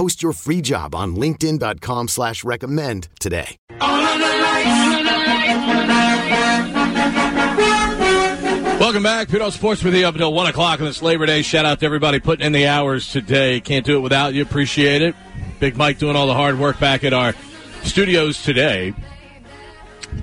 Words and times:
Post 0.00 0.22
your 0.22 0.32
free 0.32 0.62
job 0.62 0.94
on 0.94 1.14
LinkedIn.com 1.14 2.08
slash 2.08 2.42
recommend 2.42 3.08
today. 3.18 3.58
Welcome 8.80 9.02
back. 9.02 9.28
Pito 9.28 9.52
Sports 9.52 9.84
with 9.84 9.94
you 9.94 10.06
up 10.06 10.14
until 10.14 10.32
1 10.32 10.46
o'clock 10.46 10.80
on 10.80 10.86
this 10.86 11.02
Labor 11.02 11.26
Day. 11.26 11.42
Shout 11.42 11.66
out 11.66 11.80
to 11.80 11.84
everybody 11.84 12.18
putting 12.18 12.46
in 12.46 12.52
the 12.52 12.66
hours 12.66 13.12
today. 13.12 13.60
Can't 13.60 13.84
do 13.84 13.98
it 13.98 14.00
without 14.00 14.32
you. 14.32 14.40
Appreciate 14.40 15.02
it. 15.02 15.14
Big 15.58 15.76
Mike 15.76 15.98
doing 15.98 16.16
all 16.16 16.26
the 16.26 16.32
hard 16.32 16.58
work 16.58 16.80
back 16.80 17.04
at 17.04 17.12
our 17.12 17.34
studios 17.82 18.42
today. 18.42 18.94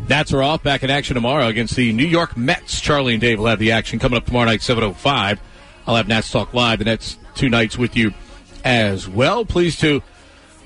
Nats 0.09 0.33
are 0.33 0.41
off. 0.41 0.63
Back 0.63 0.81
in 0.81 0.89
action 0.89 1.13
tomorrow 1.13 1.45
against 1.45 1.75
the 1.75 1.93
New 1.93 2.07
York 2.07 2.35
Mets. 2.35 2.81
Charlie 2.81 3.13
and 3.13 3.21
Dave 3.21 3.37
will 3.37 3.45
have 3.45 3.59
the 3.59 3.73
action 3.73 3.99
coming 3.99 4.17
up 4.17 4.25
tomorrow 4.25 4.47
night, 4.47 4.61
7.05. 4.61 5.37
I'll 5.85 5.95
have 5.95 6.07
Nats 6.07 6.31
Talk 6.31 6.55
Live 6.55 6.79
the 6.79 6.85
next 6.85 7.19
two 7.35 7.47
nights 7.47 7.77
with 7.77 7.95
you 7.95 8.11
as 8.63 9.07
well. 9.07 9.45
Pleased 9.45 9.79
to 9.81 10.01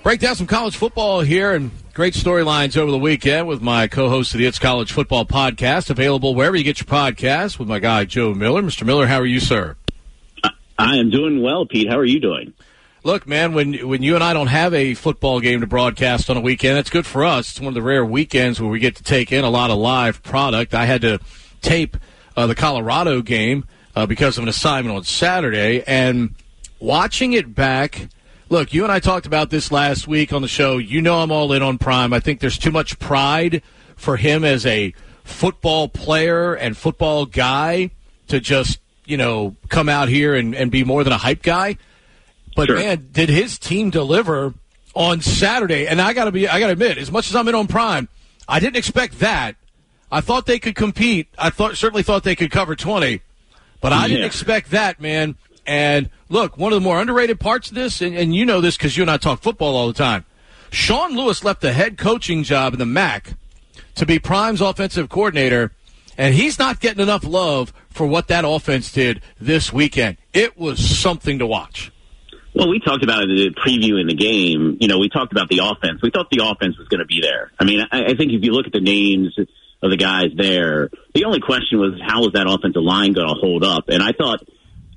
break 0.03 0.19
down 0.19 0.35
some 0.35 0.47
college 0.47 0.75
football 0.75 1.21
here 1.21 1.53
and 1.53 1.71
great 1.93 2.13
storylines 2.13 2.77
over 2.77 2.91
the 2.91 2.97
weekend 2.97 3.47
with 3.47 3.61
my 3.61 3.87
co-host 3.87 4.33
of 4.33 4.39
the 4.39 4.45
It's 4.45 4.59
College 4.59 4.91
Football 4.91 5.25
Podcast, 5.25 5.89
available 5.89 6.33
wherever 6.35 6.55
you 6.55 6.63
get 6.63 6.79
your 6.79 6.87
podcast 6.87 7.59
with 7.59 7.67
my 7.67 7.79
guy 7.79 8.05
Joe 8.05 8.33
Miller. 8.33 8.61
Mr. 8.61 8.85
Miller, 8.85 9.07
how 9.07 9.19
are 9.19 9.25
you, 9.25 9.39
sir? 9.39 9.75
I 10.77 10.97
am 10.97 11.09
doing 11.09 11.41
well, 11.41 11.65
Pete. 11.65 11.89
How 11.89 11.97
are 11.97 12.05
you 12.05 12.19
doing? 12.19 12.53
Look, 13.03 13.27
man, 13.27 13.53
when 13.53 13.73
when 13.87 14.03
you 14.03 14.13
and 14.15 14.23
I 14.23 14.33
don't 14.33 14.47
have 14.47 14.75
a 14.75 14.93
football 14.93 15.39
game 15.39 15.61
to 15.61 15.67
broadcast 15.67 16.29
on 16.29 16.37
a 16.37 16.41
weekend, 16.41 16.77
that's 16.77 16.91
good 16.91 17.05
for 17.05 17.25
us. 17.25 17.51
It's 17.51 17.59
one 17.59 17.69
of 17.69 17.73
the 17.73 17.81
rare 17.81 18.05
weekends 18.05 18.61
where 18.61 18.69
we 18.69 18.79
get 18.79 18.95
to 18.97 19.03
take 19.03 19.31
in 19.31 19.43
a 19.43 19.49
lot 19.49 19.71
of 19.71 19.79
live 19.79 20.21
product. 20.21 20.75
I 20.75 20.85
had 20.85 21.01
to 21.01 21.19
tape 21.61 21.97
uh, 22.37 22.45
the 22.45 22.53
Colorado 22.53 23.21
game 23.21 23.65
uh, 23.95 24.05
because 24.05 24.37
of 24.37 24.43
an 24.43 24.49
assignment 24.49 24.95
on 24.95 25.03
Saturday, 25.03 25.83
and 25.85 26.35
watching 26.81 27.33
it 27.33 27.55
back. 27.55 28.09
Look, 28.49 28.73
you 28.73 28.83
and 28.83 28.91
I 28.91 28.99
talked 28.99 29.25
about 29.25 29.49
this 29.49 29.71
last 29.71 30.07
week 30.07 30.33
on 30.33 30.41
the 30.41 30.47
show. 30.47 30.77
You 30.77 31.01
know 31.01 31.21
I'm 31.21 31.31
all 31.31 31.53
in 31.53 31.61
on 31.61 31.77
Prime. 31.77 32.11
I 32.11 32.19
think 32.19 32.41
there's 32.41 32.57
too 32.57 32.71
much 32.71 32.99
pride 32.99 33.61
for 33.95 34.17
him 34.17 34.43
as 34.43 34.65
a 34.65 34.93
football 35.23 35.87
player 35.87 36.53
and 36.53 36.75
football 36.75 37.25
guy 37.25 37.91
to 38.27 38.41
just, 38.41 38.79
you 39.05 39.15
know, 39.15 39.55
come 39.69 39.87
out 39.87 40.09
here 40.09 40.35
and, 40.35 40.53
and 40.53 40.69
be 40.69 40.83
more 40.83 41.03
than 41.05 41.13
a 41.13 41.17
hype 41.17 41.43
guy. 41.43 41.77
But 42.55 42.67
Sure. 42.67 42.75
man, 42.75 43.07
did 43.13 43.29
his 43.29 43.57
team 43.57 43.89
deliver 43.89 44.53
on 44.93 45.21
Saturday? 45.21 45.87
And 45.87 46.01
I 46.01 46.11
gotta 46.11 46.31
be, 46.31 46.49
I 46.49 46.59
gotta 46.59 46.73
admit, 46.73 46.97
as 46.97 47.09
much 47.11 47.29
as 47.29 47.35
I'm 47.35 47.47
in 47.47 47.55
on 47.55 47.67
Prime, 47.67 48.09
I 48.49 48.59
didn't 48.59 48.75
expect 48.75 49.19
that. 49.19 49.55
I 50.11 50.19
thought 50.19 50.45
they 50.45 50.59
could 50.59 50.75
compete. 50.75 51.29
I 51.37 51.51
thought 51.51 51.77
certainly 51.77 52.03
thought 52.03 52.23
they 52.23 52.35
could 52.35 52.51
cover 52.51 52.75
20, 52.75 53.21
but 53.79 53.93
I 53.93 54.09
didn't 54.09 54.25
expect 54.25 54.71
that, 54.71 54.99
man. 54.99 55.35
And 55.65 56.09
look, 56.31 56.57
one 56.57 56.71
of 56.71 56.81
the 56.81 56.83
more 56.83 56.99
underrated 56.99 57.39
parts 57.39 57.69
of 57.69 57.75
this, 57.75 58.01
and, 58.01 58.15
and 58.15 58.33
you 58.33 58.45
know 58.45 58.61
this 58.61 58.77
because 58.77 58.95
you 58.95 59.03
and 59.03 59.11
I 59.11 59.17
talk 59.17 59.41
football 59.41 59.75
all 59.75 59.87
the 59.87 59.93
time. 59.93 60.25
Sean 60.71 61.15
Lewis 61.15 61.43
left 61.43 61.61
the 61.61 61.73
head 61.73 61.97
coaching 61.97 62.43
job 62.43 62.73
in 62.73 62.79
the 62.79 62.85
MAC 62.85 63.33
to 63.95 64.05
be 64.05 64.17
Prime's 64.19 64.61
offensive 64.61 65.09
coordinator, 65.09 65.73
and 66.17 66.33
he's 66.33 66.57
not 66.57 66.79
getting 66.79 67.01
enough 67.01 67.25
love 67.25 67.73
for 67.89 68.07
what 68.07 68.29
that 68.29 68.45
offense 68.45 68.91
did 68.91 69.21
this 69.39 69.73
weekend. 69.73 70.17
It 70.33 70.57
was 70.57 70.79
something 70.79 71.39
to 71.39 71.45
watch. 71.45 71.91
Well, 72.53 72.69
we 72.69 72.79
talked 72.79 73.03
about 73.03 73.23
it 73.23 73.29
in 73.29 73.35
the 73.35 73.49
preview 73.51 73.99
in 73.99 74.07
the 74.07 74.15
game. 74.15 74.77
You 74.79 74.87
know, 74.87 74.99
we 74.99 75.09
talked 75.09 75.31
about 75.31 75.49
the 75.49 75.59
offense. 75.59 76.01
We 76.01 76.09
thought 76.09 76.29
the 76.29 76.43
offense 76.43 76.77
was 76.77 76.87
going 76.87 76.99
to 76.99 77.05
be 77.05 77.21
there. 77.21 77.51
I 77.59 77.63
mean, 77.63 77.81
I, 77.91 78.11
I 78.11 78.15
think 78.15 78.31
if 78.31 78.43
you 78.43 78.51
look 78.51 78.65
at 78.65 78.73
the 78.73 78.81
names 78.81 79.37
of 79.81 79.89
the 79.89 79.97
guys 79.97 80.31
there, 80.35 80.89
the 81.13 81.25
only 81.25 81.39
question 81.39 81.79
was 81.79 81.93
how 82.05 82.21
was 82.21 82.33
that 82.33 82.47
offensive 82.47 82.81
line 82.81 83.13
going 83.13 83.27
to 83.27 83.35
hold 83.35 83.63
up? 83.63 83.85
And 83.87 84.03
I 84.03 84.11
thought 84.11 84.45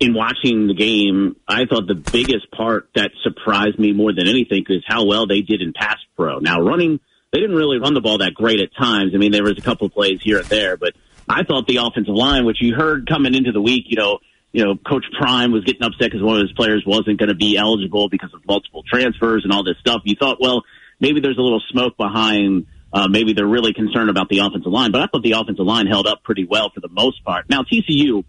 in 0.04 0.14
watching 0.14 0.66
the 0.66 0.74
game, 0.74 1.36
I 1.48 1.64
thought 1.64 1.86
the 1.86 1.94
biggest 1.94 2.50
part 2.50 2.90
that 2.94 3.10
surprised 3.22 3.78
me 3.78 3.92
more 3.92 4.12
than 4.12 4.28
anything 4.28 4.64
is 4.68 4.82
how 4.86 5.06
well 5.06 5.26
they 5.26 5.40
did 5.40 5.62
in 5.62 5.72
pass 5.72 5.96
pro. 6.14 6.40
Now, 6.40 6.60
running, 6.60 7.00
they 7.32 7.40
didn't 7.40 7.56
really 7.56 7.78
run 7.78 7.94
the 7.94 8.02
ball 8.02 8.18
that 8.18 8.34
great 8.34 8.60
at 8.60 8.74
times. 8.76 9.12
I 9.14 9.18
mean, 9.18 9.32
there 9.32 9.42
was 9.42 9.56
a 9.56 9.62
couple 9.62 9.86
of 9.86 9.94
plays 9.94 10.20
here 10.22 10.38
and 10.38 10.46
there, 10.46 10.76
but 10.76 10.94
I 11.28 11.42
thought 11.42 11.66
the 11.66 11.78
offensive 11.78 12.14
line, 12.14 12.44
which 12.44 12.58
you 12.60 12.74
heard 12.74 13.08
coming 13.08 13.34
into 13.34 13.50
the 13.50 13.62
week, 13.62 13.84
you 13.86 13.96
know, 13.96 14.18
you 14.52 14.64
know, 14.64 14.76
Coach 14.76 15.04
Prime 15.18 15.50
was 15.50 15.64
getting 15.64 15.82
upset 15.82 16.12
because 16.12 16.22
one 16.22 16.36
of 16.36 16.42
his 16.42 16.52
players 16.52 16.84
wasn't 16.86 17.18
going 17.18 17.30
to 17.30 17.34
be 17.34 17.56
eligible 17.56 18.08
because 18.08 18.32
of 18.34 18.46
multiple 18.46 18.84
transfers 18.88 19.42
and 19.42 19.52
all 19.52 19.64
this 19.64 19.76
stuff. 19.80 20.02
You 20.04 20.14
thought, 20.16 20.38
well, 20.40 20.62
maybe 21.00 21.20
there's 21.20 21.38
a 21.38 21.42
little 21.42 21.62
smoke 21.70 21.96
behind. 21.96 22.66
Uh, 22.92 23.08
maybe 23.08 23.32
they're 23.32 23.48
really 23.48 23.72
concerned 23.72 24.10
about 24.10 24.28
the 24.28 24.38
offensive 24.38 24.70
line, 24.70 24.92
but 24.92 25.00
I 25.00 25.06
thought 25.06 25.24
the 25.24 25.32
offensive 25.32 25.66
line 25.66 25.88
held 25.88 26.06
up 26.06 26.22
pretty 26.22 26.44
well 26.44 26.70
for 26.72 26.80
the 26.80 26.88
most 26.88 27.24
part. 27.24 27.50
Now 27.50 27.62
TCU, 27.62 28.22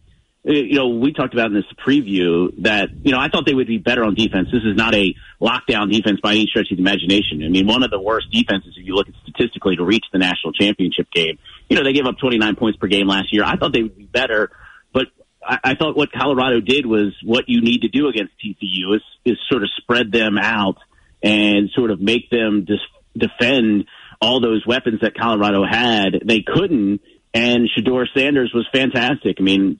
Uh, 0.47 0.51
you 0.53 0.75
know, 0.75 0.89
we 0.89 1.11
talked 1.11 1.33
about 1.33 1.47
in 1.47 1.53
this 1.53 1.65
preview 1.85 2.51
that 2.63 2.89
you 3.03 3.11
know 3.11 3.19
I 3.19 3.29
thought 3.29 3.45
they 3.45 3.53
would 3.53 3.67
be 3.67 3.77
better 3.77 4.03
on 4.03 4.13
defense. 4.13 4.49
This 4.51 4.63
is 4.63 4.75
not 4.75 4.93
a 4.93 5.15
lockdown 5.41 5.91
defense 5.91 6.19
by 6.21 6.31
any 6.31 6.45
stretch 6.47 6.71
of 6.71 6.77
the 6.77 6.83
imagination. 6.83 7.43
I 7.43 7.49
mean, 7.49 7.65
one 7.67 7.83
of 7.83 7.89
the 7.89 7.99
worst 7.99 8.27
defenses 8.31 8.75
if 8.77 8.85
you 8.85 8.93
look 8.93 9.07
at 9.07 9.15
statistically 9.23 9.75
to 9.77 9.83
reach 9.83 10.05
the 10.13 10.19
national 10.19 10.53
championship 10.53 11.07
game. 11.11 11.39
You 11.69 11.77
know, 11.77 11.83
they 11.83 11.93
gave 11.93 12.05
up 12.05 12.17
29 12.19 12.55
points 12.55 12.77
per 12.77 12.87
game 12.87 13.07
last 13.07 13.33
year. 13.33 13.43
I 13.43 13.55
thought 13.55 13.73
they 13.73 13.81
would 13.81 13.97
be 13.97 14.05
better, 14.05 14.51
but 14.93 15.07
I, 15.43 15.59
I 15.63 15.75
thought 15.75 15.97
what 15.97 16.11
Colorado 16.11 16.59
did 16.59 16.85
was 16.85 17.15
what 17.23 17.45
you 17.47 17.61
need 17.61 17.81
to 17.81 17.87
do 17.87 18.07
against 18.07 18.33
TCU 18.43 18.95
is 18.95 19.01
is 19.25 19.37
sort 19.49 19.63
of 19.63 19.69
spread 19.77 20.11
them 20.11 20.37
out 20.37 20.77
and 21.23 21.71
sort 21.73 21.89
of 21.89 21.99
make 21.99 22.29
them 22.29 22.65
dis- 22.65 22.77
defend 23.17 23.85
all 24.21 24.41
those 24.41 24.65
weapons 24.65 25.01
that 25.01 25.17
Colorado 25.17 25.65
had. 25.65 26.21
They 26.23 26.41
couldn't, 26.41 27.01
and 27.33 27.67
Shedeur 27.75 28.05
Sanders 28.15 28.51
was 28.53 28.67
fantastic. 28.71 29.37
I 29.39 29.41
mean, 29.41 29.79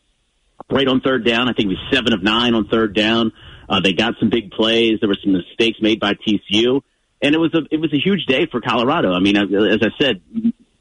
right 0.69 0.87
on 0.87 1.01
third 1.01 1.25
down. 1.25 1.49
I 1.49 1.53
think 1.53 1.69
he 1.69 1.75
was 1.75 1.87
seven 1.91 2.13
of 2.13 2.23
nine 2.23 2.53
on 2.53 2.67
third 2.67 2.95
down. 2.95 3.31
Uh, 3.67 3.79
they 3.79 3.93
got 3.93 4.13
some 4.19 4.29
big 4.29 4.51
plays. 4.51 4.99
There 4.99 5.09
were 5.09 5.17
some 5.23 5.33
mistakes 5.33 5.77
made 5.81 5.99
by 5.99 6.13
TCU, 6.13 6.81
and 7.21 7.35
it 7.35 7.39
was 7.39 7.53
a 7.53 7.61
it 7.71 7.79
was 7.79 7.93
a 7.93 7.99
huge 7.99 8.25
day 8.25 8.47
for 8.51 8.61
Colorado. 8.61 9.13
I 9.13 9.19
mean, 9.19 9.37
as 9.37 9.79
I 9.81 9.89
said, 9.99 10.21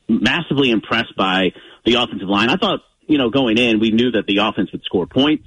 massively 0.08 0.70
impressed 0.70 1.16
by 1.16 1.52
the 1.84 1.94
offensive 1.94 2.28
line. 2.28 2.50
I 2.50 2.56
thought, 2.56 2.80
you 3.06 3.18
know, 3.18 3.30
going 3.30 3.58
in, 3.58 3.80
we 3.80 3.90
knew 3.90 4.12
that 4.12 4.26
the 4.26 4.38
offense 4.38 4.70
would 4.72 4.82
score 4.84 5.06
points. 5.06 5.46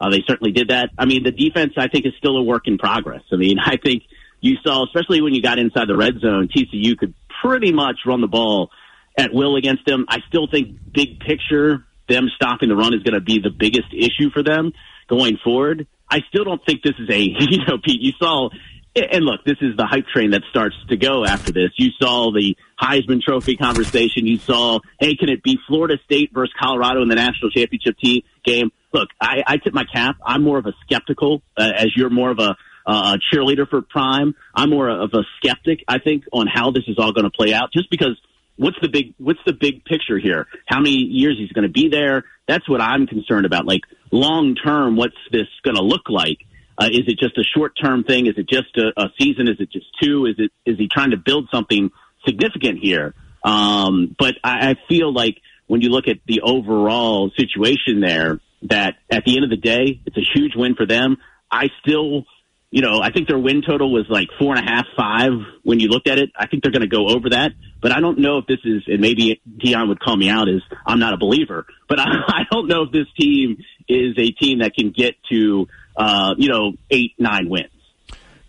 Uh, 0.00 0.10
they 0.10 0.22
certainly 0.26 0.52
did 0.52 0.68
that. 0.68 0.90
I 0.98 1.04
mean, 1.04 1.24
the 1.24 1.30
defense, 1.30 1.74
I 1.76 1.88
think, 1.88 2.06
is 2.06 2.12
still 2.18 2.36
a 2.36 2.42
work 2.42 2.66
in 2.66 2.78
progress. 2.78 3.22
I 3.32 3.36
mean, 3.36 3.58
I 3.64 3.76
think 3.76 4.04
you 4.40 4.56
saw, 4.64 4.84
especially 4.84 5.20
when 5.20 5.34
you 5.34 5.42
got 5.42 5.58
inside 5.58 5.88
the 5.88 5.96
red 5.96 6.18
zone, 6.20 6.48
TCU 6.48 6.96
could 6.96 7.14
pretty 7.42 7.72
much 7.72 8.00
run 8.06 8.20
the 8.20 8.28
ball 8.28 8.70
at 9.16 9.34
will 9.34 9.56
against 9.56 9.84
them. 9.84 10.06
I 10.08 10.18
still 10.28 10.46
think 10.50 10.78
big 10.92 11.20
picture, 11.20 11.84
them 12.10 12.28
stopping 12.34 12.68
the 12.68 12.76
run 12.76 12.92
is 12.92 13.02
going 13.02 13.14
to 13.14 13.20
be 13.20 13.38
the 13.38 13.50
biggest 13.50 13.92
issue 13.92 14.30
for 14.32 14.42
them 14.42 14.72
going 15.08 15.38
forward. 15.42 15.86
I 16.10 16.20
still 16.28 16.44
don't 16.44 16.64
think 16.66 16.82
this 16.82 16.94
is 16.98 17.08
a, 17.08 17.20
you 17.38 17.64
know, 17.66 17.78
Pete, 17.82 18.00
you 18.00 18.12
saw, 18.18 18.50
and 18.96 19.24
look, 19.24 19.44
this 19.44 19.58
is 19.60 19.76
the 19.76 19.86
hype 19.86 20.06
train 20.06 20.32
that 20.32 20.42
starts 20.50 20.74
to 20.88 20.96
go 20.96 21.24
after 21.24 21.52
this. 21.52 21.70
You 21.76 21.90
saw 22.00 22.32
the 22.32 22.56
Heisman 22.80 23.22
Trophy 23.22 23.56
conversation. 23.56 24.26
You 24.26 24.38
saw, 24.38 24.80
hey, 24.98 25.14
can 25.16 25.28
it 25.28 25.42
be 25.42 25.58
Florida 25.68 25.96
State 26.04 26.30
versus 26.34 26.52
Colorado 26.60 27.02
in 27.02 27.08
the 27.08 27.14
national 27.14 27.50
championship 27.50 27.96
team 27.98 28.22
game? 28.44 28.70
Look, 28.92 29.08
I, 29.20 29.42
I 29.46 29.56
tip 29.58 29.72
my 29.72 29.84
cap. 29.84 30.16
I'm 30.24 30.42
more 30.42 30.58
of 30.58 30.66
a 30.66 30.72
skeptical, 30.84 31.42
uh, 31.56 31.70
as 31.76 31.88
you're 31.94 32.10
more 32.10 32.30
of 32.30 32.40
a, 32.40 32.56
uh, 32.86 33.16
a 33.16 33.18
cheerleader 33.34 33.68
for 33.68 33.82
Prime. 33.82 34.34
I'm 34.54 34.70
more 34.70 34.88
of 34.88 35.10
a 35.14 35.22
skeptic, 35.36 35.84
I 35.86 35.98
think, 35.98 36.24
on 36.32 36.48
how 36.52 36.72
this 36.72 36.84
is 36.88 36.96
all 36.98 37.12
going 37.12 37.24
to 37.24 37.30
play 37.30 37.54
out. 37.54 37.72
Just 37.72 37.88
because, 37.90 38.20
what's 38.60 38.76
the 38.82 38.88
big, 38.88 39.14
what's 39.16 39.40
the 39.46 39.54
big 39.54 39.84
picture 39.84 40.18
here? 40.18 40.46
How 40.66 40.80
many 40.80 40.92
years 40.92 41.36
he's 41.38 41.50
going 41.52 41.66
to 41.66 41.72
be 41.72 41.88
there? 41.88 42.24
That's 42.46 42.68
what 42.68 42.80
I'm 42.80 43.06
concerned 43.06 43.46
about. 43.46 43.66
Like 43.66 43.80
long 44.12 44.54
term, 44.54 44.96
what's 44.96 45.16
this 45.32 45.48
going 45.64 45.76
to 45.76 45.82
look 45.82 46.08
like? 46.08 46.38
Uh, 46.76 46.86
is 46.86 47.04
it 47.08 47.18
just 47.18 47.36
a 47.38 47.44
short 47.56 47.72
term 47.82 48.04
thing? 48.04 48.26
Is 48.26 48.34
it 48.36 48.48
just 48.48 48.76
a, 48.76 48.92
a 49.00 49.08
season? 49.18 49.48
Is 49.48 49.56
it 49.60 49.72
just 49.72 49.86
two? 50.02 50.26
Is 50.26 50.34
it 50.38 50.52
is 50.64 50.78
he 50.78 50.88
trying 50.92 51.10
to 51.10 51.16
build 51.16 51.48
something 51.52 51.90
significant 52.26 52.78
here? 52.82 53.14
Um, 53.42 54.14
but 54.18 54.34
I, 54.44 54.70
I 54.70 54.74
feel 54.88 55.12
like 55.12 55.36
when 55.66 55.80
you 55.80 55.88
look 55.88 56.08
at 56.08 56.18
the 56.26 56.42
overall 56.42 57.30
situation 57.36 58.00
there, 58.00 58.40
that 58.62 58.96
at 59.10 59.24
the 59.24 59.36
end 59.36 59.44
of 59.44 59.50
the 59.50 59.56
day, 59.56 60.00
it's 60.04 60.16
a 60.16 60.26
huge 60.34 60.52
win 60.54 60.74
for 60.74 60.86
them. 60.86 61.16
I 61.50 61.68
still, 61.80 62.24
you 62.70 62.82
know, 62.82 63.00
I 63.02 63.10
think 63.10 63.26
their 63.26 63.38
win 63.38 63.62
total 63.66 63.92
was 63.92 64.06
like 64.08 64.28
four 64.38 64.54
and 64.54 64.66
a 64.66 64.70
half, 64.70 64.86
five 64.96 65.32
when 65.62 65.80
you 65.80 65.88
looked 65.88 66.08
at 66.08 66.18
it. 66.18 66.30
I 66.36 66.46
think 66.46 66.62
they're 66.62 66.70
going 66.70 66.82
to 66.82 66.88
go 66.88 67.08
over 67.08 67.30
that, 67.30 67.52
but 67.82 67.90
I 67.90 68.00
don't 68.00 68.18
know 68.18 68.38
if 68.38 68.46
this 68.46 68.60
is, 68.64 68.84
and 68.86 69.00
maybe 69.00 69.40
Deion 69.58 69.88
would 69.88 69.98
call 69.98 70.16
me 70.16 70.28
out 70.28 70.48
as 70.48 70.62
I'm 70.86 71.00
not 71.00 71.12
a 71.12 71.16
believer, 71.16 71.66
but 71.88 71.98
I, 72.00 72.04
I 72.28 72.42
don't 72.50 72.68
know 72.68 72.82
if 72.82 72.92
this 72.92 73.06
team 73.18 73.58
is 73.88 74.14
a 74.16 74.30
team 74.30 74.60
that 74.60 74.74
can 74.74 74.90
get 74.90 75.16
to, 75.30 75.66
uh, 75.96 76.34
you 76.38 76.48
know, 76.48 76.72
eight, 76.90 77.14
nine 77.18 77.48
wins. 77.48 77.70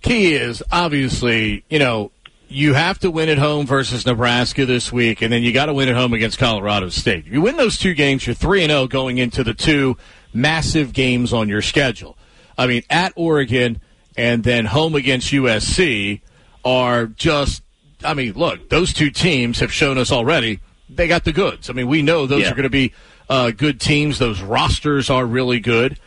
Key 0.04 0.34
is 0.34 0.62
obviously, 0.72 1.64
you 1.70 1.80
know, 1.80 2.12
you 2.48 2.74
have 2.74 3.00
to 3.00 3.10
win 3.10 3.30
at 3.30 3.38
home 3.38 3.66
versus 3.66 4.06
Nebraska 4.06 4.66
this 4.66 4.92
week, 4.92 5.22
and 5.22 5.32
then 5.32 5.42
you 5.42 5.52
got 5.52 5.68
to 5.68 5.74
win 5.74 5.90
at 5.90 5.96
home 5.96 6.14
against 6.14 6.38
Colorado 6.38 6.90
State. 6.90 7.26
You 7.26 7.42
win 7.42 7.56
those 7.56 7.78
two 7.78 7.94
games, 7.94 8.28
you're 8.28 8.36
three 8.36 8.62
and 8.62 8.72
zero 8.72 8.88
going 8.88 9.18
into 9.18 9.44
the 9.44 9.54
two 9.54 9.98
massive 10.34 10.94
games 10.94 11.34
on 11.34 11.50
your 11.50 11.62
schedule. 11.62 12.18
I 12.58 12.68
mean, 12.68 12.84
at 12.90 13.14
Oregon 13.16 13.80
and 14.18 14.44
then 14.44 14.66
home 14.66 14.96
against 14.96 15.32
USC 15.32 16.22
are 16.66 17.08
just. 17.08 17.64
I 18.04 18.14
mean, 18.16 18.34
look, 18.34 18.70
those 18.70 18.94
two 18.94 19.12
teams 19.12 19.60
have 19.60 19.72
shown 19.72 19.98
us 20.00 20.12
already 20.12 20.60
they 20.94 21.08
got 21.08 21.24
the 21.24 21.32
goods. 21.32 21.70
I 21.70 21.74
mean, 21.74 21.88
we 21.88 22.02
know 22.02 22.28
those 22.28 22.42
Yeah. 22.42 22.52
are 22.52 22.56
going 22.56 22.64
to 22.64 22.70
be 22.70 22.94
uh, 23.30 23.52
good 23.52 23.80
teams. 23.80 24.20
Those 24.20 24.42
rosters 24.42 25.10
are 25.10 25.26
really 25.26 25.60
good. 25.60 25.98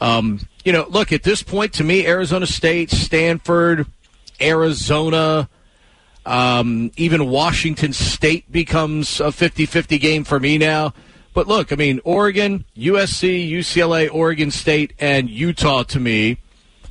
Um, 0.00 0.40
you 0.64 0.72
know, 0.72 0.86
look 0.88 1.12
at 1.12 1.22
this 1.22 1.42
point 1.42 1.72
to 1.74 1.84
me, 1.84 2.06
Arizona 2.06 2.46
State, 2.46 2.90
Stanford, 2.90 3.86
Arizona. 4.40 5.48
Um, 6.26 6.90
even 6.96 7.26
Washington 7.28 7.92
State 7.92 8.50
becomes 8.50 9.20
a 9.20 9.30
50 9.30 9.66
50 9.66 9.98
game 9.98 10.24
for 10.24 10.40
me 10.40 10.58
now. 10.58 10.94
But 11.34 11.48
look, 11.48 11.72
I 11.72 11.76
mean, 11.76 12.00
Oregon, 12.04 12.64
USC, 12.76 13.50
UCLA, 13.50 14.08
Oregon 14.12 14.50
State, 14.50 14.92
and 14.98 15.28
Utah 15.28 15.82
to 15.84 16.00
me 16.00 16.38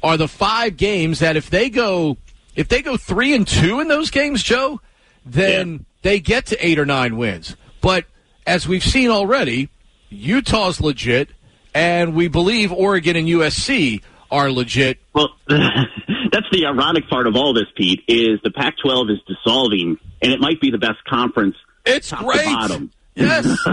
are 0.03 0.17
the 0.17 0.27
five 0.27 0.77
games 0.77 1.19
that 1.19 1.35
if 1.37 1.49
they 1.49 1.69
go 1.69 2.17
if 2.55 2.67
they 2.67 2.81
go 2.81 2.97
three 2.97 3.33
and 3.33 3.47
two 3.47 3.79
in 3.79 3.87
those 3.87 4.11
games, 4.11 4.43
Joe, 4.43 4.79
then 5.25 5.85
they 6.03 6.19
get 6.19 6.47
to 6.47 6.65
eight 6.65 6.77
or 6.77 6.85
nine 6.85 7.17
wins. 7.17 7.55
But 7.81 8.05
as 8.45 8.67
we've 8.67 8.83
seen 8.83 9.09
already, 9.09 9.69
Utah's 10.09 10.79
legit, 10.79 11.29
and 11.73 12.13
we 12.13 12.27
believe 12.27 12.71
Oregon 12.71 13.15
and 13.15 13.27
USC 13.27 14.03
are 14.29 14.51
legit. 14.51 14.99
Well, 15.13 15.29
that's 15.47 16.47
the 16.51 16.65
ironic 16.67 17.09
part 17.09 17.25
of 17.25 17.35
all 17.35 17.53
this, 17.53 17.65
Pete, 17.75 18.03
is 18.07 18.39
the 18.43 18.51
Pac-12 18.51 19.11
is 19.11 19.19
dissolving, 19.27 19.97
and 20.21 20.31
it 20.31 20.39
might 20.39 20.61
be 20.61 20.69
the 20.69 20.77
best 20.77 21.03
conference 21.07 21.55
It's 21.85 22.11
great. 22.11 22.39
to 22.43 22.45
bottom. 22.53 22.91
Yes. 23.15 23.47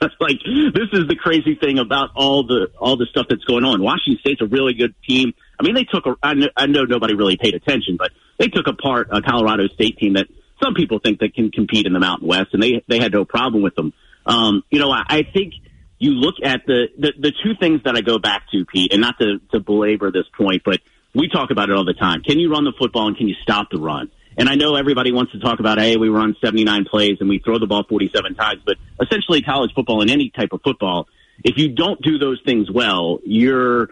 like 0.20 0.38
this 0.44 0.88
is 0.92 1.08
the 1.08 1.16
crazy 1.16 1.54
thing 1.54 1.78
about 1.78 2.10
all 2.14 2.46
the 2.46 2.68
all 2.78 2.96
the 2.96 3.06
stuff 3.06 3.26
that's 3.28 3.44
going 3.44 3.64
on. 3.64 3.82
Washington 3.82 4.18
State's 4.20 4.40
a 4.42 4.46
really 4.46 4.74
good 4.74 4.94
team. 5.08 5.32
I 5.58 5.62
mean, 5.62 5.74
they 5.74 5.84
took 5.84 6.06
a. 6.06 6.16
I 6.22 6.34
know, 6.34 6.48
I 6.56 6.66
know 6.66 6.84
nobody 6.84 7.14
really 7.14 7.36
paid 7.36 7.54
attention, 7.54 7.96
but 7.96 8.10
they 8.38 8.48
took 8.48 8.66
apart 8.66 9.08
a 9.10 9.22
Colorado 9.22 9.68
State 9.68 9.98
team 9.98 10.14
that 10.14 10.26
some 10.62 10.74
people 10.74 10.98
think 10.98 11.20
that 11.20 11.34
can 11.34 11.50
compete 11.50 11.86
in 11.86 11.92
the 11.92 12.00
Mountain 12.00 12.28
West, 12.28 12.48
and 12.52 12.62
they 12.62 12.82
they 12.88 12.98
had 12.98 13.12
no 13.12 13.24
problem 13.24 13.62
with 13.62 13.74
them. 13.74 13.92
Um, 14.26 14.62
you 14.70 14.78
know, 14.78 14.90
I, 14.90 15.02
I 15.08 15.22
think 15.22 15.54
you 15.98 16.10
look 16.12 16.36
at 16.42 16.62
the, 16.66 16.88
the 16.98 17.12
the 17.18 17.32
two 17.42 17.54
things 17.58 17.82
that 17.84 17.96
I 17.96 18.00
go 18.00 18.18
back 18.18 18.50
to, 18.52 18.64
Pete, 18.64 18.92
and 18.92 19.00
not 19.00 19.18
to 19.18 19.38
to 19.52 19.60
belabor 19.60 20.10
this 20.10 20.26
point, 20.36 20.62
but 20.64 20.80
we 21.14 21.28
talk 21.28 21.50
about 21.50 21.70
it 21.70 21.76
all 21.76 21.84
the 21.84 21.94
time. 21.94 22.22
Can 22.22 22.38
you 22.40 22.50
run 22.50 22.64
the 22.64 22.72
football 22.78 23.06
and 23.06 23.16
can 23.16 23.28
you 23.28 23.36
stop 23.42 23.68
the 23.70 23.78
run? 23.78 24.10
And 24.36 24.48
I 24.48 24.54
know 24.54 24.74
everybody 24.74 25.12
wants 25.12 25.32
to 25.32 25.38
talk 25.38 25.60
about, 25.60 25.78
hey, 25.78 25.96
we 25.96 26.08
run 26.08 26.34
79 26.42 26.86
plays 26.86 27.18
and 27.20 27.28
we 27.28 27.38
throw 27.38 27.58
the 27.58 27.66
ball 27.66 27.84
47 27.88 28.34
times, 28.34 28.62
but 28.64 28.76
essentially 29.00 29.42
college 29.42 29.70
football 29.74 30.02
and 30.02 30.10
any 30.10 30.30
type 30.30 30.50
of 30.52 30.60
football, 30.62 31.06
if 31.44 31.56
you 31.56 31.70
don't 31.70 32.00
do 32.02 32.18
those 32.18 32.40
things 32.44 32.70
well, 32.70 33.18
you're 33.24 33.90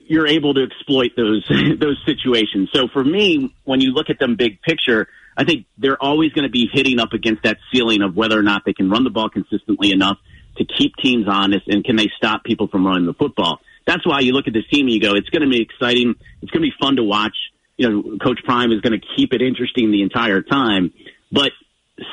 you're 0.00 0.26
able 0.26 0.54
to 0.54 0.62
exploit 0.62 1.10
those 1.16 1.46
those 1.78 2.02
situations. 2.06 2.70
So 2.74 2.88
for 2.88 3.04
me, 3.04 3.54
when 3.64 3.80
you 3.80 3.92
look 3.92 4.10
at 4.10 4.18
them 4.18 4.36
big 4.36 4.60
picture, 4.62 5.08
I 5.36 5.44
think 5.44 5.66
they're 5.76 6.02
always 6.02 6.32
going 6.32 6.44
to 6.44 6.50
be 6.50 6.68
hitting 6.72 6.98
up 6.98 7.12
against 7.12 7.44
that 7.44 7.58
ceiling 7.72 8.02
of 8.02 8.16
whether 8.16 8.38
or 8.38 8.42
not 8.42 8.62
they 8.64 8.72
can 8.72 8.90
run 8.90 9.04
the 9.04 9.10
ball 9.10 9.28
consistently 9.28 9.92
enough 9.92 10.18
to 10.56 10.64
keep 10.64 10.96
teams 10.96 11.26
honest 11.28 11.68
and 11.68 11.84
can 11.84 11.96
they 11.96 12.10
stop 12.16 12.42
people 12.42 12.68
from 12.68 12.86
running 12.86 13.06
the 13.06 13.14
football. 13.14 13.60
That's 13.86 14.06
why 14.06 14.20
you 14.20 14.32
look 14.32 14.48
at 14.48 14.52
this 14.52 14.66
team 14.70 14.86
and 14.86 14.94
you 14.94 15.00
go, 15.00 15.14
it's 15.14 15.28
going 15.30 15.42
to 15.42 15.48
be 15.48 15.62
exciting. 15.62 16.14
It's 16.42 16.50
going 16.50 16.62
to 16.62 16.68
be 16.68 16.74
fun 16.80 16.96
to 16.96 17.04
watch. 17.04 17.36
You 17.78 17.88
know, 17.88 18.18
Coach 18.18 18.40
Prime 18.44 18.72
is 18.72 18.80
going 18.82 19.00
to 19.00 19.06
keep 19.16 19.32
it 19.32 19.40
interesting 19.40 19.90
the 19.90 20.02
entire 20.02 20.42
time. 20.42 20.92
But 21.32 21.52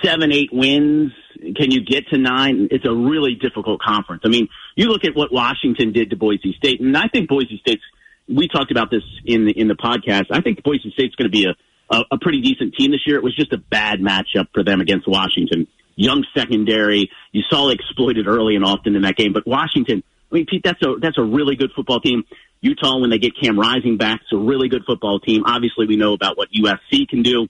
seven, 0.04 0.32
eight 0.32 0.50
wins, 0.54 1.12
can 1.56 1.72
you 1.72 1.84
get 1.84 2.08
to 2.10 2.18
nine? 2.18 2.70
It's 2.72 2.86
a 2.86 2.94
really 2.94 3.36
difficult 3.36 3.82
conference. 3.82 4.22
I 4.26 4.30
mean, 4.30 4.48
you 4.76 4.88
look 4.88 5.04
at 5.04 5.16
what 5.16 5.34
Washington 5.34 5.92
did 5.92 6.12
to 6.12 6.16
Boise 6.16 6.54
State, 6.58 6.80
and 6.82 6.96
I 6.96 7.08
think 7.12 7.28
Boise 7.28 7.58
State's. 7.60 7.84
We 8.28 8.48
talked 8.48 8.72
about 8.72 8.90
this 8.90 9.04
in 9.24 9.46
the 9.46 9.52
in 9.52 9.68
the 9.68 9.76
podcast. 9.76 10.26
I 10.32 10.42
think 10.42 10.64
Boise 10.64 10.92
State's 10.94 11.16
going 11.16 11.30
to 11.30 11.38
be 11.38 11.46
a, 11.46 11.96
a 11.96 12.04
a 12.14 12.18
pretty 12.18 12.42
decent 12.42 12.74
team 12.76 12.92
this 12.92 13.02
year. 13.06 13.18
It 13.18 13.24
was 13.24 13.36
just 13.36 13.54
a 13.54 13.58
bad 13.58 14.00
matchup 14.00 14.48
for 14.54 14.64
them 14.64 14.82
against 14.82 15.08
Washington. 15.08 15.68
Young 15.96 16.26
secondary, 16.36 17.12
you 17.32 17.44
saw 17.50 17.70
it 17.70 17.76
exploited 17.76 18.28
early 18.28 18.56
and 18.56 18.66
often 18.66 18.96
in 18.96 19.04
that 19.04 19.16
game. 19.16 19.32
But 19.32 19.46
Washington, 19.48 20.04
I 20.32 20.36
mean, 20.36 20.46
Pete, 20.50 20.64
that's 20.64 20.82
a 20.82 20.96
that's 21.00 21.18
a 21.18 21.24
really 21.24 21.56
good 21.56 21.72
football 21.76 22.00
team. 22.00 22.24
Utah, 22.62 23.00
when 23.00 23.10
they 23.10 23.20
get 23.20 23.34
Cam 23.40 23.60
Rising 23.60 23.98
back, 23.98 24.22
it's 24.24 24.34
a 24.34 24.38
really 24.38 24.70
good 24.70 24.84
football 24.86 25.20
team. 25.20 25.44
Obviously, 25.46 25.86
we 25.86 25.98
know 25.98 26.14
about 26.14 26.38
what 26.38 26.50
USC 26.52 27.08
can 27.08 27.22
do 27.22 27.48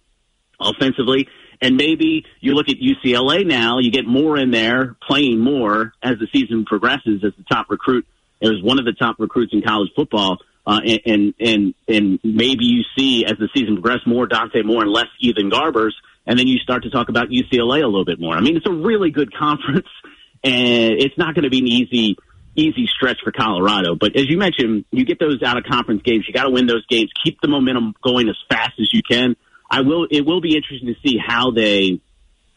offensively. 0.60 1.27
And 1.62 1.77
maybe 1.77 2.25
you 2.42 2.54
look 2.54 2.68
at 2.68 2.75
UCLA 2.77 3.45
now, 3.45 3.80
you 3.80 3.92
get 3.92 4.06
more 4.06 4.38
in 4.38 4.51
there, 4.51 4.98
playing 5.07 5.39
more 5.39 5.94
as 6.04 6.18
the 6.19 6.27
season 6.33 6.66
progresses 6.66 7.24
as 7.24 7.31
the 7.38 7.44
top 7.50 7.68
recruit. 7.69 8.06
It 8.42 8.50
was 8.50 8.62
one 8.62 8.77
of 8.77 8.86
the 8.86 8.92
top 8.92 9.16
recruits 9.19 9.54
in 9.54 9.62
college 9.62 9.89
football. 9.95 10.39
Uh, 10.68 10.81
and, 11.06 11.33
and, 11.39 11.74
and, 11.88 12.19
maybe 12.24 12.66
you 12.66 12.83
see 12.98 13.24
as 13.24 13.38
the 13.38 13.48
season 13.54 13.75
progresses 13.75 14.07
more 14.07 14.25
Dante 14.25 14.63
Moore 14.63 14.81
and 14.81 14.92
less 14.92 15.06
Ethan 15.19 15.51
Garbers. 15.51 15.92
And 16.25 16.39
then 16.39 16.48
you 16.48 16.57
start 16.57 16.83
to 16.83 16.89
talk 16.89 17.07
about 17.07 17.30
UCLA 17.30 17.83
a 17.83 17.86
little 17.86 18.04
bit 18.04 18.19
more. 18.19 18.36
I 18.36 18.42
mean, 18.42 18.57
it's 18.57 18.66
a 18.66 18.74
really 18.74 19.12
good 19.12 19.31
conference 19.38 19.88
and 20.44 20.94
it's 21.00 21.18
not 21.18 21.36
going 21.36 21.44
to 21.44 21.50
be 21.50 21.60
an 21.60 21.68
easy, 21.68 22.18
easy 22.56 22.88
stretch 22.88 23.19
for 23.24 23.31
Colorado. 23.31 23.96
But 23.96 24.16
as 24.16 24.30
you 24.30 24.38
mentioned, 24.38 24.86
you 24.92 25.06
get 25.06 25.19
those 25.19 25.42
out 25.44 25.57
of 25.57 25.63
conference 25.63 26.02
games. 26.04 26.25
You 26.28 26.34
got 26.34 26.44
to 26.44 26.50
win 26.50 26.68
those 26.68 26.86
games. 26.88 27.12
Keep 27.24 27.42
the 27.42 27.48
momentum 27.48 27.94
going 28.04 28.30
as 28.30 28.38
fast 28.50 28.74
as 28.80 28.90
you 28.94 29.02
can. 29.10 29.36
I 29.69 29.81
will. 29.81 30.07
It 30.10 30.25
will 30.25 30.42
be 30.42 30.56
interesting 30.56 30.88
to 30.88 31.07
see 31.07 31.18
how 31.18 31.52
they. 31.52 32.00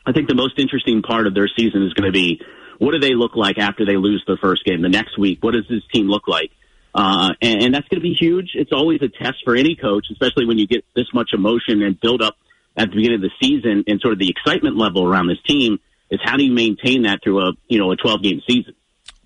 I 0.07 0.13
think 0.13 0.29
the 0.29 0.35
most 0.35 0.59
interesting 0.59 1.03
part 1.03 1.27
of 1.27 1.35
their 1.35 1.49
season 1.55 1.83
is 1.85 1.93
going 1.93 2.07
to 2.07 2.13
be 2.13 2.41
what 2.79 2.93
do 2.93 2.99
they 2.99 3.15
look 3.15 3.35
like 3.37 3.59
after 3.59 3.85
they 3.85 3.97
lose 3.97 4.23
their 4.27 4.37
first 4.37 4.65
game 4.65 4.83
the 4.83 4.89
next 4.89 5.19
week. 5.19 5.43
What 5.43 5.53
does 5.53 5.67
this 5.69 5.83
team 5.93 6.09
look 6.09 6.29
like? 6.29 6.51
Uh, 6.95 7.35
and, 7.43 7.65
and 7.65 7.75
that's 7.75 7.87
going 7.89 8.01
to 8.01 8.09
be 8.09 8.15
huge. 8.15 8.53
It's 8.55 8.73
always 8.73 9.01
a 9.03 9.09
test 9.09 9.39
for 9.45 9.55
any 9.55 9.77
coach, 9.77 10.07
especially 10.11 10.47
when 10.47 10.59
you 10.59 10.67
get 10.67 10.85
this 10.95 11.07
much 11.13 11.31
emotion 11.33 11.83
and 11.83 12.01
build 12.01 12.23
up 12.23 12.37
at 12.77 12.91
the 12.91 12.97
beginning 12.97 13.17
of 13.17 13.23
the 13.23 13.31
season 13.43 13.85
and 13.87 14.01
sort 14.01 14.13
of 14.13 14.19
the 14.19 14.31
excitement 14.31 14.77
level 14.77 15.07
around 15.07 15.27
this 15.27 15.43
team. 15.47 15.79
Is 16.11 16.21
how 16.25 16.37
do 16.37 16.45
you 16.45 16.53
maintain 16.53 17.03
that 17.03 17.21
through 17.23 17.41
a 17.41 17.53
you 17.69 17.79
know 17.79 17.93
a 17.93 17.97
12 17.97 18.23
game 18.23 18.41
season? 18.49 18.75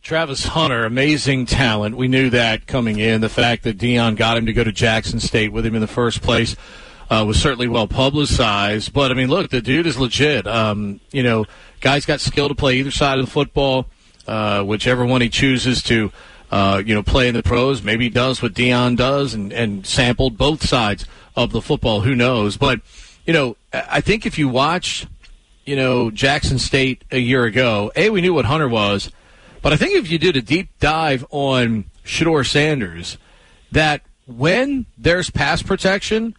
Travis 0.03 0.45
Hunter, 0.45 0.85
amazing 0.85 1.47
talent. 1.47 1.97
We 1.97 2.09
knew 2.09 2.29
that 2.31 2.67
coming 2.67 2.99
in. 2.99 3.21
The 3.21 3.29
fact 3.29 3.63
that 3.63 3.79
Deion 3.79 4.17
got 4.17 4.37
him 4.37 4.47
to 4.47 4.53
go 4.53 4.65
to 4.65 4.73
Jackson 4.73 5.21
State 5.21 5.53
with 5.53 5.65
him 5.65 5.77
in 5.77 5.81
the 5.81 5.87
first 5.87 6.23
place 6.23 6.57
uh, 7.09 7.25
was 7.25 7.41
certainly 7.41 7.69
well 7.69 7.87
publicized. 7.87 8.93
But 8.93 9.13
I 9.13 9.15
mean, 9.15 9.29
look, 9.29 9.51
the 9.51 9.63
dude 9.63 9.87
is 9.87 9.97
legit. 9.97 10.45
Um, 10.45 10.99
you 11.13 11.23
know, 11.23 11.47
guy's 11.81 12.05
got 12.05 12.21
skill 12.21 12.49
to 12.49 12.55
play 12.55 12.79
either 12.79 12.91
side 12.91 13.21
of 13.21 13.27
the 13.27 13.31
football, 13.31 13.87
uh, 14.27 14.65
whichever 14.65 15.07
one 15.07 15.21
he 15.21 15.29
chooses 15.29 15.83
to. 15.85 16.11
Uh, 16.51 16.83
you 16.85 16.95
know, 16.95 17.03
play 17.03 17.29
in 17.29 17.35
the 17.35 17.43
pros. 17.43 17.83
Maybe 17.83 18.05
he 18.05 18.11
does 18.11 18.43
what 18.43 18.53
Deion 18.53 18.95
does 18.97 19.33
and, 19.33 19.53
and 19.55 19.87
sampled 19.87 20.37
both 20.37 20.67
sides 20.67 21.07
of 21.35 21.53
the 21.53 21.63
football. 21.63 22.01
Who 22.01 22.15
knows? 22.15 22.59
But, 22.59 22.81
you 23.25 23.33
know, 23.33 23.57
I 23.73 23.85
I 23.89 24.01
think 24.03 24.27
if 24.27 24.37
you 24.37 24.49
watch, 24.49 25.07
you 25.65 25.77
know, 25.77 26.11
Jackson 26.11 26.59
State 26.59 27.05
a 27.11 27.19
year 27.19 27.45
ago, 27.45 27.91
A, 27.97 28.11
we 28.11 28.21
knew 28.21 28.35
what 28.35 28.45
Hunter 28.45 28.69
was. 28.69 29.11
But 29.63 29.73
I 29.73 29.77
think 29.77 29.95
if 29.95 30.11
you 30.11 30.19
did 30.19 30.37
a 30.37 30.43
deep 30.43 30.69
dive 30.81 31.25
on 31.31 31.85
Shedeur 32.05 32.47
Sanders, 32.47 33.17
that 33.71 34.03
when 34.27 34.87
there's 34.99 35.31
pass 35.31 35.63
protection, 35.63 36.35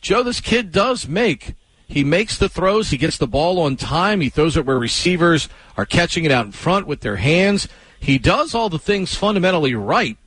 Joe, 0.00 0.22
this 0.22 0.40
kid 0.40 0.70
does 0.70 1.08
make. 1.08 1.54
He 1.88 2.04
makes 2.04 2.36
the 2.36 2.50
throws. 2.50 2.90
He 2.90 2.98
gets 2.98 3.16
the 3.16 3.26
ball 3.26 3.58
on 3.60 3.76
time. 3.76 4.20
He 4.20 4.28
throws 4.28 4.56
it 4.56 4.66
where 4.66 4.78
receivers 4.78 5.48
are 5.76 5.86
catching 5.86 6.24
it 6.24 6.30
out 6.30 6.44
in 6.44 6.52
front 6.52 6.86
with 6.86 7.00
their 7.00 7.16
hands. 7.16 7.66
He 7.98 8.18
does 8.18 8.54
all 8.54 8.68
the 8.68 8.78
things 8.78 9.14
fundamentally 9.14 9.74
right 9.74 10.18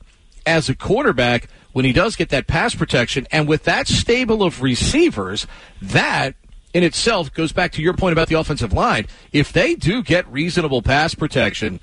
as 0.44 0.68
a 0.68 0.74
quarterback 0.74 1.48
when 1.72 1.84
he 1.84 1.92
does 1.92 2.16
get 2.16 2.30
that 2.30 2.48
pass 2.48 2.74
protection. 2.74 3.26
And 3.30 3.46
with 3.46 3.62
that 3.64 3.86
stable 3.86 4.42
of 4.42 4.60
receivers, 4.60 5.46
that 5.80 6.34
in 6.74 6.82
itself 6.82 7.32
goes 7.32 7.52
back 7.52 7.72
to 7.72 7.82
your 7.82 7.94
point 7.94 8.12
about 8.12 8.28
the 8.28 8.38
offensive 8.38 8.72
line. 8.72 9.06
If 9.32 9.52
they 9.52 9.74
do 9.74 10.02
get 10.02 10.30
reasonable 10.30 10.82
pass 10.82 11.14
protection, 11.14 11.80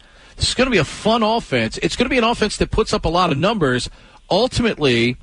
is 0.48 0.54
going 0.54 0.68
to 0.68 0.72
be 0.72 0.78
a 0.78 0.86
fun 0.86 1.24
offense. 1.24 1.78
It's 1.82 1.96
going 1.96 2.06
to 2.06 2.10
be 2.10 2.18
an 2.18 2.24
offense 2.24 2.58
that 2.58 2.72
puts 2.72 2.94
up 2.94 3.06
a 3.06 3.10
lot 3.10 3.32
of 3.32 3.38
numbers. 3.38 3.90
Ultimately, 4.30 5.18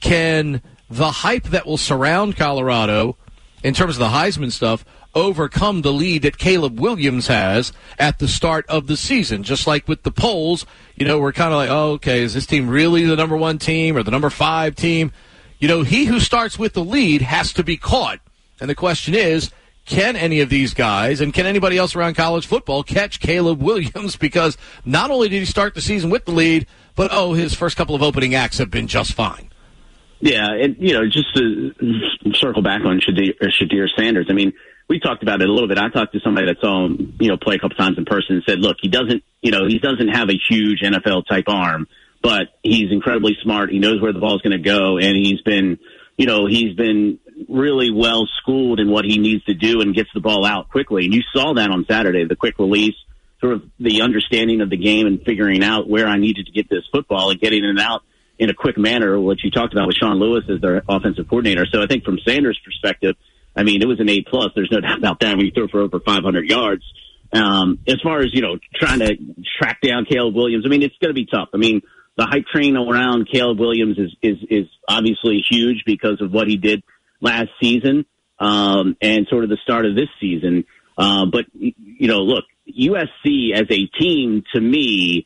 can 0.00 0.62
the 0.88 1.10
hype 1.10 1.44
that 1.44 1.66
will 1.66 1.76
surround 1.76 2.36
Colorado 2.36 3.16
in 3.62 3.74
terms 3.74 3.96
of 3.96 4.00
the 4.00 4.08
Heisman 4.08 4.52
stuff 4.52 4.84
overcome 5.14 5.82
the 5.82 5.92
lead 5.92 6.22
that 6.22 6.38
Caleb 6.38 6.78
Williams 6.78 7.28
has 7.28 7.72
at 7.98 8.18
the 8.18 8.28
start 8.28 8.66
of 8.68 8.86
the 8.86 8.96
season. 8.96 9.42
Just 9.42 9.66
like 9.66 9.86
with 9.88 10.02
the 10.02 10.10
polls, 10.10 10.66
you 10.96 11.06
know, 11.06 11.18
we're 11.18 11.32
kind 11.32 11.52
of 11.52 11.56
like, 11.56 11.70
oh, 11.70 11.92
okay, 11.92 12.22
is 12.22 12.34
this 12.34 12.46
team 12.46 12.68
really 12.68 13.04
the 13.04 13.16
number 13.16 13.36
one 13.36 13.58
team 13.58 13.96
or 13.96 14.02
the 14.02 14.10
number 14.10 14.30
five 14.30 14.74
team? 14.74 15.12
You 15.58 15.68
know, 15.68 15.82
he 15.82 16.06
who 16.06 16.20
starts 16.20 16.58
with 16.58 16.74
the 16.74 16.84
lead 16.84 17.22
has 17.22 17.52
to 17.54 17.64
be 17.64 17.76
caught. 17.76 18.20
And 18.60 18.68
the 18.68 18.74
question 18.74 19.14
is, 19.14 19.50
can 19.84 20.16
any 20.16 20.40
of 20.40 20.48
these 20.48 20.74
guys 20.74 21.20
and 21.20 21.32
can 21.32 21.46
anybody 21.46 21.76
else 21.76 21.94
around 21.94 22.14
college 22.14 22.46
football 22.46 22.82
catch 22.82 23.20
Caleb 23.20 23.62
Williams? 23.62 24.16
Because 24.24 24.56
not 24.84 25.10
only 25.10 25.28
did 25.28 25.40
he 25.40 25.44
start 25.44 25.74
the 25.74 25.82
season 25.82 26.08
with 26.08 26.24
the 26.24 26.32
lead, 26.32 26.66
but 26.96 27.10
oh, 27.12 27.34
his 27.34 27.52
first 27.54 27.76
couple 27.76 27.94
of 27.94 28.02
opening 28.02 28.34
acts 28.34 28.58
have 28.58 28.70
been 28.70 28.86
just 28.86 29.12
fine. 29.12 29.50
Yeah, 30.20 30.52
and 30.52 30.76
you 30.78 30.94
know, 30.94 31.04
just 31.04 31.34
to 31.34 31.74
circle 32.34 32.62
back 32.62 32.82
on 32.84 33.00
Shedeur, 33.00 33.34
uh, 33.42 33.46
Shedeur 33.48 33.88
Sanders. 33.94 34.28
I 34.30 34.32
mean, 34.32 34.54
we 34.88 35.00
talked 35.00 35.22
about 35.22 35.42
it 35.42 35.48
a 35.48 35.52
little 35.52 35.68
bit. 35.68 35.78
I 35.78 35.90
talked 35.90 36.12
to 36.14 36.20
somebody 36.20 36.46
that 36.46 36.60
saw 36.60 36.86
him, 36.86 37.16
you 37.20 37.28
know, 37.28 37.36
play 37.36 37.56
a 37.56 37.58
couple 37.58 37.76
times 37.76 37.98
in 37.98 38.04
person 38.04 38.36
and 38.36 38.44
said, 38.46 38.60
look, 38.60 38.78
he 38.80 38.88
doesn't, 38.88 39.22
you 39.42 39.50
know, 39.50 39.66
he 39.66 39.78
doesn't 39.78 40.08
have 40.08 40.30
a 40.30 40.38
huge 40.48 40.80
NFL 40.80 41.26
type 41.26 41.44
arm, 41.48 41.86
but 42.22 42.48
he's 42.62 42.90
incredibly 42.90 43.36
smart. 43.42 43.70
He 43.70 43.78
knows 43.78 44.00
where 44.00 44.12
the 44.12 44.18
ball 44.18 44.36
is 44.36 44.42
going 44.42 44.56
to 44.56 44.64
go, 44.64 44.98
and 44.98 45.16
he's 45.16 45.42
been, 45.42 45.78
you 46.16 46.26
know, 46.26 46.46
he's 46.46 46.74
been 46.74 47.18
really 47.48 47.90
well 47.90 48.26
schooled 48.40 48.80
in 48.80 48.90
what 48.90 49.04
he 49.04 49.18
needs 49.18 49.44
to 49.44 49.54
do 49.54 49.80
and 49.80 49.94
gets 49.94 50.10
the 50.14 50.20
ball 50.20 50.44
out 50.44 50.68
quickly. 50.70 51.04
And 51.04 51.14
you 51.14 51.22
saw 51.32 51.54
that 51.54 51.70
on 51.70 51.84
Saturday, 51.88 52.24
the 52.24 52.36
quick 52.36 52.58
release, 52.58 52.94
sort 53.40 53.54
of 53.54 53.62
the 53.78 54.02
understanding 54.02 54.60
of 54.60 54.70
the 54.70 54.76
game 54.76 55.06
and 55.06 55.20
figuring 55.22 55.62
out 55.62 55.88
where 55.88 56.06
I 56.06 56.18
needed 56.18 56.46
to 56.46 56.52
get 56.52 56.68
this 56.68 56.84
football 56.92 57.30
and 57.30 57.40
getting 57.40 57.64
it 57.64 57.78
out 57.80 58.02
in 58.38 58.50
a 58.50 58.54
quick 58.54 58.76
manner, 58.78 59.20
which 59.20 59.44
you 59.44 59.50
talked 59.50 59.72
about 59.72 59.86
with 59.86 59.96
Sean 59.96 60.18
Lewis 60.18 60.44
as 60.48 60.60
their 60.60 60.82
offensive 60.88 61.28
coordinator. 61.28 61.66
So 61.70 61.82
I 61.82 61.86
think 61.86 62.04
from 62.04 62.18
Sanders' 62.26 62.58
perspective, 62.64 63.16
I 63.56 63.62
mean, 63.62 63.82
it 63.82 63.86
was 63.86 64.00
an 64.00 64.08
A 64.08 64.22
plus. 64.22 64.48
There's 64.54 64.70
no 64.72 64.80
doubt 64.86 64.98
about 64.98 65.20
that 65.20 65.36
when 65.36 65.46
you 65.46 65.52
throw 65.52 65.68
for 65.68 65.80
over 65.80 66.00
500 66.00 66.48
yards. 66.48 66.82
Um, 67.32 67.80
as 67.88 67.96
far 68.02 68.20
as, 68.20 68.28
you 68.32 68.42
know, 68.42 68.58
trying 68.76 69.00
to 69.00 69.16
track 69.58 69.80
down 69.80 70.04
Caleb 70.04 70.34
Williams, 70.34 70.64
I 70.66 70.68
mean, 70.68 70.82
it's 70.82 70.96
going 71.00 71.10
to 71.10 71.14
be 71.14 71.26
tough. 71.26 71.48
I 71.52 71.56
mean, 71.56 71.82
the 72.16 72.26
hype 72.26 72.46
train 72.46 72.76
around 72.76 73.28
Caleb 73.30 73.58
Williams 73.58 73.98
is, 73.98 74.14
is, 74.22 74.36
is 74.48 74.66
obviously 74.88 75.42
huge 75.48 75.82
because 75.84 76.20
of 76.20 76.32
what 76.32 76.46
he 76.46 76.56
did 76.56 76.84
last 77.24 77.48
season, 77.60 78.04
um, 78.38 78.96
and 79.00 79.26
sort 79.28 79.42
of 79.42 79.50
the 79.50 79.58
start 79.64 79.86
of 79.86 79.96
this 79.96 80.08
season. 80.20 80.64
Uh, 80.96 81.26
but, 81.26 81.46
you 81.54 82.06
know, 82.06 82.18
look, 82.18 82.44
USC 82.68 83.52
as 83.52 83.66
a 83.70 83.86
team 83.98 84.44
to 84.54 84.60
me, 84.60 85.24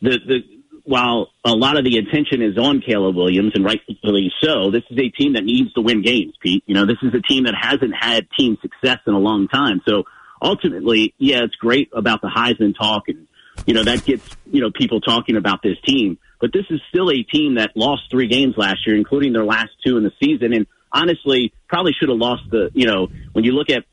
the, 0.00 0.18
the, 0.26 0.38
while 0.84 1.28
a 1.44 1.52
lot 1.52 1.76
of 1.76 1.84
the 1.84 1.98
attention 1.98 2.42
is 2.42 2.56
on 2.56 2.80
Caleb 2.80 3.14
Williams, 3.14 3.52
and 3.54 3.64
rightfully 3.64 4.32
so, 4.42 4.70
this 4.70 4.82
is 4.90 4.98
a 4.98 5.10
team 5.10 5.34
that 5.34 5.44
needs 5.44 5.72
to 5.74 5.80
win 5.80 6.02
games, 6.02 6.34
Pete. 6.40 6.64
You 6.66 6.74
know, 6.74 6.86
this 6.86 6.96
is 7.02 7.12
a 7.14 7.20
team 7.20 7.44
that 7.44 7.54
hasn't 7.60 7.94
had 7.98 8.26
team 8.38 8.56
success 8.62 8.98
in 9.06 9.14
a 9.14 9.18
long 9.18 9.48
time. 9.48 9.80
So 9.86 10.04
ultimately, 10.40 11.14
yeah, 11.18 11.42
it's 11.44 11.54
great 11.56 11.90
about 11.92 12.20
the 12.20 12.28
Heisman 12.28 12.76
talk, 12.76 13.08
and 13.08 13.28
you 13.66 13.74
know 13.74 13.84
that 13.84 14.04
gets 14.04 14.28
you 14.50 14.60
know 14.60 14.70
people 14.72 15.00
talking 15.00 15.36
about 15.36 15.62
this 15.62 15.76
team. 15.84 16.18
But 16.40 16.52
this 16.52 16.64
is 16.70 16.80
still 16.88 17.10
a 17.10 17.22
team 17.22 17.54
that 17.54 17.76
lost 17.76 18.02
three 18.10 18.26
games 18.26 18.54
last 18.56 18.84
year, 18.86 18.96
including 18.96 19.32
their 19.32 19.44
last 19.44 19.70
two 19.86 19.96
in 19.96 20.02
the 20.02 20.12
season, 20.20 20.52
and 20.52 20.66
honestly, 20.92 21.52
probably 21.68 21.92
should 21.98 22.08
have 22.08 22.18
lost 22.18 22.42
the. 22.50 22.70
You 22.74 22.86
know, 22.86 23.08
when 23.32 23.44
you 23.44 23.52
look 23.52 23.70
at 23.70 23.84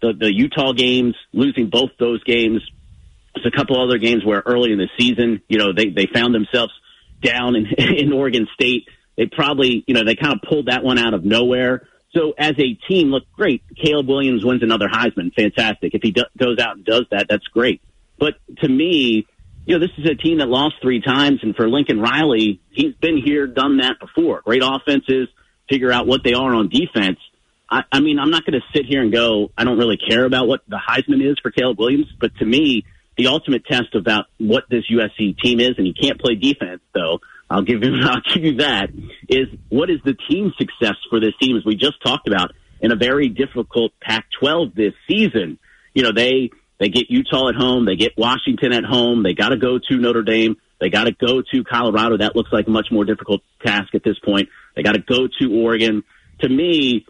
the, 0.00 0.12
the 0.12 0.32
Utah 0.32 0.72
games, 0.72 1.14
losing 1.32 1.70
both 1.70 1.90
those 1.98 2.22
games 2.24 2.62
there's 3.34 3.46
a 3.46 3.56
couple 3.56 3.82
other 3.82 3.98
games 3.98 4.24
where 4.24 4.42
early 4.46 4.72
in 4.72 4.78
the 4.78 4.88
season, 4.98 5.42
you 5.48 5.58
know, 5.58 5.72
they, 5.72 5.88
they 5.88 6.06
found 6.06 6.34
themselves 6.34 6.72
down 7.22 7.56
in, 7.56 7.66
in 7.78 8.12
Oregon 8.12 8.46
State. 8.54 8.88
They 9.16 9.26
probably, 9.26 9.84
you 9.86 9.94
know, 9.94 10.04
they 10.04 10.16
kind 10.16 10.34
of 10.34 10.40
pulled 10.48 10.66
that 10.66 10.82
one 10.82 10.98
out 10.98 11.14
of 11.14 11.24
nowhere. 11.24 11.88
So 12.14 12.32
as 12.38 12.52
a 12.58 12.74
team, 12.88 13.08
look 13.08 13.24
great. 13.32 13.62
Caleb 13.82 14.08
Williams 14.08 14.44
wins 14.44 14.62
another 14.62 14.86
Heisman. 14.88 15.34
Fantastic. 15.34 15.94
If 15.94 16.02
he 16.02 16.12
do, 16.12 16.22
goes 16.38 16.58
out 16.58 16.76
and 16.76 16.84
does 16.84 17.04
that, 17.10 17.26
that's 17.28 17.46
great. 17.48 17.82
But 18.18 18.34
to 18.60 18.68
me, 18.68 19.26
you 19.66 19.78
know, 19.78 19.80
this 19.80 19.96
is 19.98 20.08
a 20.08 20.14
team 20.14 20.38
that 20.38 20.48
lost 20.48 20.76
three 20.80 21.00
times. 21.00 21.40
And 21.42 21.56
for 21.56 21.68
Lincoln 21.68 22.00
Riley, 22.00 22.60
he's 22.70 22.94
been 22.94 23.16
here, 23.16 23.46
done 23.48 23.78
that 23.78 23.96
before. 23.98 24.42
Great 24.44 24.62
offenses, 24.64 25.28
figure 25.68 25.92
out 25.92 26.06
what 26.06 26.22
they 26.24 26.34
are 26.34 26.54
on 26.54 26.68
defense. 26.68 27.18
I, 27.70 27.82
I 27.90 28.00
mean, 28.00 28.18
I'm 28.18 28.30
not 28.30 28.44
going 28.44 28.60
to 28.60 28.66
sit 28.74 28.86
here 28.86 29.02
and 29.02 29.12
go, 29.12 29.50
I 29.56 29.64
don't 29.64 29.78
really 29.78 29.96
care 29.96 30.24
about 30.24 30.46
what 30.46 30.60
the 30.68 30.78
Heisman 30.78 31.28
is 31.28 31.36
for 31.42 31.50
Caleb 31.50 31.78
Williams. 31.78 32.06
But 32.20 32.36
to 32.36 32.44
me, 32.44 32.84
the 33.16 33.28
ultimate 33.28 33.64
test 33.64 33.94
about 33.94 34.26
what 34.38 34.64
this 34.68 34.84
USC 34.90 35.38
team 35.38 35.60
is, 35.60 35.74
and 35.78 35.86
he 35.86 35.94
can't 35.94 36.20
play 36.20 36.34
defense, 36.34 36.82
though. 36.92 37.20
I'll 37.48 37.62
give 37.62 37.82
you, 37.82 37.96
I'll 38.02 38.22
give 38.32 38.44
you 38.44 38.56
that. 38.56 38.90
Is 39.28 39.48
what 39.68 39.90
is 39.90 39.98
the 40.04 40.14
team 40.28 40.52
success 40.58 40.96
for 41.10 41.20
this 41.20 41.32
team? 41.40 41.56
As 41.56 41.64
we 41.64 41.76
just 41.76 42.02
talked 42.04 42.28
about 42.28 42.52
in 42.80 42.92
a 42.92 42.96
very 42.96 43.28
difficult 43.28 43.92
Pac-12 44.00 44.74
this 44.74 44.92
season. 45.08 45.58
You 45.94 46.02
know, 46.02 46.12
they 46.12 46.50
they 46.78 46.88
get 46.88 47.06
Utah 47.08 47.48
at 47.48 47.54
home, 47.54 47.86
they 47.86 47.96
get 47.96 48.12
Washington 48.18 48.72
at 48.72 48.84
home, 48.84 49.22
they 49.22 49.32
got 49.32 49.50
to 49.50 49.56
go 49.56 49.78
to 49.78 49.96
Notre 49.96 50.22
Dame, 50.22 50.56
they 50.84 50.90
got 50.90 51.04
to 51.04 51.12
go 51.12 51.40
to 51.40 51.64
Colorado. 51.64 52.18
That 52.18 52.36
looks 52.36 52.52
like 52.52 52.66
a 52.66 52.70
much 52.70 52.88
more 52.90 53.06
difficult 53.06 53.40
task 53.64 53.94
at 53.94 54.04
this 54.04 54.18
point. 54.18 54.50
They 54.76 54.82
got 54.82 54.92
to 54.92 54.98
go 54.98 55.28
to 55.40 55.62
Oregon. 55.62 56.04
To 56.40 56.48
me, 56.48 57.06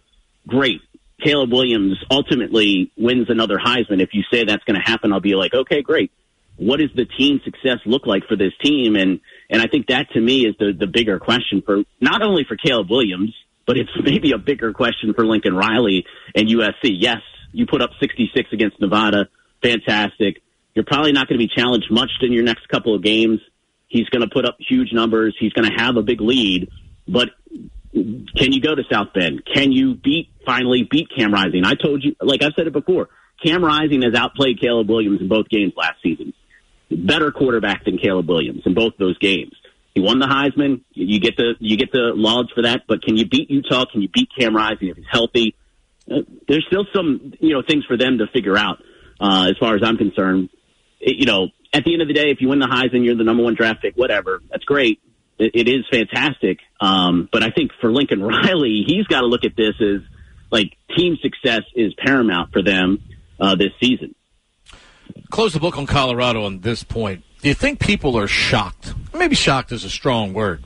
great. 0.46 0.80
Caleb 1.24 1.52
Williams 1.52 1.96
ultimately 2.08 2.92
wins 2.96 3.26
another 3.30 3.56
Heisman, 3.58 4.00
if 4.00 4.10
you 4.12 4.22
say 4.32 4.44
that's 4.44 4.62
going 4.62 4.80
to 4.80 4.88
happen, 4.88 5.12
I'll 5.12 5.18
be 5.18 5.34
like, 5.34 5.54
okay, 5.54 5.82
great. 5.82 6.12
What 6.56 6.78
does 6.78 6.90
the 6.94 7.04
team 7.04 7.40
success 7.44 7.78
look 7.84 8.06
like 8.06 8.28
for 8.28 8.36
this 8.36 8.52
team? 8.62 8.94
And 8.94 9.18
and 9.50 9.60
I 9.60 9.66
think 9.66 9.88
that 9.88 10.10
to 10.12 10.20
me 10.20 10.46
is 10.46 10.54
the 10.60 10.72
the 10.72 10.86
bigger 10.86 11.18
question 11.18 11.60
for 11.66 11.82
not 12.00 12.22
only 12.22 12.44
for 12.44 12.56
Caleb 12.56 12.88
Williams, 12.90 13.34
but 13.66 13.76
it's 13.76 13.90
maybe 14.00 14.30
a 14.30 14.38
bigger 14.38 14.72
question 14.72 15.14
for 15.14 15.26
Lincoln 15.26 15.56
Riley 15.56 16.06
and 16.36 16.46
USC. 16.46 16.94
Yes, 16.96 17.22
you 17.50 17.66
put 17.66 17.82
up 17.82 17.90
66 17.98 18.50
against 18.52 18.80
Nevada, 18.80 19.28
fantastic. 19.62 20.42
You're 20.74 20.84
probably 20.84 21.12
not 21.12 21.28
going 21.28 21.40
to 21.40 21.44
be 21.44 21.52
challenged 21.52 21.90
much 21.90 22.10
in 22.20 22.32
your 22.32 22.44
next 22.44 22.68
couple 22.68 22.94
of 22.94 23.02
games. 23.02 23.40
He's 23.94 24.08
going 24.08 24.22
to 24.22 24.28
put 24.28 24.44
up 24.44 24.56
huge 24.58 24.92
numbers. 24.92 25.36
He's 25.38 25.52
going 25.52 25.70
to 25.70 25.76
have 25.80 25.96
a 25.96 26.02
big 26.02 26.20
lead, 26.20 26.68
but 27.06 27.28
can 27.92 28.52
you 28.52 28.60
go 28.60 28.74
to 28.74 28.82
South 28.90 29.12
Bend? 29.14 29.42
Can 29.54 29.70
you 29.70 29.94
beat 29.94 30.30
finally 30.44 30.82
beat 30.90 31.06
Cam 31.16 31.32
Rising? 31.32 31.64
I 31.64 31.74
told 31.80 32.02
you, 32.02 32.16
like 32.20 32.42
I've 32.42 32.54
said 32.56 32.66
it 32.66 32.72
before, 32.72 33.08
Cam 33.44 33.64
Rising 33.64 34.02
has 34.02 34.14
outplayed 34.14 34.60
Caleb 34.60 34.88
Williams 34.88 35.20
in 35.20 35.28
both 35.28 35.48
games 35.48 35.74
last 35.76 36.02
season. 36.02 36.32
Better 36.90 37.30
quarterback 37.30 37.84
than 37.84 37.98
Caleb 37.98 38.28
Williams 38.28 38.62
in 38.66 38.74
both 38.74 38.94
those 38.98 39.16
games. 39.18 39.52
He 39.94 40.00
won 40.00 40.18
the 40.18 40.26
Heisman. 40.26 40.80
You 40.92 41.20
get 41.20 41.36
the 41.36 41.54
you 41.60 41.76
get 41.76 41.92
the 41.92 42.14
lauds 42.16 42.50
for 42.52 42.62
that. 42.62 42.82
But 42.88 43.02
can 43.02 43.16
you 43.16 43.28
beat 43.28 43.48
Utah? 43.48 43.84
Can 43.84 44.02
you 44.02 44.08
beat 44.08 44.28
Cam 44.36 44.56
Rising 44.56 44.88
if 44.88 44.96
he's 44.96 45.06
healthy? 45.08 45.54
Uh, 46.10 46.22
there's 46.48 46.66
still 46.66 46.84
some 46.92 47.34
you 47.38 47.54
know 47.54 47.62
things 47.62 47.84
for 47.84 47.96
them 47.96 48.18
to 48.18 48.26
figure 48.26 48.58
out 48.58 48.78
uh, 49.20 49.46
as 49.50 49.56
far 49.60 49.76
as 49.76 49.82
I'm 49.84 49.98
concerned. 49.98 50.48
It, 51.00 51.14
you 51.16 51.26
know, 51.26 51.50
at 51.74 51.84
the 51.84 51.92
end 51.92 52.00
of 52.02 52.08
the 52.08 52.14
day, 52.14 52.30
if 52.30 52.40
you 52.40 52.48
win 52.48 52.60
the 52.60 52.66
Heisman, 52.66 53.04
you're 53.04 53.16
the 53.16 53.24
number 53.24 53.42
one 53.42 53.54
draft 53.54 53.82
pick. 53.82 53.94
Whatever, 53.96 54.40
that's 54.50 54.64
great 54.64 55.00
it, 55.38 55.52
it 55.54 55.68
is 55.68 55.84
fantastic. 55.90 56.58
Um, 56.80 57.28
but 57.32 57.42
I 57.42 57.50
think 57.50 57.72
for 57.80 57.92
Lincoln 57.92 58.22
Riley, 58.22 58.84
he's 58.86 59.06
got 59.06 59.20
to 59.20 59.26
look 59.26 59.44
at 59.44 59.56
this 59.56 59.74
as 59.80 60.02
like 60.50 60.76
team 60.96 61.16
success 61.20 61.62
is 61.74 61.92
paramount 61.94 62.52
for 62.52 62.62
them 62.62 63.02
uh, 63.40 63.56
this 63.56 63.72
season. 63.80 64.14
Close 65.30 65.52
the 65.52 65.60
book 65.60 65.78
on 65.78 65.86
Colorado 65.86 66.44
on 66.44 66.60
this 66.60 66.82
point. 66.82 67.24
Do 67.42 67.48
you 67.48 67.54
think 67.54 67.80
people 67.80 68.16
are 68.18 68.28
shocked? 68.28 68.94
Maybe 69.12 69.34
shocked 69.34 69.72
is 69.72 69.84
a 69.84 69.90
strong 69.90 70.32
word. 70.32 70.64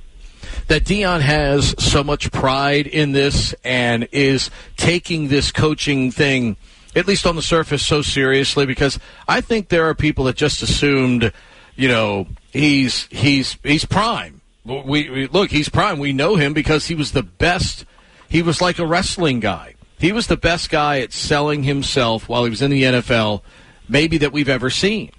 That 0.68 0.84
Deion 0.84 1.20
has 1.20 1.74
so 1.78 2.04
much 2.04 2.30
pride 2.30 2.86
in 2.86 3.12
this 3.12 3.54
and 3.64 4.08
is 4.12 4.50
taking 4.76 5.28
this 5.28 5.50
coaching 5.50 6.10
thing, 6.10 6.56
at 6.95 7.07
least 7.07 7.26
on 7.26 7.37
the 7.37 7.42
surface, 7.42 7.85
so 7.85 8.02
seriously 8.02 8.66
because 8.66 8.99
I 9.26 9.40
think 9.40 9.68
there 9.68 9.88
are 9.88 9.95
people 9.95 10.25
that 10.25 10.37
just 10.37 10.62
assumed, 10.62 11.33
you 11.76 11.88
know, 11.88 12.26
he's 12.52 13.07
he's 13.11 13.59
he's 13.62 13.85
prime 13.85 14.38
we, 14.68 15.09
we, 15.09 15.26
look, 15.28 15.50
he's 15.50 15.68
prime. 15.68 15.99
We 15.99 16.12
know 16.12 16.37
him 16.37 16.52
because 16.52 16.87
he 16.87 16.95
was 16.95 17.12
the 17.12 17.23
best. 17.23 17.85
He 18.28 18.42
was 18.42 18.61
like 18.61 18.78
a 18.78 18.87
wrestling 18.87 19.40
guy. 19.40 19.75
He 19.99 20.12
was 20.12 20.26
the 20.26 20.37
best 20.37 20.71
guy 20.71 21.00
at 21.00 21.12
selling 21.12 21.62
himself 21.62 22.28
while 22.28 22.45
he 22.45 22.50
was 22.50 22.62
in 22.62 22.71
the 22.71 22.83
NFL, 22.83 23.42
maybe 23.88 24.18
that 24.18 24.33
we've 24.33 24.49
ever 24.49 24.71
seen. 24.71 25.11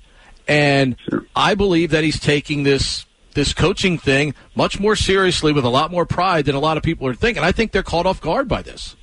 And. 0.48 0.96
I 1.36 1.56
believe 1.56 1.92
that 1.92 2.04
he's 2.04 2.20
taking 2.20 2.64
this 2.64 3.06
this 3.34 3.54
coaching 3.54 3.98
thing 3.98 4.34
much 4.56 4.80
more 4.80 4.96
seriously 4.96 5.54
with 5.54 5.64
a 5.64 5.70
lot 5.70 5.92
more 5.92 6.06
pride 6.06 6.46
than 6.46 6.56
a 6.56 6.60
lot 6.60 6.76
of 6.76 6.84
people 6.84 7.08
are 7.08 7.14
thinking. 7.14 7.44
I 7.44 7.54
think 7.54 7.72
they're 7.72 7.84
caught 7.84 8.06
off 8.06 8.20
guard 8.20 8.48
by 8.50 8.62
this. 8.62 8.98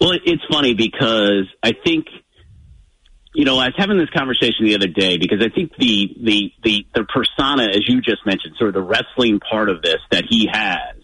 Well, 0.00 0.12
it's 0.12 0.42
funny 0.50 0.74
because 0.74 1.46
I 1.62 1.72
think 1.72 2.06
you 3.34 3.44
know, 3.44 3.58
I 3.58 3.66
was 3.66 3.74
having 3.76 3.98
this 3.98 4.10
conversation 4.10 4.64
the 4.64 4.74
other 4.74 4.88
day 4.88 5.16
because 5.16 5.38
I 5.40 5.48
think 5.48 5.72
the 5.78 6.12
the 6.20 6.52
the 6.64 6.86
the 6.94 7.04
persona, 7.04 7.68
as 7.68 7.86
you 7.86 8.00
just 8.00 8.26
mentioned, 8.26 8.54
sort 8.58 8.68
of 8.68 8.74
the 8.74 8.82
wrestling 8.82 9.38
part 9.38 9.68
of 9.68 9.80
this 9.80 9.98
that 10.10 10.24
he 10.28 10.48
has 10.52 10.96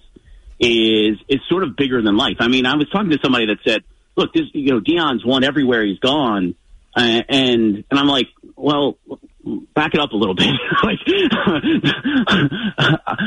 is 0.58 1.18
is 1.28 1.40
sort 1.48 1.62
of 1.62 1.76
bigger 1.76 2.02
than 2.02 2.16
life. 2.16 2.38
I 2.40 2.48
mean, 2.48 2.66
I 2.66 2.76
was 2.76 2.88
talking 2.90 3.10
to 3.10 3.18
somebody 3.22 3.46
that 3.46 3.58
said, 3.64 3.84
"Look, 4.16 4.32
this 4.32 4.44
you 4.52 4.72
know, 4.72 4.80
Deion's 4.80 5.24
won 5.24 5.44
everywhere 5.44 5.84
he's 5.84 5.98
gone," 6.00 6.54
uh, 6.96 7.22
and 7.28 7.84
and 7.88 8.00
I'm 8.00 8.08
like, 8.08 8.26
well. 8.56 8.98
Back 9.74 9.94
it 9.94 10.00
up 10.00 10.12
a 10.12 10.16
little 10.16 10.34
bit. 10.34 10.46
like, 10.84 10.98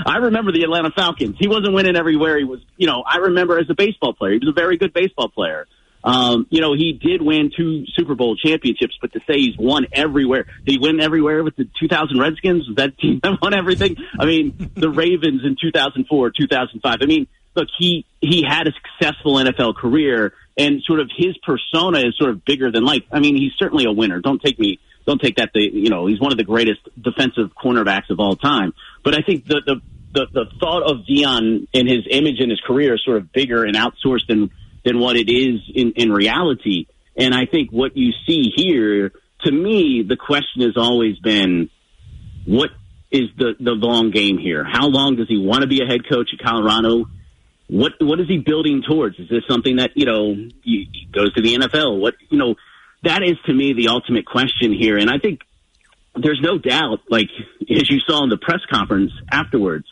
I 0.06 0.18
remember 0.18 0.52
the 0.52 0.64
Atlanta 0.64 0.92
Falcons. 0.92 1.36
He 1.40 1.48
wasn't 1.48 1.74
winning 1.74 1.96
everywhere 1.96 2.38
he 2.38 2.44
was. 2.44 2.60
You 2.76 2.88
know, 2.88 3.04
I 3.06 3.18
remember 3.18 3.60
as 3.60 3.70
a 3.70 3.76
baseball 3.76 4.14
player, 4.14 4.34
he 4.34 4.40
was 4.40 4.50
a 4.50 4.60
very 4.60 4.78
good 4.78 4.94
baseball 4.94 5.30
player. 5.30 5.68
Um, 6.04 6.48
you 6.50 6.62
know, 6.62 6.74
he 6.74 6.94
did 6.94 7.22
win 7.22 7.52
two 7.56 7.86
Super 7.98 8.16
Bowl 8.16 8.36
championships, 8.38 8.98
but 9.02 9.12
to 9.14 9.20
say 9.28 9.40
he's 9.40 9.58
won 9.58 9.88
everywhere, 9.92 10.46
did 10.66 10.72
he 10.72 10.78
win 10.78 11.02
everywhere 11.02 11.44
with 11.44 11.56
the 11.56 11.68
2000 11.80 12.18
Redskins? 12.18 12.68
Was 12.68 12.78
that 12.78 12.98
team 13.00 13.20
that 13.24 13.40
won 13.42 13.54
everything? 13.54 13.98
I 14.20 14.26
mean, 14.26 14.72
the 14.76 14.90
Ravens 14.90 15.42
in 15.44 15.58
2004, 15.62 16.32
2005. 16.32 16.98
I 17.02 17.06
mean, 17.06 17.28
look, 17.56 17.68
he, 17.78 18.06
he 18.22 18.44
had 18.48 18.68
a 18.68 18.72
successful 18.72 19.36
NFL 19.36 19.76
career 19.76 20.34
and 20.58 20.82
sort 20.84 21.00
of 21.00 21.10
his 21.16 21.38
persona 21.40 22.00
is 22.00 22.18
sort 22.18 22.32
of 22.32 22.44
bigger 22.44 22.72
than 22.72 22.84
life. 22.84 23.04
I 23.12 23.20
mean, 23.20 23.36
he's 23.36 23.54
certainly 23.58 23.86
a 23.86 23.92
winner. 23.92 24.20
Don't 24.20 24.42
take 24.42 24.58
me, 24.58 24.80
don't 25.08 25.20
take 25.20 25.38
that. 25.38 25.50
The, 25.54 25.62
you 25.62 25.90
know, 25.90 26.06
he's 26.06 26.20
one 26.20 26.32
of 26.32 26.38
the 26.38 26.44
greatest 26.44 26.82
defensive 27.02 27.52
cornerbacks 27.56 28.10
of 28.12 28.20
all 28.20 28.36
time. 28.36 28.74
But 29.04 29.16
I 29.16 29.22
think 29.22 29.48
the, 29.48 29.62
the, 29.66 29.82
the, 30.14 30.28
the 30.32 30.46
thought 30.60 30.84
of 30.84 31.06
Deion 31.10 31.68
and 31.74 31.90
his 31.90 32.06
image 32.12 32.40
and 32.40 32.52
his 32.52 32.60
career 32.60 32.96
is 32.96 33.02
sort 33.04 33.18
of 33.18 33.32
bigger 33.32 33.64
and 33.64 33.76
outsourced 33.76 34.28
than 34.28 34.52
than 34.86 35.00
what 35.00 35.18
it 35.18 35.30
is 35.30 35.60
in, 35.74 35.94
in 35.96 36.12
reality. 36.12 36.86
And 37.18 37.34
I 37.34 37.46
think 37.46 37.72
what 37.72 37.98
you 37.98 38.12
see 38.26 38.54
here, 38.56 39.12
to 39.42 39.52
me, 39.52 40.06
the 40.08 40.16
question 40.16 40.62
has 40.62 40.78
always 40.78 41.18
been, 41.20 41.70
what 42.46 42.70
is 43.12 43.24
the, 43.38 43.56
the 43.60 43.72
long 43.72 44.12
game 44.12 44.38
here? 44.38 44.64
How 44.64 44.88
long 44.88 45.18
does 45.18 45.28
he 45.28 45.38
want 45.38 45.62
to 45.62 45.68
be 45.68 45.82
a 45.82 45.86
head 45.86 46.08
coach 46.08 46.30
at 46.32 46.46
Colorado? 46.46 47.06
What 47.70 47.94
what 48.00 48.22
is 48.22 48.28
he 48.30 48.38
building 48.38 48.82
towards? 48.88 49.20
Is 49.20 49.28
this 49.28 49.44
something 49.50 49.76
that 49.76 49.92
you 49.96 50.06
know 50.06 50.34
he, 50.64 50.90
he 50.94 51.08
goes 51.12 51.34
to 51.34 51.42
the 51.42 51.56
NFL? 51.56 52.00
What 52.00 52.14
you 52.30 52.38
know 52.38 52.56
that 53.04 53.24
is 53.24 53.38
to 53.46 53.54
me 53.54 53.74
the 53.74 53.89
ultimate 53.89 54.25
question 54.25 54.74
here, 54.74 54.98
and 54.98 55.10
I 55.10 55.20
think 55.20 55.42
there's 56.16 56.42
no 56.42 56.58
doubt. 56.58 57.00
Like 57.10 57.30
as 57.70 57.89
you 57.89 58.00
saw 58.08 58.24
in 58.24 58.30
the 58.30 58.38
press 58.38 58.62
conference 58.70 59.12
afterwards, 59.32 59.86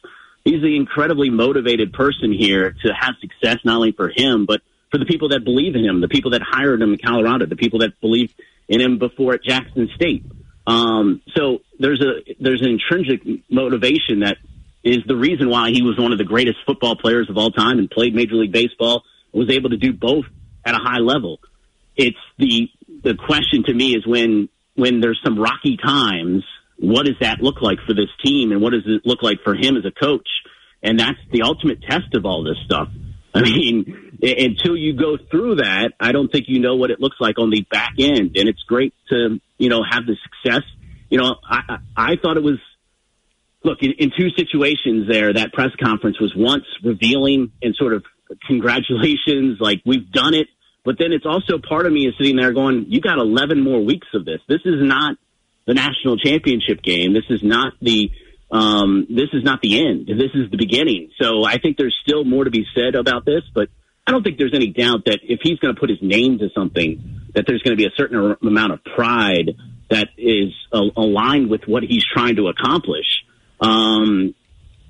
he's 0.44 0.64
an 0.64 0.74
incredibly 0.74 1.30
motivated 1.30 1.94
person 1.94 2.34
here 2.34 2.76
to 2.84 2.94
have 2.94 3.16
success 3.22 3.60
not 3.64 3.78
only 3.78 3.92
for 3.92 4.10
him 4.10 4.46
but 4.46 4.62
for 4.92 4.98
the 4.98 5.06
people 5.06 5.30
that 5.30 5.44
believe 5.44 5.76
in 5.76 5.84
him, 5.84 6.02
the 6.02 6.08
people 6.08 6.32
that 6.32 6.42
hired 6.42 6.82
him 6.82 6.94
in 6.94 7.00
Colorado, 7.04 7.46
the 7.46 7.56
people 7.56 7.80
that 7.80 8.00
believed 8.00 8.34
in 8.68 8.82
him 8.82 8.98
before 8.98 9.34
at 9.34 9.44
Jackson 9.44 9.90
State. 9.96 10.24
Um, 10.68 11.22
so 11.36 11.60
there's 11.80 12.02
a 12.02 12.34
there's 12.40 12.62
an 12.62 12.70
intrinsic 12.70 13.22
motivation 13.50 14.22
that 14.22 14.38
is 14.84 15.00
the 15.06 15.16
reason 15.16 15.50
why 15.50 15.72
he 15.72 15.82
was 15.82 15.98
one 15.98 16.12
of 16.12 16.18
the 16.18 16.24
greatest 16.24 16.58
football 16.66 16.96
players 16.96 17.30
of 17.30 17.38
all 17.38 17.52
time 17.52 17.80
and 17.80 17.90
played 17.90 18.16
Major 18.16 18.36
League 18.36 18.52
Baseball. 18.52 19.04
Was 19.34 19.50
able 19.50 19.72
to 19.72 19.78
do 19.78 19.92
both 19.92 20.24
at 20.64 20.76
a 20.76 20.78
high 20.78 21.00
level. 21.00 21.40
It's 21.98 22.18
the 22.38 22.70
the 23.06 23.16
question 23.16 23.64
to 23.68 23.74
me 23.74 23.96
is 23.96 24.06
when 24.06 24.50
when 24.76 25.00
there's 25.00 25.20
some 25.24 25.40
rocky 25.40 25.78
times, 25.78 26.44
what 26.78 27.06
does 27.06 27.16
that 27.22 27.40
look 27.40 27.62
like 27.62 27.78
for 27.88 27.94
this 27.94 28.10
team, 28.24 28.52
and 28.52 28.62
what 28.62 28.72
does 28.72 28.84
it 28.86 29.04
look 29.06 29.24
like 29.24 29.38
for 29.44 29.56
him 29.56 29.78
as 29.78 29.86
a 29.86 29.92
coach? 29.92 30.28
And 30.84 31.00
that's 31.00 31.20
the 31.32 31.44
ultimate 31.44 31.82
test 31.82 32.14
of 32.14 32.26
all 32.26 32.44
this 32.44 32.58
stuff. 32.66 32.90
I 33.34 33.42
mean, 33.44 34.20
until 34.22 34.76
you 34.76 34.94
go 34.94 35.18
through 35.32 35.56
that, 35.56 35.92
I 36.00 36.12
don't 36.12 36.32
think 36.32 36.46
you 36.48 36.60
know 36.60 36.76
what 36.76 36.92
it 36.92 37.00
looks 37.00 37.18
like 37.20 37.38
on 37.40 37.50
the 37.52 37.62
back 37.70 37.94
end. 38.00 38.36
And 38.36 38.50
it's 38.50 38.64
great 38.64 38.94
to, 39.10 39.40
you 39.58 39.70
know, 39.70 39.84
have 39.90 40.06
the 40.06 40.16
success. 40.24 40.64
You 41.10 41.20
know, 41.20 41.36
I, 41.48 41.78
I 41.96 42.16
thought 42.22 42.38
it 42.38 42.44
was, 42.44 42.60
look, 43.64 43.80
in, 43.82 43.94
in 43.98 44.12
two 44.18 44.30
situations 44.38 45.08
there, 45.10 45.34
that 45.34 45.54
press 45.54 45.72
conference 45.82 46.20
was 46.20 46.34
once 46.36 46.66
revealing 46.84 47.52
and 47.62 47.76
sort 47.76 47.94
of 47.94 48.04
congratulations, 48.48 49.58
like 49.60 49.82
we've 49.86 50.12
done 50.12 50.34
it. 50.34 50.48
But 50.86 50.98
then 51.00 51.12
it's 51.12 51.26
also 51.26 51.58
part 51.58 51.88
of 51.88 51.92
me 51.92 52.08
is 52.08 52.14
sitting 52.18 52.36
there 52.38 52.54
going, 52.54 52.86
you 52.90 53.02
got 53.02 53.18
11 53.18 53.62
more 53.62 53.84
weeks 53.84 54.08
of 54.14 54.24
this. 54.24 54.40
This 54.48 54.62
is 54.66 54.82
not 54.82 55.18
the 55.66 55.74
national 55.74 56.18
championship 56.18 56.84
game. 56.84 57.14
This 57.14 57.26
is 57.30 57.42
not 57.42 57.74
the, 57.82 58.12
um, 58.52 59.08
this 59.10 59.30
is 59.34 59.44
not 59.44 59.62
the 59.62 59.80
end. 59.80 60.08
This 60.08 60.32
is 60.36 60.52
the 60.52 60.58
beginning. 60.58 61.10
So 61.20 61.44
I 61.44 61.58
think 61.58 61.78
there's 61.78 61.98
still 62.06 62.24
more 62.24 62.44
to 62.44 62.52
be 62.52 62.66
said 62.76 62.94
about 62.94 63.26
this, 63.26 63.42
but 63.54 63.70
I 64.06 64.12
don't 64.12 64.24
think 64.24 64.38
there's 64.38 64.54
any 64.54 64.68
doubt 64.68 65.06
that 65.06 65.22
if 65.24 65.40
he's 65.42 65.58
going 65.58 65.74
to 65.74 65.80
put 65.80 65.90
his 65.90 66.00
name 66.04 66.38
to 66.38 66.50
something, 66.54 67.22
that 67.34 67.46
there's 67.48 67.64
going 67.64 67.76
to 67.76 67.82
be 67.82 67.88
a 67.88 67.96
certain 67.98 68.36
amount 68.44 68.74
of 68.74 68.84
pride 68.84 69.56
that 69.90 70.10
is 70.18 70.54
uh, 70.72 70.82
aligned 70.96 71.50
with 71.50 71.62
what 71.68 71.82
he's 71.82 72.06
trying 72.06 72.36
to 72.36 72.48
accomplish. 72.48 73.24
Um, 73.60 74.36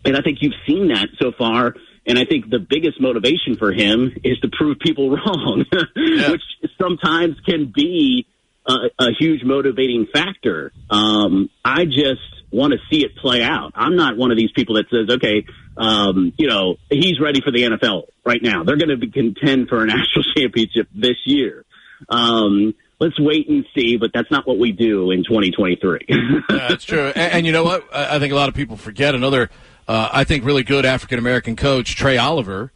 and 0.04 0.18
I 0.18 0.22
think 0.22 0.40
you've 0.42 0.54
seen 0.68 0.90
that 0.90 1.08
so 1.22 1.32
far. 1.38 1.76
And 2.06 2.20
I 2.20 2.26
think 2.26 2.50
the 2.50 2.60
biggest 2.60 3.02
motivation 3.02 3.58
for 3.58 3.72
him 3.72 4.12
is 4.24 4.40
to 4.40 4.50
prove 4.50 4.80
people 4.80 5.10
wrong, 5.16 5.66
yeah. 5.96 6.32
which 6.32 6.44
sometimes 6.80 7.40
can 7.46 7.72
be 7.76 8.28
a, 8.68 8.76
a 9.00 9.08
huge 9.20 9.44
motivating 9.44 10.08
factor. 10.12 10.72
Um, 10.90 11.50
I 11.64 11.86
just 11.86 12.22
want 12.52 12.74
to 12.74 12.80
see 12.90 13.04
it 13.04 13.16
play 13.18 13.44
out. 13.44 13.74
I'm 13.76 13.96
not 13.96 14.18
one 14.18 14.32
of 14.32 14.38
these 14.38 14.52
people 14.56 14.76
that 14.76 14.86
says, 14.90 15.16
okay, 15.16 15.46
um, 15.78 16.34
you 16.38 16.48
know, 16.48 16.76
he's 16.90 17.20
ready 17.20 17.42
for 17.42 17.52
the 17.52 17.64
NFL 17.64 18.04
right 18.26 18.42
now. 18.42 18.64
They're 18.64 18.78
going 18.78 18.90
to 18.90 18.98
be 18.98 19.10
contend 19.12 19.68
for 19.68 19.84
a 19.84 19.86
national 19.86 20.24
championship 20.36 20.88
this 20.94 21.18
year. 21.26 21.66
Um, 22.10 22.76
let's 23.00 23.20
wait 23.20 23.50
and 23.50 23.66
see, 23.76 23.98
but 23.98 24.12
that's 24.14 24.32
not 24.32 24.48
what 24.48 24.58
we 24.58 24.72
do 24.72 25.12
in 25.12 25.24
2023. 25.24 26.06
yeah, 26.08 26.42
that's 26.50 26.86
true. 26.86 27.08
And, 27.08 27.34
and, 27.34 27.46
you 27.46 27.52
know 27.52 27.64
what? 27.64 27.88
I 27.94 28.20
think 28.20 28.32
a 28.32 28.36
lot 28.36 28.50
of 28.50 28.56
people 28.56 28.78
forget 28.78 29.16
another, 29.16 29.50
uh, 29.88 30.10
I 30.12 30.24
think, 30.24 30.46
really 30.46 30.64
good 30.64 30.86
African 30.86 31.20
American 31.20 31.56
coach, 31.56 31.96
Trei 31.96 32.18
Oliver, 32.18 32.72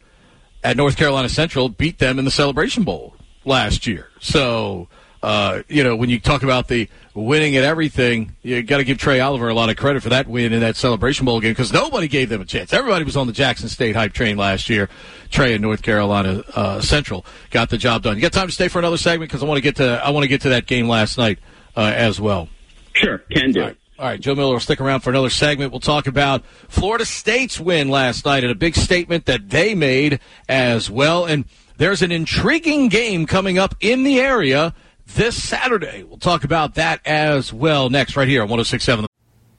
at 0.62 0.76
North 0.76 0.96
Carolina 0.96 1.28
Central, 1.28 1.68
beat 1.68 1.98
them 1.98 2.18
in 2.18 2.24
the 2.24 2.30
Celebration 2.30 2.84
Bowl 2.84 3.14
last 3.44 3.86
year. 3.86 4.08
So, 4.20 4.88
uh, 5.22 5.62
you 5.68 5.82
know, 5.82 5.96
when 5.96 6.10
you 6.10 6.20
talk 6.20 6.42
about 6.42 6.68
the 6.68 6.88
winning 7.14 7.56
at 7.56 7.64
everything, 7.64 8.36
you 8.42 8.62
got 8.62 8.78
to 8.78 8.84
give 8.84 8.98
Trei 8.98 9.20
Oliver 9.20 9.48
a 9.48 9.54
lot 9.54 9.68
of 9.68 9.76
credit 9.76 10.02
for 10.02 10.10
that 10.10 10.26
win 10.28 10.52
in 10.52 10.60
that 10.60 10.76
Celebration 10.76 11.26
Bowl 11.26 11.40
game 11.40 11.52
because 11.52 11.72
nobody 11.72 12.08
gave 12.08 12.28
them 12.28 12.40
a 12.40 12.44
chance. 12.44 12.72
Everybody 12.72 13.04
was 13.04 13.16
on 13.16 13.26
the 13.26 13.32
Jackson 13.32 13.68
State 13.68 13.96
hype 13.96 14.12
train 14.12 14.36
last 14.36 14.68
year. 14.68 14.88
Trei 15.30 15.54
in 15.54 15.62
North 15.62 15.82
Carolina 15.82 16.42
uh, 16.54 16.80
Central 16.80 17.24
got 17.50 17.70
the 17.70 17.78
job 17.78 18.02
done. 18.02 18.16
You 18.16 18.22
got 18.22 18.32
time 18.32 18.46
to 18.46 18.52
stay 18.52 18.68
for 18.68 18.78
another 18.78 18.96
segment 18.96 19.30
because 19.30 19.42
I 19.42 19.46
want 19.46 19.58
to 19.58 19.62
get 19.62 19.76
to 19.76 20.04
I 20.04 20.10
want 20.10 20.24
to 20.24 20.28
get 20.28 20.42
to 20.42 20.50
that 20.50 20.66
game 20.66 20.88
last 20.88 21.18
night 21.18 21.38
uh, 21.76 21.92
as 21.94 22.20
well. 22.20 22.48
Sure, 22.92 23.18
can 23.18 23.52
do. 23.52 23.60
All 23.60 23.66
right. 23.66 23.76
All 23.98 24.06
right, 24.06 24.18
Joe 24.18 24.34
Miller 24.34 24.54
will 24.54 24.60
stick 24.60 24.80
around 24.80 25.00
for 25.00 25.10
another 25.10 25.28
segment. 25.28 25.72
We'll 25.72 25.80
talk 25.80 26.06
about 26.06 26.42
Florida 26.68 27.04
State's 27.04 27.60
win 27.60 27.90
last 27.90 28.24
night 28.24 28.44
and 28.44 28.50
a 28.50 28.54
big 28.54 28.74
statement 28.74 29.26
that 29.26 29.50
they 29.50 29.74
made 29.74 30.20
as 30.48 30.88
well. 30.88 31.26
And 31.26 31.44
there's 31.76 32.00
an 32.00 32.10
intriguing 32.10 32.88
game 32.88 33.26
coming 33.26 33.58
up 33.58 33.74
in 33.78 34.02
the 34.04 34.18
area 34.18 34.74
this 35.14 35.42
Saturday. 35.42 36.02
We'll 36.02 36.18
talk 36.18 36.44
about 36.44 36.74
that 36.74 37.00
as 37.04 37.52
well 37.52 37.90
next, 37.90 38.16
right 38.16 38.28
here 38.28 38.42
on 38.42 38.48
1067. 38.48 39.06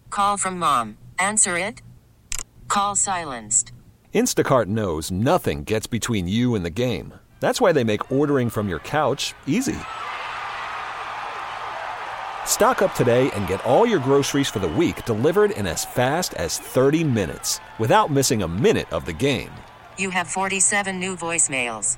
Call 0.09 0.37
from 0.37 0.59
mom. 0.59 0.97
Answer 1.17 1.57
it. 1.57 1.81
Call 2.67 2.95
silenced. 2.95 3.71
Instacart 4.13 4.67
knows 4.67 5.09
nothing 5.09 5.63
gets 5.63 5.87
between 5.87 6.27
you 6.27 6.53
and 6.53 6.63
the 6.63 6.69
game. 6.69 7.13
That's 7.39 7.59
why 7.59 7.71
they 7.71 7.83
make 7.83 8.11
ordering 8.11 8.49
from 8.49 8.69
your 8.69 8.79
couch 8.79 9.33
easy. 9.47 9.77
Stock 12.45 12.81
up 12.81 12.93
today 12.93 13.31
and 13.31 13.47
get 13.47 13.65
all 13.65 13.85
your 13.85 13.99
groceries 13.99 14.49
for 14.49 14.59
the 14.59 14.67
week 14.67 15.05
delivered 15.05 15.51
in 15.51 15.65
as 15.65 15.85
fast 15.85 16.33
as 16.35 16.59
30 16.59 17.03
minutes 17.03 17.59
without 17.79 18.11
missing 18.11 18.43
a 18.43 18.47
minute 18.47 18.91
of 18.91 19.05
the 19.05 19.13
game. 19.13 19.51
You 19.97 20.09
have 20.11 20.27
47 20.27 20.99
new 20.99 21.15
voicemails. 21.15 21.97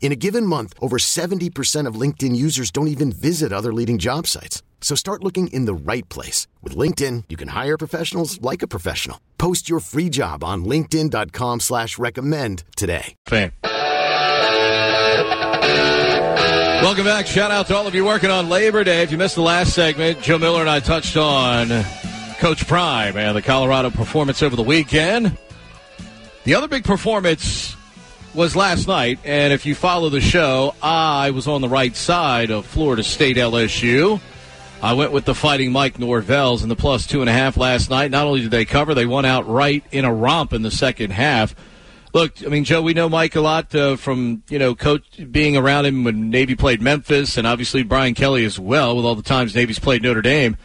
In 0.00 0.12
a 0.12 0.16
given 0.16 0.46
month, 0.46 0.72
over 0.80 0.98
70% 0.98 1.86
of 1.88 2.00
LinkedIn 2.00 2.36
users 2.36 2.70
don't 2.70 2.88
even 2.88 3.10
visit 3.10 3.52
other 3.52 3.74
leading 3.74 3.98
job 3.98 4.26
sites. 4.28 4.62
So 4.80 4.94
start 4.94 5.24
looking 5.24 5.48
in 5.48 5.64
the 5.64 5.74
right 5.74 6.08
place. 6.08 6.46
With 6.62 6.76
LinkedIn, 6.76 7.24
you 7.28 7.36
can 7.36 7.48
hire 7.48 7.76
professionals 7.76 8.40
like 8.40 8.62
a 8.62 8.68
professional. 8.68 9.20
Post 9.36 9.68
your 9.68 9.80
free 9.80 10.08
job 10.08 10.44
on 10.44 10.64
linkedin.com 10.64 11.60
slash 11.60 11.98
recommend 11.98 12.62
today. 12.76 13.14
Fan. 13.26 13.52
Welcome 16.82 17.04
back. 17.04 17.26
Shout 17.26 17.50
out 17.50 17.66
to 17.68 17.74
all 17.74 17.86
of 17.86 17.94
you 17.94 18.04
working 18.04 18.30
on 18.30 18.48
Labor 18.48 18.84
Day. 18.84 19.02
If 19.02 19.10
you 19.10 19.18
missed 19.18 19.34
the 19.34 19.42
last 19.42 19.74
segment, 19.74 20.20
Joe 20.20 20.38
Miller 20.38 20.60
and 20.60 20.70
I 20.70 20.80
touched 20.80 21.16
on 21.16 21.68
Coach 22.38 22.66
Prime 22.68 23.16
and 23.16 23.36
the 23.36 23.42
Colorado 23.42 23.90
performance 23.90 24.42
over 24.42 24.54
the 24.54 24.62
weekend. 24.62 25.36
The 26.44 26.54
other 26.54 26.68
big 26.68 26.84
performance 26.84 27.75
was 28.36 28.54
last 28.54 28.86
night, 28.86 29.18
and 29.24 29.50
if 29.50 29.64
you 29.64 29.74
follow 29.74 30.10
the 30.10 30.20
show, 30.20 30.74
I 30.82 31.30
was 31.30 31.48
on 31.48 31.62
the 31.62 31.70
right 31.70 31.96
side 31.96 32.50
of 32.50 32.66
Florida 32.66 33.02
State 33.02 33.38
LSU. 33.38 34.20
I 34.82 34.92
went 34.92 35.12
with 35.12 35.24
the 35.24 35.34
Fighting 35.34 35.72
Mike 35.72 35.96
Norvells 35.96 36.62
in 36.62 36.68
the 36.68 36.76
plus 36.76 37.06
two 37.06 37.22
and 37.22 37.30
a 37.30 37.32
half 37.32 37.56
last 37.56 37.88
night. 37.88 38.10
Not 38.10 38.26
only 38.26 38.42
did 38.42 38.50
they 38.50 38.66
cover, 38.66 38.94
they 38.94 39.06
won 39.06 39.24
out 39.24 39.48
right 39.48 39.82
in 39.90 40.04
a 40.04 40.12
romp 40.12 40.52
in 40.52 40.60
the 40.60 40.70
second 40.70 41.12
half. 41.12 41.54
Look, 42.12 42.44
I 42.44 42.48
mean, 42.48 42.64
Joe, 42.64 42.82
we 42.82 42.92
know 42.92 43.08
Mike 43.08 43.36
a 43.36 43.40
lot 43.40 43.74
uh, 43.74 43.96
from 43.96 44.42
you 44.50 44.58
know 44.58 44.74
coach 44.74 45.04
being 45.30 45.56
around 45.56 45.86
him 45.86 46.04
when 46.04 46.28
Navy 46.28 46.56
played 46.56 46.82
Memphis, 46.82 47.38
and 47.38 47.46
obviously 47.46 47.84
Brian 47.84 48.12
Kelly 48.12 48.44
as 48.44 48.58
well 48.58 48.94
with 48.96 49.06
all 49.06 49.14
the 49.14 49.22
times 49.22 49.54
Navy's 49.54 49.78
played 49.78 50.02
Notre 50.02 50.20
Dame. 50.20 50.58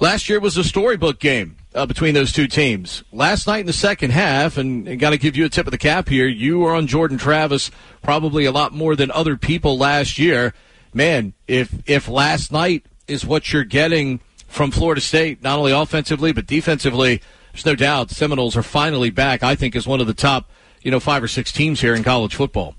Last 0.00 0.30
year 0.30 0.40
was 0.40 0.56
a 0.56 0.64
storybook 0.64 1.18
game 1.18 1.56
uh, 1.74 1.86
between 1.86 2.14
those 2.14 2.32
two 2.32 2.46
teams. 2.46 3.04
Last 3.12 3.46
night 3.46 3.60
in 3.60 3.66
the 3.66 3.72
second 3.72 4.10
half, 4.10 4.56
and, 4.56 4.86
and 4.86 5.00
got 5.00 5.10
to 5.10 5.18
give 5.18 5.36
you 5.36 5.44
a 5.44 5.48
tip 5.48 5.66
of 5.66 5.70
the 5.70 5.78
cap 5.78 6.08
here. 6.08 6.26
You 6.26 6.60
were 6.60 6.74
on 6.74 6.86
Jordan 6.86 7.18
Travis 7.18 7.70
probably 8.02 8.44
a 8.44 8.52
lot 8.52 8.72
more 8.72 8.96
than 8.96 9.10
other 9.10 9.36
people 9.36 9.78
last 9.78 10.18
year. 10.18 10.54
Man, 10.94 11.32
if 11.46 11.72
if 11.86 12.08
last 12.08 12.52
night 12.52 12.84
is 13.08 13.24
what 13.24 13.52
you're 13.52 13.64
getting 13.64 14.20
from 14.46 14.70
Florida 14.70 15.00
State, 15.00 15.42
not 15.42 15.58
only 15.58 15.72
offensively 15.72 16.32
but 16.32 16.46
defensively, 16.46 17.22
there's 17.52 17.66
no 17.66 17.74
doubt 17.74 18.10
Seminoles 18.10 18.56
are 18.56 18.62
finally 18.62 19.10
back. 19.10 19.42
I 19.42 19.54
think 19.54 19.74
as 19.74 19.86
one 19.86 20.00
of 20.00 20.06
the 20.06 20.14
top, 20.14 20.50
you 20.82 20.90
know, 20.90 21.00
five 21.00 21.22
or 21.22 21.28
six 21.28 21.52
teams 21.52 21.80
here 21.80 21.94
in 21.94 22.02
college 22.02 22.34
football. 22.34 22.74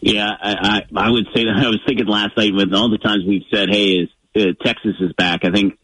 Yeah, 0.00 0.30
I, 0.42 0.82
I, 0.96 1.06
I 1.06 1.10
would 1.10 1.26
say 1.34 1.44
that 1.44 1.56
I 1.62 1.68
was 1.68 1.80
thinking 1.86 2.06
last 2.06 2.36
night 2.36 2.54
with 2.54 2.72
all 2.72 2.88
the 2.88 2.98
times 2.98 3.24
we've 3.26 3.44
said, 3.52 3.68
"Hey, 3.68 3.96
is 3.96 4.08
uh, 4.36 4.52
Texas 4.64 4.94
is 5.00 5.12
back?" 5.12 5.44
I 5.44 5.50
think 5.50 5.78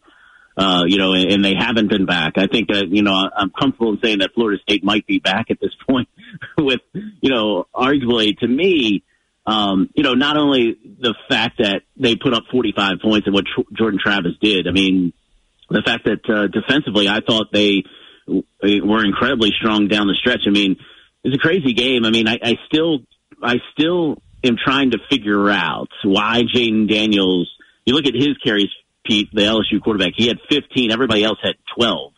uh, 0.57 0.83
you 0.87 0.97
know, 0.97 1.13
and, 1.13 1.31
and 1.31 1.45
they 1.45 1.53
haven't 1.57 1.87
been 1.87 2.05
back. 2.05 2.33
I 2.37 2.47
think 2.47 2.69
that, 2.69 2.87
you 2.89 3.03
know, 3.03 3.13
I'm 3.13 3.51
comfortable 3.51 3.93
in 3.93 3.99
saying 4.03 4.19
that 4.19 4.31
Florida 4.33 4.59
State 4.63 4.83
might 4.83 5.05
be 5.05 5.19
back 5.19 5.51
at 5.51 5.59
this 5.61 5.71
point 5.87 6.09
with, 6.57 6.81
you 6.93 7.29
know, 7.29 7.65
arguably 7.75 8.37
to 8.39 8.47
me, 8.47 9.03
um, 9.45 9.89
you 9.93 10.03
know, 10.03 10.13
not 10.13 10.35
only 10.35 10.77
the 10.99 11.13
fact 11.29 11.59
that 11.59 11.83
they 11.95 12.15
put 12.15 12.33
up 12.33 12.43
45 12.51 12.99
points 13.01 13.27
and 13.27 13.33
what 13.33 13.45
Tr- 13.45 13.71
Jordan 13.77 13.99
Travis 14.03 14.33
did. 14.41 14.67
I 14.67 14.71
mean, 14.71 15.13
the 15.69 15.83
fact 15.85 16.05
that 16.05 16.29
uh, 16.29 16.47
defensively, 16.47 17.07
I 17.07 17.19
thought 17.25 17.53
they 17.53 17.83
were 18.27 19.05
incredibly 19.05 19.51
strong 19.57 19.87
down 19.87 20.07
the 20.07 20.15
stretch. 20.15 20.41
I 20.47 20.49
mean, 20.49 20.77
it's 21.23 21.35
a 21.35 21.39
crazy 21.39 21.73
game. 21.73 22.03
I 22.03 22.09
mean, 22.09 22.27
I, 22.27 22.39
I 22.43 22.55
still, 22.65 22.99
I 23.41 23.57
still 23.71 24.21
am 24.43 24.57
trying 24.61 24.91
to 24.91 24.97
figure 25.09 25.49
out 25.49 25.89
why 26.03 26.41
Jayden 26.41 26.89
Daniels. 26.89 27.49
You 27.85 27.93
look 27.93 28.05
at 28.05 28.15
his 28.15 28.37
carries 28.43 28.67
Pete, 29.07 29.29
the 29.33 29.43
LSU 29.43 29.81
quarterback. 29.81 30.13
He 30.15 30.27
had 30.27 30.39
15. 30.49 30.91
Everybody 30.91 31.23
else 31.23 31.39
had 31.41 31.55
12 31.75 32.13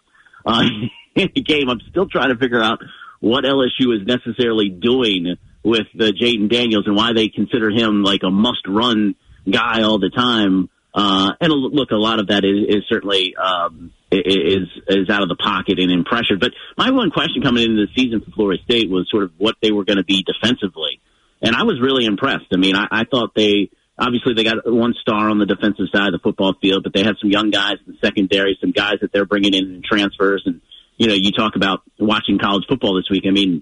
uh, 0.46 0.64
in 1.16 1.30
the 1.36 1.42
game. 1.42 1.70
I'm 1.70 1.82
still 1.90 2.08
trying 2.08 2.30
to 2.30 2.38
figure 2.38 2.62
out 2.62 2.80
what 3.20 3.44
LSU 3.44 3.96
is 3.96 4.08
necessarily 4.08 4.70
doing 4.70 5.36
with 5.64 5.88
uh, 6.00 6.04
Jayden 6.06 6.50
Daniels 6.50 6.86
and 6.88 6.96
why 6.96 7.14
they 7.14 7.30
consider 7.30 7.70
him 7.70 8.04
like 8.04 8.22
a 8.24 8.30
must-run 8.30 9.16
guy 9.50 9.84
all 9.84 10.00
the 10.00 10.10
time. 10.10 10.70
Uh, 10.94 11.34
and 11.40 11.52
look, 11.52 11.92
a 11.92 11.96
lot 11.96 12.20
of 12.20 12.28
that 12.28 12.44
is, 12.44 12.78
is 12.78 12.84
certainly 12.90 13.36
um, 13.36 13.92
is 14.12 14.68
is 14.88 15.10
out 15.10 15.22
of 15.22 15.30
the 15.30 15.36
pocket 15.36 15.80
and 15.80 15.92
in 15.92 16.04
pressure. 16.04 16.36
But 16.40 16.52
my 16.78 16.90
one 16.90 17.12
question 17.12 17.44
coming 17.44 17.64
into 17.64 17.86
the 17.86 17.94
season 17.96 18.22
for 18.22 18.32
Florida 18.32 18.64
State 18.64 18.90
was 18.90 19.08
sort 19.10 19.24
of 19.24 19.32
what 19.38 19.56
they 19.62 19.72
were 19.72 19.86
going 19.86 19.98
to 19.98 20.04
be 20.04 20.24
defensively, 20.24 21.00
and 21.42 21.56
I 21.56 21.64
was 21.64 21.80
really 21.80 22.06
impressed. 22.06 22.48
I 22.52 22.58
mean, 22.58 22.76
I, 22.76 22.88
I 22.90 23.04
thought 23.04 23.36
they 23.36 23.70
Obviously, 24.00 24.34
they 24.34 24.44
got 24.44 24.58
one 24.66 24.94
star 25.02 25.30
on 25.30 25.40
the 25.40 25.46
defensive 25.46 25.88
side 25.94 26.08
of 26.08 26.14
the 26.14 26.20
football 26.20 26.54
field, 26.62 26.84
but 26.84 26.94
they 26.94 27.04
have 27.04 27.16
some 27.22 27.30
young 27.30 27.50
guys 27.50 27.76
in 27.86 27.94
the 27.94 28.00
secondary, 28.02 28.58
some 28.62 28.72
guys 28.72 28.96
that 29.02 29.12
they're 29.12 29.26
bringing 29.26 29.54
in 29.54 29.66
in 29.76 29.82
transfers. 29.84 30.42
And, 30.46 30.62
you 30.98 31.08
know, 31.08 31.14
you 31.14 31.32
talk 31.32 31.56
about 31.56 31.82
watching 32.00 32.40
college 32.40 32.64
football 32.70 32.96
this 32.96 33.10
week. 33.10 33.26
I 33.28 33.32
mean, 33.32 33.62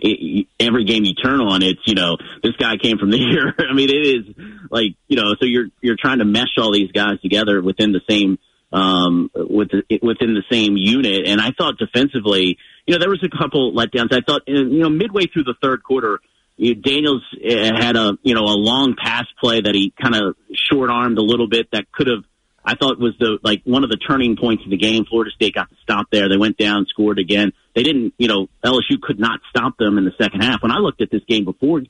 it, 0.00 0.46
every 0.60 0.84
game 0.84 1.04
you 1.04 1.14
turn 1.14 1.40
on, 1.40 1.62
it's, 1.62 1.80
you 1.86 1.94
know, 1.94 2.16
this 2.42 2.54
guy 2.56 2.76
came 2.76 2.98
from 2.98 3.10
here. 3.12 3.54
I 3.58 3.74
mean, 3.74 3.90
it 3.90 4.06
is 4.06 4.34
like, 4.70 4.94
you 5.08 5.16
know, 5.16 5.34
so 5.40 5.44
you're, 5.46 5.66
you're 5.80 5.96
trying 6.00 6.18
to 6.18 6.24
mesh 6.24 6.56
all 6.58 6.72
these 6.72 6.92
guys 6.92 7.20
together 7.20 7.60
within 7.60 7.92
the 7.92 8.00
same, 8.08 8.38
um, 8.72 9.30
with 9.34 9.70
the, 9.70 9.98
within 10.02 10.34
the 10.34 10.44
same 10.50 10.76
unit. 10.76 11.26
And 11.26 11.40
I 11.40 11.50
thought 11.56 11.78
defensively, 11.78 12.58
you 12.86 12.92
know, 12.92 12.98
there 12.98 13.10
was 13.10 13.24
a 13.24 13.36
couple 13.36 13.72
letdowns. 13.72 14.12
I 14.12 14.20
thought, 14.20 14.42
you 14.46 14.80
know, 14.80 14.90
midway 14.90 15.26
through 15.26 15.44
the 15.44 15.54
third 15.60 15.82
quarter, 15.82 16.20
Daniels 16.58 17.22
eh, 17.42 17.72
had 17.74 17.96
a 17.96 18.16
you 18.22 18.34
know 18.34 18.44
a 18.44 18.56
long 18.56 18.94
pass 18.96 19.26
play 19.40 19.60
that 19.60 19.74
he 19.74 19.92
kind 20.00 20.14
of 20.14 20.36
short 20.54 20.90
armed 20.90 21.18
a 21.18 21.22
little 21.22 21.48
bit 21.48 21.68
that 21.72 21.90
could 21.92 22.06
have 22.06 22.24
I 22.64 22.74
thought 22.74 22.98
was 22.98 23.12
the 23.18 23.38
like 23.42 23.62
one 23.64 23.84
of 23.84 23.90
the 23.90 23.96
turning 23.96 24.36
points 24.36 24.64
of 24.64 24.70
the 24.70 24.76
game. 24.76 25.04
Florida 25.04 25.30
State 25.34 25.54
got 25.54 25.68
to 25.68 25.76
stop 25.82 26.06
there. 26.10 26.28
They 26.28 26.38
went 26.38 26.56
down, 26.56 26.86
scored 26.88 27.18
again. 27.18 27.52
They 27.74 27.82
didn't, 27.82 28.14
you 28.16 28.28
know, 28.28 28.48
LSU 28.64 29.00
could 29.02 29.18
not 29.18 29.40
stop 29.50 29.76
them 29.76 29.98
in 29.98 30.04
the 30.04 30.12
second 30.18 30.42
half. 30.42 30.62
When 30.62 30.72
I 30.72 30.78
looked 30.78 31.02
at 31.02 31.10
this 31.10 31.22
game 31.28 31.44
before, 31.44 31.82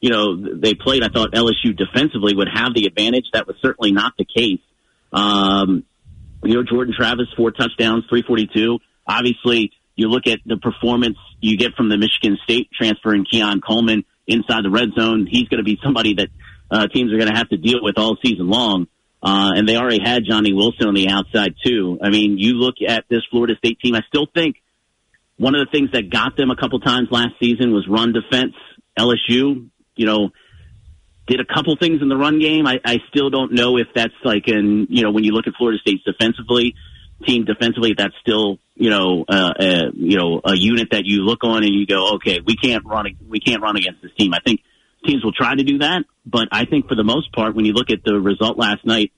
you 0.00 0.10
know, 0.10 0.58
they 0.58 0.74
played, 0.74 1.04
I 1.04 1.08
thought 1.08 1.32
LSU 1.32 1.76
defensively 1.76 2.34
would 2.34 2.48
have 2.52 2.74
the 2.74 2.86
advantage. 2.86 3.26
That 3.34 3.46
was 3.46 3.56
certainly 3.62 3.92
not 3.92 4.14
the 4.18 4.24
case. 4.24 4.60
Um, 5.12 5.84
you 6.42 6.54
know, 6.54 6.62
Jordan 6.64 6.94
Travis, 6.96 7.26
four 7.36 7.52
touchdowns, 7.52 8.04
342. 8.08 8.78
Obviously, 9.06 9.72
you 9.96 10.08
look 10.08 10.26
at 10.26 10.40
the 10.46 10.58
performance 10.58 11.16
you 11.40 11.56
get 11.56 11.74
from 11.74 11.88
the 11.88 11.96
Michigan 11.96 12.38
State 12.44 12.70
transfer 12.72 13.14
in 13.14 13.24
Keon 13.24 13.60
Coleman 13.60 14.04
inside 14.26 14.64
the 14.64 14.70
red 14.70 14.90
zone. 14.96 15.26
He's 15.28 15.48
going 15.48 15.58
to 15.58 15.64
be 15.64 15.78
somebody 15.82 16.14
that 16.14 16.28
uh, 16.70 16.86
teams 16.88 17.12
are 17.12 17.16
going 17.16 17.30
to 17.30 17.36
have 17.36 17.48
to 17.48 17.56
deal 17.56 17.82
with 17.82 17.98
all 17.98 18.16
season 18.22 18.48
long. 18.48 18.86
Uh, 19.22 19.52
and 19.56 19.68
they 19.68 19.76
already 19.76 20.00
had 20.02 20.24
Johnny 20.28 20.52
Wilson 20.52 20.86
on 20.86 20.94
the 20.94 21.08
outside 21.08 21.54
too. 21.64 21.98
I 22.02 22.10
mean, 22.10 22.38
you 22.38 22.54
look 22.54 22.76
at 22.86 23.04
this 23.08 23.22
Florida 23.30 23.54
State 23.56 23.80
team. 23.80 23.94
I 23.94 24.02
still 24.08 24.26
think 24.32 24.56
one 25.36 25.54
of 25.54 25.66
the 25.66 25.70
things 25.70 25.90
that 25.92 26.10
got 26.10 26.36
them 26.36 26.50
a 26.50 26.56
couple 26.56 26.78
times 26.80 27.08
last 27.10 27.34
season 27.40 27.72
was 27.72 27.88
run 27.88 28.12
defense. 28.12 28.54
LSU, 28.98 29.68
you 29.96 30.06
know, 30.06 30.30
did 31.26 31.40
a 31.40 31.44
couple 31.44 31.76
things 31.76 32.02
in 32.02 32.08
the 32.08 32.16
run 32.16 32.38
game. 32.38 32.66
I, 32.66 32.78
I 32.84 32.98
still 33.08 33.30
don't 33.30 33.52
know 33.52 33.78
if 33.78 33.88
that's 33.94 34.14
like 34.24 34.48
in, 34.48 34.86
you 34.90 35.02
know, 35.02 35.10
when 35.10 35.24
you 35.24 35.32
look 35.32 35.46
at 35.46 35.54
Florida 35.58 35.78
State's 35.80 36.04
defensively, 36.04 36.74
team 37.24 37.44
defensively, 37.44 37.94
that's 37.96 38.14
still 38.20 38.58
you 38.74 38.90
know 38.90 39.24
uh, 39.28 39.52
uh, 39.58 39.82
you 39.94 40.16
know 40.16 40.40
a 40.44 40.56
unit 40.56 40.88
that 40.92 41.04
you 41.04 41.22
look 41.22 41.44
on 41.44 41.62
and 41.62 41.74
you 41.74 41.86
go, 41.86 42.14
okay, 42.14 42.40
we 42.44 42.56
can't 42.56 42.84
run 42.84 43.06
we 43.28 43.40
can't 43.40 43.62
run 43.62 43.76
against 43.76 44.02
this 44.02 44.12
team. 44.18 44.34
I 44.34 44.38
think 44.44 44.60
teams 45.06 45.24
will 45.24 45.32
try 45.32 45.54
to 45.54 45.62
do 45.62 45.78
that, 45.78 46.04
but 46.24 46.48
I 46.52 46.64
think 46.64 46.88
for 46.88 46.94
the 46.94 47.04
most 47.04 47.32
part, 47.32 47.54
when 47.54 47.64
you 47.64 47.72
look 47.72 47.90
at 47.90 48.04
the 48.04 48.18
result 48.20 48.58
last 48.58 48.84
night, 48.84 49.12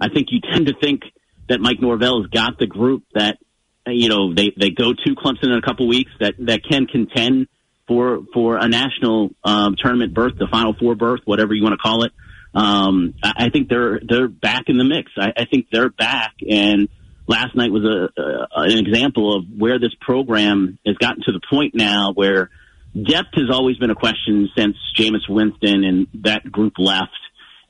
I 0.00 0.08
think 0.08 0.28
you 0.30 0.40
tend 0.52 0.66
to 0.66 0.74
think 0.80 1.02
that 1.48 1.60
Mike 1.60 1.80
Norvell's 1.80 2.26
got 2.28 2.58
the 2.58 2.66
group 2.66 3.04
that 3.14 3.38
you 3.86 4.08
know 4.08 4.34
they 4.34 4.52
they 4.56 4.70
go 4.70 4.92
to 4.92 5.14
Clemson 5.14 5.44
in 5.44 5.52
a 5.58 5.62
couple 5.62 5.86
weeks 5.86 6.10
that 6.20 6.34
that 6.40 6.62
can 6.68 6.86
contend 6.86 7.48
for 7.86 8.20
for 8.32 8.56
a 8.56 8.68
national 8.68 9.30
um, 9.44 9.76
tournament 9.78 10.14
berth, 10.14 10.34
the 10.38 10.48
Final 10.50 10.74
Four 10.74 10.94
berth, 10.94 11.20
whatever 11.24 11.54
you 11.54 11.62
want 11.62 11.74
to 11.74 11.78
call 11.78 12.04
it. 12.04 12.12
Um, 12.54 13.14
I, 13.22 13.32
I 13.46 13.50
think 13.50 13.68
they're 13.68 14.00
they're 14.06 14.28
back 14.28 14.64
in 14.68 14.78
the 14.78 14.84
mix. 14.84 15.12
I, 15.18 15.32
I 15.36 15.44
think 15.44 15.66
they're 15.70 15.90
back 15.90 16.34
and 16.48 16.88
last 17.26 17.54
night 17.54 17.70
was 17.70 17.84
a, 17.84 18.20
a 18.20 18.46
an 18.54 18.78
example 18.78 19.36
of 19.36 19.44
where 19.56 19.78
this 19.78 19.94
program 20.00 20.78
has 20.86 20.96
gotten 20.96 21.22
to 21.24 21.32
the 21.32 21.40
point 21.50 21.74
now 21.74 22.12
where 22.12 22.50
depth 22.94 23.34
has 23.34 23.50
always 23.50 23.76
been 23.76 23.90
a 23.90 23.94
question 23.94 24.48
since 24.56 24.76
Jameis 24.96 25.28
Winston 25.28 25.84
and 25.84 26.06
that 26.22 26.50
group 26.50 26.74
left. 26.78 27.10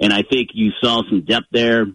And 0.01 0.13
I 0.13 0.23
think 0.23 0.51
you 0.53 0.73
saw 0.83 1.03
some 1.09 1.23
depth 1.23 1.47
there 1.53 1.87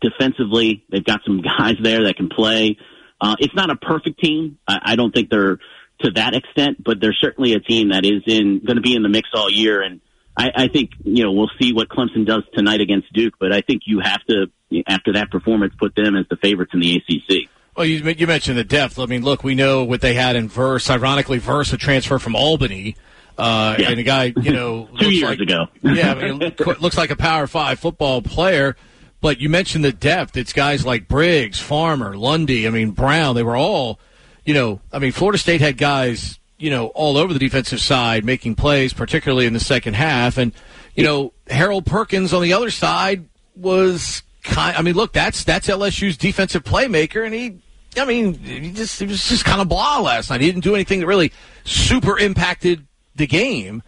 defensively. 0.00 0.84
They've 0.90 1.04
got 1.04 1.20
some 1.26 1.42
guys 1.58 1.76
there 1.82 2.04
that 2.04 2.16
can 2.16 2.28
play. 2.28 2.78
Uh, 3.20 3.36
it's 3.38 3.54
not 3.54 3.70
a 3.70 3.76
perfect 3.76 4.20
team. 4.20 4.58
I, 4.66 4.80
I 4.82 4.96
don't 4.96 5.12
think 5.12 5.30
they're 5.30 5.58
to 6.00 6.10
that 6.10 6.34
extent, 6.34 6.82
but 6.84 7.00
they're 7.00 7.16
certainly 7.18 7.54
a 7.54 7.60
team 7.60 7.90
that 7.90 8.04
is 8.04 8.22
in 8.26 8.60
going 8.64 8.76
to 8.76 8.82
be 8.82 8.96
in 8.96 9.02
the 9.02 9.08
mix 9.08 9.28
all 9.32 9.48
year. 9.48 9.80
And 9.80 10.00
I, 10.36 10.50
I 10.56 10.68
think 10.68 10.90
you 11.04 11.24
know 11.24 11.32
we'll 11.32 11.50
see 11.60 11.72
what 11.72 11.88
Clemson 11.88 12.26
does 12.26 12.42
tonight 12.54 12.80
against 12.80 13.12
Duke, 13.12 13.34
but 13.38 13.52
I 13.52 13.60
think 13.60 13.82
you 13.86 14.00
have 14.00 14.22
to 14.28 14.46
after 14.86 15.12
that 15.12 15.30
performance 15.30 15.74
put 15.78 15.94
them 15.94 16.16
as 16.16 16.26
the 16.28 16.36
favorites 16.36 16.72
in 16.74 16.80
the 16.80 16.96
ACC. 16.96 17.48
Well, 17.76 17.86
you, 17.86 18.08
you 18.10 18.26
mentioned 18.26 18.56
the 18.56 18.64
depth. 18.64 18.98
I 18.98 19.06
mean, 19.06 19.22
look, 19.22 19.44
we 19.44 19.54
know 19.54 19.84
what 19.84 20.00
they 20.00 20.14
had 20.14 20.36
in 20.36 20.48
Verse. 20.48 20.88
Ironically, 20.88 21.38
Verse 21.38 21.72
a 21.72 21.76
transfer 21.76 22.18
from 22.18 22.36
Albany. 22.36 22.96
Uh, 23.36 23.74
yeah. 23.80 23.90
and 23.90 23.98
a 23.98 24.04
guy, 24.04 24.32
you 24.40 24.52
know, 24.52 24.88
two 24.98 25.10
years 25.10 25.30
like, 25.30 25.40
ago. 25.40 25.66
yeah, 25.82 26.12
I 26.12 26.30
mean, 26.30 26.54
looks 26.80 26.96
like 26.96 27.10
a 27.10 27.16
Power 27.16 27.46
Five 27.48 27.80
football 27.80 28.22
player. 28.22 28.76
But 29.20 29.40
you 29.40 29.48
mentioned 29.48 29.84
the 29.84 29.92
depth. 29.92 30.36
It's 30.36 30.52
guys 30.52 30.84
like 30.84 31.08
Briggs, 31.08 31.58
Farmer, 31.58 32.16
Lundy. 32.16 32.66
I 32.66 32.70
mean, 32.70 32.90
Brown. 32.90 33.34
They 33.34 33.42
were 33.42 33.56
all, 33.56 33.98
you 34.44 34.54
know, 34.54 34.80
I 34.92 34.98
mean, 34.98 35.12
Florida 35.12 35.38
State 35.38 35.62
had 35.62 35.78
guys 35.78 36.38
you 36.58 36.70
know, 36.70 36.86
all 36.88 37.16
over 37.16 37.32
the 37.32 37.38
defensive 37.38 37.80
side, 37.80 38.24
making 38.24 38.54
plays, 38.54 38.92
particularly 38.92 39.46
in 39.46 39.52
the 39.52 39.60
second 39.60 39.94
half. 39.94 40.38
And, 40.38 40.52
you 40.94 41.04
know, 41.04 41.32
Harold 41.48 41.84
Perkins 41.84 42.32
on 42.32 42.42
the 42.42 42.52
other 42.52 42.70
side 42.70 43.28
was 43.56 44.22
kind. 44.44 44.76
I 44.76 44.82
mean, 44.82 44.94
look, 44.94 45.12
that's 45.12 45.42
that's 45.44 45.66
LSU's 45.68 46.16
defensive 46.16 46.62
playmaker, 46.64 47.24
and 47.24 47.34
he. 47.34 47.58
I 47.96 48.04
mean, 48.04 48.34
he 48.34 48.72
just 48.72 48.98
he 49.00 49.06
was 49.06 49.26
just 49.28 49.44
kind 49.44 49.60
of 49.60 49.68
blah 49.68 50.00
last 50.00 50.30
night. 50.30 50.40
He 50.40 50.46
didn't 50.48 50.64
do 50.64 50.74
anything 50.74 51.00
that 51.00 51.06
really 51.06 51.32
super 51.64 52.18
impacted 52.18 52.86
the 53.16 53.26
game. 53.26 53.82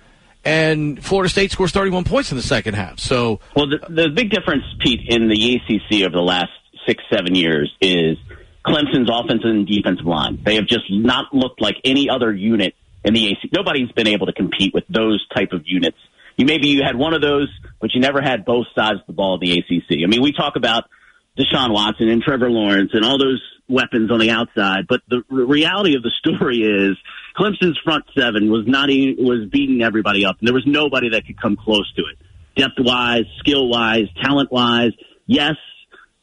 and 0.45 1.05
Florida 1.05 1.29
State 1.29 1.51
scores 1.51 1.73
31 1.73 2.05
points 2.05 2.31
in 2.31 2.37
the 2.37 2.43
second 2.43 2.75
half. 2.75 3.01
So, 3.01 3.41
well, 3.57 3.67
the, 3.69 3.79
the 3.89 4.09
big 4.09 4.31
difference, 4.31 4.63
Pete, 4.79 5.01
in 5.09 5.29
the 5.29 5.57
ACC 5.57 6.03
over 6.03 6.13
the 6.15 6.23
last 6.23 6.53
six, 6.87 7.03
seven 7.13 7.35
years 7.35 7.75
is 7.81 8.17
Clemson's 8.65 9.11
offensive 9.13 9.51
and 9.51 9.67
defensive 9.67 10.07
line. 10.07 10.41
They 10.45 10.55
have 10.55 10.67
just 10.67 10.85
not 10.89 11.35
looked 11.35 11.61
like 11.61 11.75
any 11.85 12.09
other 12.09 12.33
unit 12.33 12.75
in 13.05 13.13
the 13.13 13.33
ACC. 13.33 13.51
Nobody's 13.53 13.91
been 13.91 14.07
able 14.07 14.27
to 14.27 14.33
compete 14.33 14.73
with 14.73 14.85
those 14.89 15.27
type 15.35 15.53
of 15.53 15.63
units. 15.67 15.99
You 16.37 16.45
maybe 16.47 16.69
you 16.69 16.83
had 16.85 16.97
one 16.97 17.15
of 17.15 17.23
those, 17.23 17.49
but 17.81 17.95
you 17.95 18.01
never 18.01 18.21
had 18.21 18.45
both 18.45 18.67
sides 18.75 19.01
of 19.01 19.07
the 19.07 19.13
ball 19.13 19.35
of 19.35 19.41
the 19.41 19.53
ACC. 19.53 20.03
I 20.05 20.07
mean, 20.07 20.23
we 20.23 20.33
talk 20.33 20.57
about 20.57 20.85
Deshaun 21.39 21.73
Watson 21.73 22.09
and 22.09 22.23
Trevor 22.23 22.51
Lawrence 22.51 22.91
and 22.93 23.05
all 23.05 23.19
those 23.19 23.43
weapons 23.69 24.11
on 24.11 24.21
the 24.21 24.31
outside, 24.31 24.87
but 24.89 25.01
the 25.09 25.23
reality 25.29 25.97
of 25.97 26.03
the 26.03 26.11
story 26.19 26.59
is 26.59 26.97
Clemson's 27.37 27.79
front 27.85 28.05
seven 28.17 28.51
was 28.51 28.65
not 28.67 28.91
even, 28.91 29.25
was 29.25 29.49
beating 29.51 29.83
everybody 29.83 30.25
up, 30.25 30.37
and 30.39 30.47
there 30.47 30.55
was 30.55 30.67
nobody 30.67 31.11
that 31.11 31.27
could 31.27 31.41
come 31.41 31.57
close 31.57 31.93
to 31.95 32.03
it. 32.03 32.19
Depth 32.57 32.79
wise, 32.79 33.25
skill 33.39 33.69
wise, 33.69 34.07
talent 34.23 34.51
wise, 34.53 34.93
yes, 35.27 35.57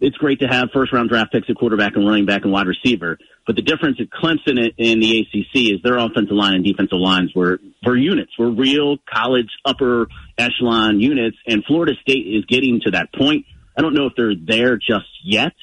it's 0.03 0.17
great 0.17 0.41
to 0.41 0.47
have 0.47 0.69
first 0.73 0.91
round 0.91 1.09
draft 1.09 1.31
picks 1.31 1.49
at 1.49 1.55
quarterback 1.55 1.95
and 1.95 2.05
running 2.05 2.25
back 2.25 2.43
and 2.43 2.51
wide 2.51 2.67
receiver. 2.67 3.17
But 3.47 3.55
the 3.55 3.61
difference 3.61 3.99
at 4.01 4.09
Clemson 4.09 4.59
in 4.77 4.99
the 4.99 5.21
ACC 5.21 5.73
is 5.73 5.81
their 5.81 5.97
offensive 5.97 6.35
line 6.35 6.55
and 6.55 6.63
defensive 6.63 6.99
lines 6.99 7.31
were, 7.33 7.59
were 7.85 7.95
units, 7.95 8.31
were 8.37 8.51
real 8.51 8.97
college 9.11 9.49
upper 9.63 10.07
echelon 10.37 10.99
units. 10.99 11.37
And 11.47 11.63
Florida 11.63 11.93
State 12.01 12.27
is 12.27 12.43
getting 12.45 12.81
to 12.83 12.91
that 12.91 13.13
point. 13.13 13.45
I 13.77 13.81
don't 13.81 13.93
know 13.93 14.07
if 14.07 14.13
they're 14.17 14.35
there 14.35 14.75
just 14.75 15.07
yet, 15.23 15.53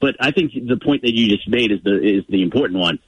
but 0.00 0.16
I 0.20 0.32
think 0.32 0.52
the 0.54 0.78
point 0.84 1.02
that 1.02 1.14
you 1.14 1.28
just 1.28 1.48
made 1.48 1.70
is 1.70 1.78
the, 1.84 1.94
is 1.94 2.24
the 2.28 2.42
important 2.42 2.80
one. 2.80 2.98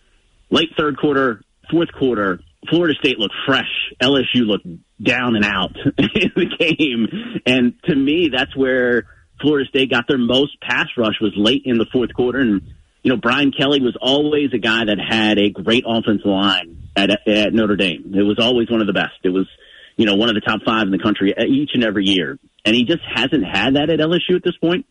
Late 0.50 0.68
third 0.78 0.98
quarter, 0.98 1.42
fourth 1.68 1.90
quarter, 1.92 2.38
Florida 2.70 2.94
State 3.00 3.18
looked 3.18 3.34
fresh. 3.44 3.90
LSU 4.00 4.46
looked 4.46 4.66
down 5.02 5.34
and 5.34 5.44
out 5.44 5.76
in 5.98 6.30
the 6.36 6.46
game. 6.58 7.40
And 7.44 7.74
to 7.84 7.94
me, 7.94 8.30
that's 8.32 8.56
where 8.56 9.04
Florida 9.40 9.68
State 9.68 9.90
got 9.90 10.08
their 10.08 10.18
most 10.18 10.60
pass 10.60 10.86
rush 10.96 11.20
was 11.20 11.32
late 11.36 11.62
in 11.64 11.78
the 11.78 11.86
fourth 11.92 12.12
quarter. 12.14 12.38
And, 12.38 12.62
you 13.02 13.10
know, 13.10 13.16
Brian 13.16 13.52
Kelly 13.52 13.80
was 13.80 13.96
always 14.00 14.52
a 14.52 14.58
guy 14.58 14.84
that 14.84 14.98
had 14.98 15.38
a 15.38 15.50
great 15.50 15.84
offensive 15.86 16.26
line 16.26 16.88
at, 16.96 17.10
at 17.28 17.52
Notre 17.52 17.76
Dame. 17.76 18.12
It 18.14 18.22
was 18.22 18.38
always 18.38 18.70
one 18.70 18.80
of 18.80 18.86
the 18.86 18.92
best. 18.92 19.14
It 19.22 19.30
was, 19.30 19.46
you 19.96 20.06
know, 20.06 20.14
one 20.14 20.28
of 20.28 20.34
the 20.34 20.40
top 20.40 20.60
five 20.64 20.82
in 20.82 20.90
the 20.90 20.98
country 20.98 21.34
each 21.48 21.70
and 21.74 21.84
every 21.84 22.06
year. 22.06 22.38
And 22.64 22.74
he 22.74 22.84
just 22.84 23.02
hasn't 23.14 23.44
had 23.44 23.76
that 23.76 23.90
at 23.90 24.00
LSU 24.00 24.36
at 24.36 24.42
this 24.42 24.56
point, 24.56 24.86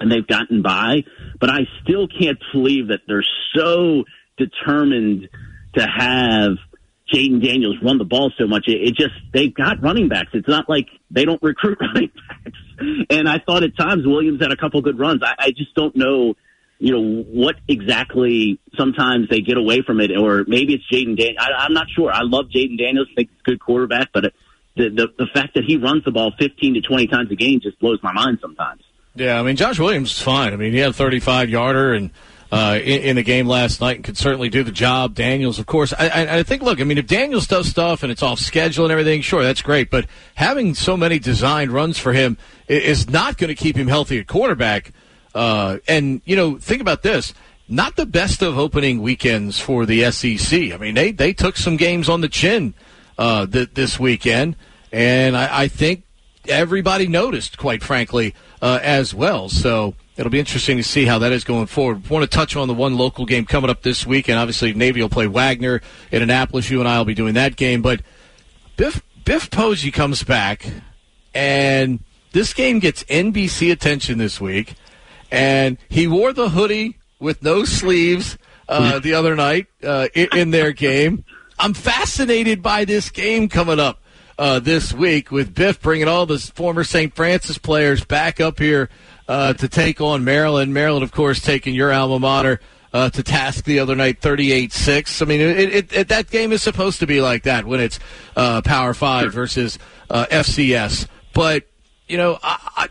And 0.00 0.10
they've 0.10 0.26
gotten 0.26 0.62
by. 0.62 1.04
But 1.38 1.50
I 1.50 1.60
still 1.82 2.08
can't 2.08 2.38
believe 2.52 2.88
that 2.88 3.00
they're 3.06 3.24
so 3.54 4.04
determined 4.36 5.28
to 5.74 5.86
have 5.86 6.56
Jayden 7.12 7.44
Daniels 7.44 7.76
run 7.82 7.98
the 7.98 8.04
ball 8.04 8.32
so 8.38 8.46
much. 8.46 8.64
It, 8.66 8.88
it, 8.88 8.94
just 8.94 9.14
they've 9.32 9.52
got 9.52 9.82
running 9.82 10.08
backs. 10.08 10.30
It's 10.32 10.48
not 10.48 10.68
like 10.68 10.86
they 11.10 11.24
don't 11.24 11.42
recruit 11.42 11.78
running 11.80 12.10
backs. 12.28 12.58
And 13.10 13.28
I 13.28 13.38
thought 13.38 13.62
at 13.62 13.76
times 13.76 14.06
Williams 14.06 14.40
had 14.40 14.52
a 14.52 14.56
couple 14.56 14.80
good 14.82 14.98
runs. 14.98 15.22
I, 15.22 15.34
I 15.38 15.50
just 15.50 15.74
don't 15.74 15.94
know, 15.94 16.34
you 16.78 16.92
know, 16.92 17.22
what 17.22 17.56
exactly. 17.68 18.58
Sometimes 18.76 19.28
they 19.28 19.40
get 19.40 19.56
away 19.56 19.82
from 19.82 20.00
it, 20.00 20.10
or 20.16 20.44
maybe 20.46 20.74
it's 20.74 20.84
Jayden 20.90 21.16
Daniels. 21.16 21.38
I, 21.38 21.64
I'm 21.64 21.74
not 21.74 21.86
sure. 21.94 22.10
I 22.12 22.22
love 22.22 22.46
Jayden 22.54 22.78
Daniels. 22.78 23.08
Think 23.14 23.30
he's 23.30 23.40
a 23.40 23.50
good 23.50 23.60
quarterback, 23.60 24.08
but 24.12 24.24
it, 24.26 24.34
the, 24.76 24.88
the 24.88 25.24
the 25.24 25.26
fact 25.32 25.54
that 25.54 25.64
he 25.64 25.76
runs 25.76 26.04
the 26.04 26.10
ball 26.10 26.32
15 26.38 26.74
to 26.74 26.80
20 26.80 27.06
times 27.06 27.30
a 27.30 27.36
game 27.36 27.60
just 27.60 27.78
blows 27.78 27.98
my 28.02 28.12
mind 28.12 28.38
sometimes. 28.40 28.82
Yeah, 29.14 29.38
I 29.38 29.42
mean 29.42 29.56
Josh 29.56 29.78
Williams 29.78 30.12
is 30.12 30.22
fine. 30.22 30.52
I 30.52 30.56
mean 30.56 30.72
he 30.72 30.78
had 30.78 30.90
a 30.90 30.94
35 30.94 31.50
yarder 31.50 31.92
and 31.92 32.10
uh, 32.52 32.78
in, 32.82 33.02
in, 33.02 33.16
the 33.16 33.22
game 33.22 33.46
last 33.46 33.80
night 33.80 33.96
and 33.96 34.04
could 34.04 34.18
certainly 34.18 34.50
do 34.50 34.62
the 34.62 34.70
job. 34.70 35.14
Daniels, 35.14 35.58
of 35.58 35.64
course. 35.64 35.94
I, 35.98 36.08
I, 36.08 36.38
I, 36.38 36.42
think, 36.42 36.60
look, 36.60 36.82
I 36.82 36.84
mean, 36.84 36.98
if 36.98 37.06
Daniels 37.06 37.46
does 37.46 37.66
stuff 37.66 38.02
and 38.02 38.12
it's 38.12 38.22
off 38.22 38.38
schedule 38.38 38.84
and 38.84 38.92
everything, 38.92 39.22
sure, 39.22 39.42
that's 39.42 39.62
great. 39.62 39.88
But 39.88 40.06
having 40.34 40.74
so 40.74 40.94
many 40.94 41.18
designed 41.18 41.72
runs 41.72 41.98
for 41.98 42.12
him 42.12 42.36
is 42.68 43.08
not 43.08 43.38
going 43.38 43.48
to 43.48 43.54
keep 43.54 43.74
him 43.74 43.88
healthy 43.88 44.18
at 44.18 44.26
quarterback. 44.26 44.92
Uh, 45.34 45.78
and, 45.88 46.20
you 46.26 46.36
know, 46.36 46.58
think 46.58 46.82
about 46.82 47.02
this. 47.02 47.32
Not 47.70 47.96
the 47.96 48.04
best 48.04 48.42
of 48.42 48.58
opening 48.58 49.00
weekends 49.00 49.58
for 49.58 49.86
the 49.86 50.10
SEC. 50.10 50.72
I 50.72 50.76
mean, 50.76 50.94
they, 50.94 51.10
they 51.10 51.32
took 51.32 51.56
some 51.56 51.78
games 51.78 52.10
on 52.10 52.20
the 52.20 52.28
chin 52.28 52.74
uh, 53.16 53.46
th- 53.46 53.70
this 53.72 53.98
weekend. 53.98 54.56
And 54.92 55.38
I, 55.38 55.62
I 55.62 55.68
think 55.68 56.04
everybody 56.46 57.06
noticed, 57.06 57.56
quite 57.56 57.82
frankly, 57.82 58.34
uh, 58.60 58.78
as 58.82 59.14
well. 59.14 59.48
So 59.48 59.94
it'll 60.22 60.30
be 60.30 60.38
interesting 60.38 60.76
to 60.76 60.84
see 60.84 61.04
how 61.04 61.18
that 61.18 61.32
is 61.32 61.42
going 61.42 61.66
forward. 61.66 62.04
I 62.08 62.14
want 62.14 62.22
to 62.22 62.32
touch 62.32 62.54
on 62.54 62.68
the 62.68 62.74
one 62.74 62.96
local 62.96 63.26
game 63.26 63.44
coming 63.44 63.68
up 63.68 63.82
this 63.82 64.06
week, 64.06 64.28
and 64.28 64.38
obviously 64.38 64.72
Navy 64.72 65.02
will 65.02 65.08
play 65.08 65.26
Wagner 65.26 65.82
in 66.12 66.22
Annapolis. 66.22 66.70
You 66.70 66.78
and 66.78 66.88
I 66.88 66.96
will 66.98 67.04
be 67.04 67.14
doing 67.14 67.34
that 67.34 67.56
game, 67.56 67.82
but 67.82 68.02
Biff 68.76 69.02
Biff 69.24 69.50
Poggi 69.50 69.92
comes 69.92 70.22
back, 70.22 70.64
and 71.34 71.98
this 72.30 72.54
game 72.54 72.78
gets 72.78 73.02
NBC 73.04 73.72
attention 73.72 74.18
this 74.18 74.40
week, 74.40 74.74
and 75.32 75.76
he 75.88 76.06
wore 76.06 76.32
the 76.32 76.50
hoodie 76.50 76.98
with 77.18 77.42
no 77.42 77.64
sleeves 77.64 78.38
uh, 78.68 79.00
the 79.00 79.14
other 79.14 79.34
night 79.34 79.66
uh, 79.82 80.06
in, 80.14 80.28
in 80.36 80.50
their 80.52 80.70
game. 80.70 81.24
I'm 81.58 81.74
fascinated 81.74 82.62
by 82.62 82.84
this 82.84 83.10
game 83.10 83.48
coming 83.48 83.80
up. 83.80 83.98
Uh, 84.38 84.58
this 84.58 84.94
week 84.94 85.30
with 85.30 85.54
Biff 85.54 85.80
bringing 85.80 86.08
all 86.08 86.24
the 86.24 86.38
former 86.38 86.84
St. 86.84 87.14
Francis 87.14 87.58
players 87.58 88.02
back 88.02 88.40
up 88.40 88.58
here 88.58 88.88
uh, 89.28 89.54
to 89.54 89.68
take 89.68 90.00
on 90.00 90.24
Maryland. 90.24 90.74
Maryland, 90.74 91.04
of 91.04 91.12
course, 91.12 91.40
taking 91.40 91.74
your 91.74 91.92
alma 91.92 92.18
mater 92.18 92.60
uh, 92.92 93.10
to 93.10 93.22
task 93.22 93.64
the 93.64 93.78
other 93.78 93.96
night, 93.96 94.20
38-6. 94.20 95.22
I 95.22 95.24
mean, 95.24 95.40
it, 95.40 95.74
it, 95.74 95.92
it, 95.92 96.08
that 96.08 96.30
game 96.30 96.52
is 96.52 96.62
supposed 96.62 97.00
to 97.00 97.06
be 97.06 97.20
like 97.20 97.44
that 97.44 97.64
when 97.64 97.80
it's 97.80 97.98
uh, 98.36 98.60
Power 98.62 98.94
Five 98.94 99.32
versus 99.32 99.78
uh, 100.10 100.26
FCS. 100.30 101.06
But 101.32 101.64
you 102.08 102.18
know, 102.18 102.38
I, 102.42 102.88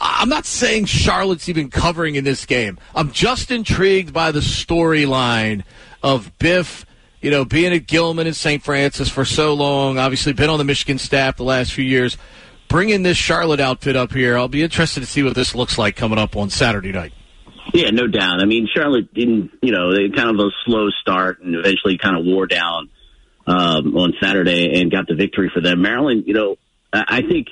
I, 0.00 0.22
am 0.22 0.28
not 0.28 0.44
saying 0.44 0.84
Charlotte's 0.84 1.48
even 1.48 1.70
covering 1.70 2.16
in 2.16 2.24
this 2.24 2.44
game. 2.44 2.78
I'm 2.94 3.10
just 3.10 3.50
intrigued 3.50 4.12
by 4.12 4.32
the 4.32 4.40
storyline 4.40 5.64
of 6.02 6.36
Biff. 6.38 6.84
You 7.22 7.30
know, 7.30 7.44
being 7.44 7.72
at 7.74 7.86
Gilman 7.86 8.26
and 8.26 8.36
St. 8.36 8.62
Francis 8.62 9.10
for 9.10 9.26
so 9.26 9.52
long, 9.52 9.98
obviously 9.98 10.32
been 10.32 10.48
on 10.48 10.58
the 10.58 10.64
Michigan 10.64 10.96
staff 10.98 11.36
the 11.36 11.44
last 11.44 11.72
few 11.72 11.84
years 11.84 12.16
bringing 12.70 13.02
this 13.02 13.18
Charlotte 13.18 13.60
outfit 13.60 13.96
up 13.96 14.12
here. 14.12 14.38
I'll 14.38 14.48
be 14.48 14.62
interested 14.62 15.00
to 15.00 15.06
see 15.06 15.22
what 15.22 15.34
this 15.34 15.54
looks 15.54 15.76
like 15.76 15.96
coming 15.96 16.18
up 16.18 16.36
on 16.36 16.48
Saturday 16.48 16.92
night. 16.92 17.12
Yeah, 17.74 17.90
no 17.90 18.06
doubt. 18.06 18.40
I 18.40 18.46
mean, 18.46 18.66
Charlotte 18.72 19.12
didn't, 19.12 19.50
you 19.60 19.72
know, 19.72 19.92
they 19.92 20.08
kind 20.08 20.30
of 20.30 20.36
a 20.44 20.50
slow 20.64 20.88
start 21.02 21.42
and 21.42 21.54
eventually 21.54 21.98
kind 21.98 22.16
of 22.16 22.24
wore 22.24 22.46
down 22.46 22.88
um, 23.46 23.96
on 23.96 24.14
Saturday 24.20 24.80
and 24.80 24.90
got 24.90 25.06
the 25.06 25.14
victory 25.14 25.50
for 25.52 25.60
them. 25.60 25.82
Maryland, 25.82 26.24
you 26.26 26.34
know, 26.34 26.56
I 26.92 27.22
think 27.22 27.48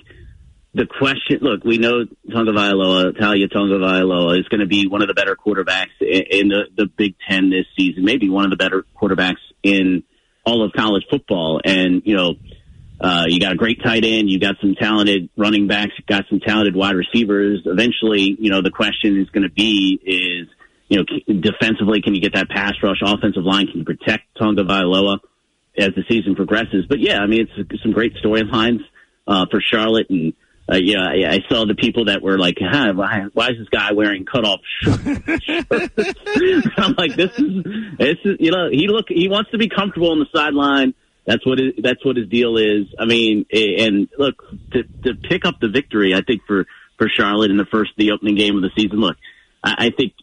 the 0.75 0.87
question, 0.87 1.39
look, 1.41 1.65
we 1.65 1.79
know 1.79 2.05
Tagovailoa, 2.29 3.17
Taulia 3.19 3.49
Tagovailoa 3.49 4.39
is 4.39 4.49
going 4.49 4.61
to 4.61 4.67
be 4.67 4.87
one 4.87 5.03
of 5.03 5.09
the 5.09 5.15
better 5.15 5.37
quarterbacks 5.37 6.01
in 6.01 6.49
the, 6.49 6.65
the 6.77 6.87
Big 6.87 7.15
Ten 7.29 7.51
this 7.51 7.67
season, 7.77 8.05
maybe 8.05 8.29
one 8.29 8.45
of 8.45 8.51
the 8.51 8.57
better 8.57 8.85
quarterbacks 9.01 9.37
in 9.63 10.03
all 10.45 10.65
of 10.65 10.73
college 10.73 11.05
football. 11.11 11.61
And, 11.65 12.03
you 12.05 12.17
know, 12.17 12.35
uh, 13.01 13.25
you 13.29 13.39
got 13.39 13.53
a 13.53 13.57
great 13.57 13.83
tight 13.83 14.05
end. 14.05 14.29
You 14.29 14.41
got 14.41 14.57
some 14.61 14.75
talented 14.75 15.29
running 15.37 15.69
backs. 15.69 15.93
You 15.99 16.05
got 16.07 16.25
some 16.29 16.41
talented 16.41 16.75
wide 16.75 16.97
receivers. 16.97 17.63
Eventually, 17.65 18.37
you 18.39 18.51
know, 18.51 18.61
the 18.61 18.71
question 18.71 19.21
is 19.21 19.29
going 19.31 19.45
to 19.45 19.51
be 19.51 20.01
is, 20.05 20.49
you 20.89 20.99
know, 20.99 21.41
defensively, 21.41 22.03
can 22.03 22.15
you 22.15 22.21
get 22.21 22.35
that 22.35 22.49
pass 22.49 22.75
rush? 22.83 22.99
Offensive 23.03 23.45
line, 23.45 23.67
can 23.67 23.79
you 23.81 23.85
protect 23.85 24.25
Taulia 24.41 24.67
Vailoa 24.67 25.19
as 25.77 25.91
the 25.95 26.03
season 26.09 26.35
progresses? 26.35 26.87
But 26.89 26.99
yeah, 26.99 27.19
I 27.19 27.27
mean, 27.27 27.47
it's 27.57 27.83
some 27.83 27.93
great 27.93 28.15
storylines, 28.15 28.81
uh, 29.29 29.47
for 29.49 29.61
Charlotte. 29.61 30.09
And, 30.11 30.33
uh, 30.71 30.79
yeah, 30.79 31.03
I, 31.03 31.35
I 31.35 31.39
saw 31.49 31.67
the 31.67 31.77
people 31.77 32.07
that 32.07 32.21
were 32.21 32.37
like, 32.37 32.57
huh, 32.61 32.95
why, 32.95 33.27
why 33.33 33.51
is 33.51 33.59
this 33.59 33.69
guy 33.69 33.93
wearing 33.93 34.25
cutoff 34.25 34.61
shirts? 34.83 35.47
I'm 36.77 36.95
like, 36.99 37.15
this 37.15 37.31
is, 37.39 37.65
this 37.99 38.17
is, 38.25 38.37
you 38.41 38.51
know, 38.51 38.69
he 38.73 38.89
look, 38.89 39.07
he 39.09 39.29
wants 39.29 39.53
to 39.53 39.59
be 39.59 39.69
comfortable 39.69 40.11
on 40.11 40.19
the 40.19 40.27
sideline 40.35 40.95
that's 41.29 41.45
what 41.45 41.61
it, 41.61 41.75
that's 41.83 42.03
what 42.07 42.17
his 42.17 42.27
deal 42.27 42.57
is. 42.57 42.87
I 42.99 43.05
mean, 43.05 43.45
and 43.53 44.09
look 44.19 44.43
to 44.73 44.83
to 45.05 45.15
pick 45.15 45.45
up 45.45 45.61
the 45.61 45.69
victory. 45.69 46.15
I 46.15 46.23
think 46.23 46.41
for 46.47 46.65
for 46.97 47.07
Charlotte 47.09 47.51
in 47.51 47.59
the 47.59 47.67
first 47.67 47.91
the 47.99 48.13
opening 48.13 48.35
game 48.35 48.57
of 48.57 48.63
the 48.63 48.71
season. 48.75 48.99
Look, 48.99 49.17
I, 49.63 49.75
I 49.79 49.91
think 49.91 50.15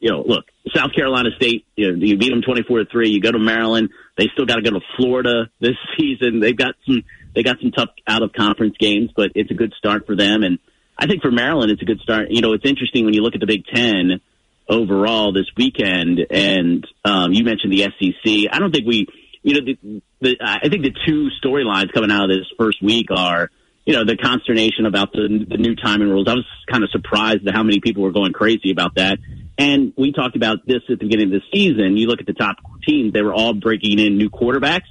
you 0.00 0.10
know. 0.10 0.22
Look, 0.22 0.46
South 0.74 0.94
Carolina 0.94 1.30
State. 1.36 1.66
You 1.76 1.92
know, 1.92 2.02
you 2.02 2.16
beat 2.16 2.30
them 2.30 2.40
twenty 2.40 2.62
four 2.62 2.78
to 2.78 2.86
three. 2.86 3.10
You 3.10 3.20
go 3.20 3.30
to 3.30 3.38
Maryland. 3.38 3.90
They 4.16 4.28
still 4.32 4.46
got 4.46 4.56
to 4.56 4.62
go 4.62 4.70
to 4.70 4.80
Florida 4.96 5.50
this 5.60 5.76
season. 5.98 6.40
They've 6.40 6.56
got 6.56 6.76
some 6.86 7.04
they 7.34 7.42
got 7.42 7.60
some 7.60 7.70
tough 7.70 7.90
out 8.06 8.22
of 8.22 8.32
conference 8.32 8.76
games, 8.78 9.10
but 9.14 9.32
it's 9.34 9.50
a 9.50 9.54
good 9.54 9.74
start 9.76 10.06
for 10.06 10.16
them. 10.16 10.44
And 10.44 10.58
I 10.96 11.06
think 11.06 11.20
for 11.20 11.30
Maryland, 11.30 11.72
it's 11.72 11.82
a 11.82 11.86
good 11.86 12.00
start. 12.00 12.30
You 12.30 12.40
know, 12.40 12.54
it's 12.54 12.64
interesting 12.64 13.04
when 13.04 13.12
you 13.12 13.20
look 13.20 13.34
at 13.34 13.40
the 13.40 13.46
Big 13.46 13.66
Ten 13.66 14.22
overall 14.66 15.34
this 15.34 15.50
weekend. 15.58 16.20
And 16.30 16.86
um, 17.04 17.34
you 17.34 17.44
mentioned 17.44 17.70
the 17.70 17.82
SEC. 17.82 18.50
I 18.50 18.58
don't 18.58 18.72
think 18.72 18.86
we 18.86 19.08
you 19.44 19.54
know, 19.54 19.60
the, 19.60 20.02
the, 20.20 20.36
I 20.42 20.68
think 20.68 20.82
the 20.82 20.94
two 21.06 21.28
storylines 21.42 21.92
coming 21.92 22.10
out 22.10 22.24
of 22.24 22.30
this 22.30 22.46
first 22.58 22.82
week 22.82 23.08
are, 23.14 23.50
you 23.84 23.92
know, 23.92 24.04
the 24.04 24.16
consternation 24.16 24.86
about 24.86 25.12
the, 25.12 25.46
the 25.48 25.58
new 25.58 25.76
timing 25.76 26.08
rules. 26.08 26.26
I 26.26 26.32
was 26.32 26.46
kind 26.70 26.82
of 26.82 26.90
surprised 26.90 27.46
at 27.46 27.54
how 27.54 27.62
many 27.62 27.80
people 27.80 28.02
were 28.02 28.10
going 28.10 28.32
crazy 28.32 28.70
about 28.70 28.94
that. 28.96 29.18
And 29.58 29.92
we 29.96 30.12
talked 30.12 30.34
about 30.34 30.66
this 30.66 30.80
at 30.88 30.98
the 30.98 31.04
beginning 31.04 31.34
of 31.34 31.42
the 31.42 31.42
season. 31.52 31.98
You 31.98 32.08
look 32.08 32.20
at 32.20 32.26
the 32.26 32.32
top 32.32 32.56
teams; 32.84 33.12
they 33.12 33.22
were 33.22 33.34
all 33.34 33.52
breaking 33.52 33.98
in 33.98 34.16
new 34.16 34.30
quarterbacks. 34.30 34.88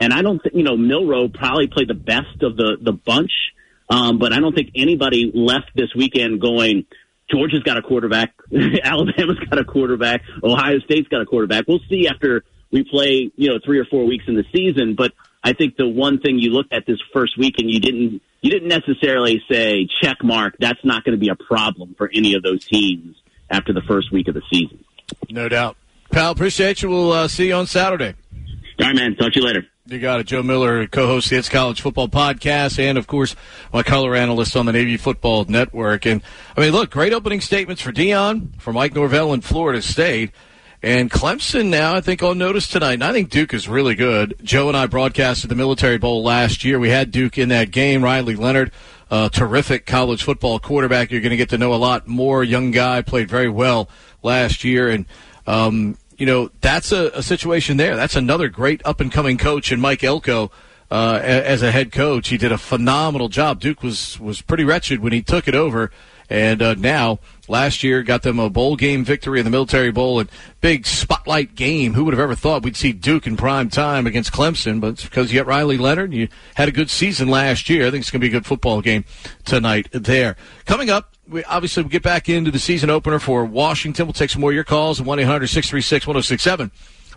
And 0.00 0.14
I 0.14 0.22
don't 0.22 0.42
think, 0.42 0.54
you 0.54 0.64
know, 0.64 0.78
Milroe 0.78 1.28
probably 1.28 1.68
played 1.68 1.88
the 1.88 1.94
best 1.94 2.42
of 2.42 2.56
the, 2.56 2.78
the 2.80 2.92
bunch. 2.92 3.30
Um, 3.90 4.18
but 4.18 4.32
I 4.32 4.40
don't 4.40 4.54
think 4.54 4.70
anybody 4.74 5.30
left 5.34 5.72
this 5.74 5.94
weekend 5.94 6.40
going, 6.40 6.86
Georgia's 7.30 7.62
got 7.62 7.76
a 7.76 7.82
quarterback. 7.82 8.32
Alabama's 8.82 9.38
got 9.48 9.58
a 9.58 9.64
quarterback. 9.64 10.22
Ohio 10.42 10.78
State's 10.80 11.08
got 11.08 11.20
a 11.20 11.26
quarterback. 11.26 11.66
We'll 11.68 11.80
see 11.90 12.08
after 12.08 12.44
we 12.70 12.84
play, 12.84 13.30
you 13.36 13.48
know, 13.48 13.58
three 13.64 13.78
or 13.78 13.84
four 13.84 14.04
weeks 14.06 14.24
in 14.28 14.34
the 14.34 14.44
season. 14.52 14.94
But 14.94 15.12
I 15.42 15.52
think 15.52 15.76
the 15.76 15.88
one 15.88 16.20
thing 16.20 16.38
you 16.38 16.50
looked 16.50 16.72
at 16.72 16.86
this 16.86 16.98
first 17.12 17.38
week 17.38 17.56
and 17.58 17.70
you 17.70 17.80
didn't, 17.80 18.22
you 18.40 18.50
didn't 18.50 18.68
necessarily 18.68 19.42
say 19.50 19.88
check 20.02 20.18
mark. 20.22 20.56
That's 20.58 20.84
not 20.84 21.04
going 21.04 21.16
to 21.16 21.20
be 21.20 21.28
a 21.28 21.36
problem 21.36 21.94
for 21.96 22.10
any 22.12 22.34
of 22.34 22.42
those 22.42 22.64
teams 22.64 23.16
after 23.50 23.72
the 23.72 23.82
first 23.82 24.12
week 24.12 24.28
of 24.28 24.34
the 24.34 24.42
season. 24.52 24.84
No 25.28 25.48
doubt. 25.48 25.76
Pal, 26.10 26.32
appreciate 26.32 26.82
you. 26.82 26.90
We'll 26.90 27.12
uh, 27.12 27.28
see 27.28 27.48
you 27.48 27.54
on 27.54 27.66
Saturday. 27.66 28.14
All 28.80 28.86
right, 28.86 28.96
man. 28.96 29.14
Talk 29.16 29.32
to 29.32 29.40
you 29.40 29.46
later. 29.46 29.66
You 29.86 29.98
got 29.98 30.20
it. 30.20 30.26
Joe 30.26 30.42
Miller, 30.42 30.86
co-host 30.86 31.30
the 31.30 31.36
It's 31.36 31.48
College 31.48 31.80
Football 31.80 32.08
Podcast, 32.08 32.78
and 32.78 32.96
of 32.96 33.06
course, 33.06 33.34
my 33.72 33.82
color 33.82 34.14
analyst 34.14 34.56
on 34.56 34.66
the 34.66 34.72
Navy 34.72 34.96
Football 34.96 35.46
Network. 35.46 36.06
And 36.06 36.22
I 36.56 36.60
mean, 36.60 36.72
look, 36.72 36.90
great 36.90 37.12
opening 37.12 37.40
statements 37.40 37.82
for 37.82 37.90
Deion, 37.90 38.60
for 38.60 38.72
Mike 38.72 38.94
Norvell 38.94 39.32
in 39.32 39.40
Florida 39.40 39.82
State. 39.82 40.30
And 40.82 41.10
Clemson 41.10 41.66
now, 41.66 41.94
I 41.94 42.00
think, 42.00 42.22
on 42.22 42.38
notice 42.38 42.66
tonight. 42.66 42.94
And 42.94 43.04
I 43.04 43.12
think 43.12 43.28
Duke 43.28 43.52
is 43.52 43.68
really 43.68 43.94
good. 43.94 44.34
Joe 44.42 44.68
and 44.68 44.76
I 44.76 44.86
broadcasted 44.86 45.50
the 45.50 45.54
Military 45.54 45.98
Bowl 45.98 46.22
last 46.22 46.64
year. 46.64 46.78
We 46.78 46.88
had 46.88 47.10
Duke 47.10 47.36
in 47.36 47.50
that 47.50 47.70
game. 47.70 48.02
Riley 48.02 48.34
Leonard, 48.34 48.72
terrific 49.10 49.84
college 49.84 50.22
football 50.22 50.58
quarterback. 50.58 51.10
You're 51.10 51.20
going 51.20 51.30
to 51.30 51.36
get 51.36 51.50
to 51.50 51.58
know 51.58 51.74
a 51.74 51.76
lot 51.76 52.08
more. 52.08 52.42
Young 52.42 52.70
guy, 52.70 53.02
played 53.02 53.28
very 53.28 53.50
well 53.50 53.90
last 54.22 54.64
year. 54.64 54.88
And, 54.88 55.04
um, 55.46 55.98
you 56.16 56.24
know, 56.24 56.50
that's 56.62 56.92
a, 56.92 57.08
a, 57.08 57.22
situation 57.22 57.76
there. 57.76 57.94
That's 57.94 58.16
another 58.16 58.48
great 58.48 58.80
up 58.86 59.00
and 59.00 59.12
coming 59.12 59.36
coach 59.36 59.72
in 59.72 59.80
Mike 59.80 60.02
Elko. 60.02 60.50
Uh, 60.90 61.20
as 61.22 61.62
a 61.62 61.70
head 61.70 61.92
coach, 61.92 62.28
he 62.28 62.36
did 62.36 62.50
a 62.50 62.58
phenomenal 62.58 63.28
job. 63.28 63.60
Duke 63.60 63.80
was 63.80 64.18
was 64.18 64.42
pretty 64.42 64.64
wretched 64.64 64.98
when 64.98 65.12
he 65.12 65.22
took 65.22 65.46
it 65.46 65.54
over, 65.54 65.92
and 66.28 66.60
uh, 66.60 66.74
now 66.74 67.20
last 67.50 67.82
year 67.82 68.02
got 68.02 68.22
them 68.22 68.38
a 68.38 68.48
bowl 68.48 68.76
game 68.76 69.04
victory 69.04 69.38
in 69.38 69.44
the 69.44 69.50
Military 69.50 69.90
Bowl 69.90 70.20
and 70.20 70.30
big 70.60 70.86
spotlight 70.86 71.54
game. 71.54 71.94
Who 71.94 72.04
would 72.04 72.14
have 72.14 72.20
ever 72.20 72.34
thought 72.34 72.62
we'd 72.62 72.76
see 72.76 72.92
Duke 72.92 73.26
in 73.26 73.36
prime 73.36 73.68
time 73.68 74.06
against 74.06 74.32
Clemson? 74.32 74.80
But 74.80 74.88
it's 74.92 75.04
because 75.04 75.32
you 75.32 75.40
got 75.40 75.46
Riley 75.46 75.76
Leonard. 75.76 76.14
You 76.14 76.28
had 76.54 76.68
a 76.68 76.72
good 76.72 76.88
season 76.88 77.28
last 77.28 77.68
year. 77.68 77.86
I 77.86 77.90
think 77.90 78.02
it's 78.02 78.10
going 78.10 78.20
to 78.20 78.24
be 78.24 78.28
a 78.28 78.38
good 78.38 78.46
football 78.46 78.80
game 78.80 79.04
tonight. 79.44 79.88
There 79.92 80.36
coming 80.64 80.88
up 80.90 81.14
we 81.28 81.44
obviously 81.44 81.82
we'll 81.82 81.90
get 81.90 82.02
back 82.02 82.28
into 82.28 82.50
the 82.50 82.58
season 82.58 82.90
opener 82.90 83.18
for 83.18 83.44
Washington. 83.44 84.06
We'll 84.06 84.12
take 84.12 84.30
some 84.30 84.40
more 84.40 84.50
of 84.50 84.54
your 84.54 84.64
calls 84.64 85.00
at 85.00 85.06
1 85.06 85.18
800 85.20 85.46
636 85.46 86.06
1067. 86.06 86.70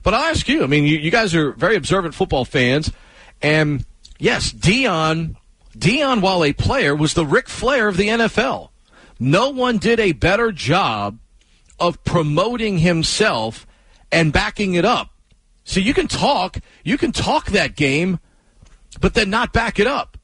But 0.03 0.13
I'll 0.13 0.25
ask 0.25 0.47
you 0.47 0.63
I 0.63 0.67
mean, 0.67 0.85
you, 0.85 0.97
you, 0.97 1.11
guys 1.11 1.33
are 1.35 1.51
very 1.53 1.75
observant 1.75 2.13
football 2.13 2.45
fans. 2.45 2.91
And 3.41 3.85
yes, 4.19 4.51
Deion, 4.53 5.35
Deion, 5.77 6.21
while 6.21 6.43
a 6.43 6.53
player, 6.53 6.95
was 6.95 7.13
the 7.13 7.25
Ric 7.25 7.49
Flair 7.49 7.87
of 7.87 7.97
the 7.97 8.07
NFL. 8.07 8.69
No 9.23 9.51
one 9.51 9.77
did 9.77 10.01
a 10.01 10.11
better 10.11 10.51
job 10.51 11.17
of 11.79 12.03
promoting 12.03 12.79
himself 12.79 13.65
and 14.11 14.33
backing 14.33 14.73
it 14.73 14.83
up. 14.83 15.11
So 15.63 15.79
you 15.79 15.93
can 15.93 16.09
talk, 16.09 16.57
you 16.83 16.97
can 16.97 17.13
talk 17.13 17.45
that 17.51 17.77
game, 17.77 18.19
but 18.99 19.13
then 19.13 19.29
not 19.29 19.53
back 19.53 19.79
it 19.79 19.87
up. 19.87 20.17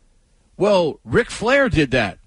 Well, 0.58 1.00
Ric 1.06 1.32
Flair 1.32 1.70
did 1.70 1.92
that. 1.92 2.20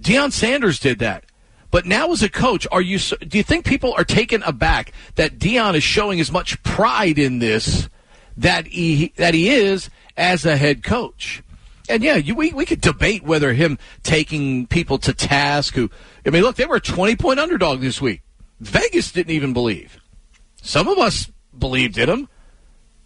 Deion 0.00 0.32
Sanders 0.32 0.80
did 0.80 0.98
that. 1.00 1.26
But 1.70 1.84
now, 1.84 2.10
as 2.10 2.22
a 2.22 2.30
coach, 2.30 2.66
are 2.72 2.80
you? 2.80 2.98
Do 2.98 3.36
you 3.36 3.44
think 3.44 3.66
people 3.66 3.92
are 3.98 4.04
taken 4.04 4.42
aback 4.44 4.92
that 5.16 5.38
Deion 5.38 5.74
is 5.74 5.82
showing 5.82 6.20
as 6.20 6.32
much 6.32 6.62
pride 6.62 7.18
in 7.18 7.38
this 7.38 7.90
that 8.38 8.66
he 8.66 9.12
that 9.16 9.34
he 9.34 9.50
is 9.50 9.90
as 10.16 10.46
a 10.46 10.56
head 10.56 10.82
coach? 10.82 11.42
And 11.88 12.02
yeah, 12.02 12.16
you, 12.16 12.34
we 12.34 12.52
we 12.52 12.66
could 12.66 12.80
debate 12.80 13.22
whether 13.22 13.52
him 13.52 13.78
taking 14.02 14.66
people 14.66 14.98
to 14.98 15.12
task. 15.12 15.74
Who 15.74 15.90
I 16.24 16.30
mean, 16.30 16.42
look, 16.42 16.56
they 16.56 16.66
were 16.66 16.76
a 16.76 16.80
twenty 16.80 17.16
point 17.16 17.40
underdog 17.40 17.80
this 17.80 18.00
week. 18.00 18.22
Vegas 18.60 19.12
didn't 19.12 19.32
even 19.32 19.52
believe. 19.52 19.98
Some 20.62 20.88
of 20.88 20.98
us 20.98 21.30
believed 21.56 21.98
in 21.98 22.08
him, 22.08 22.28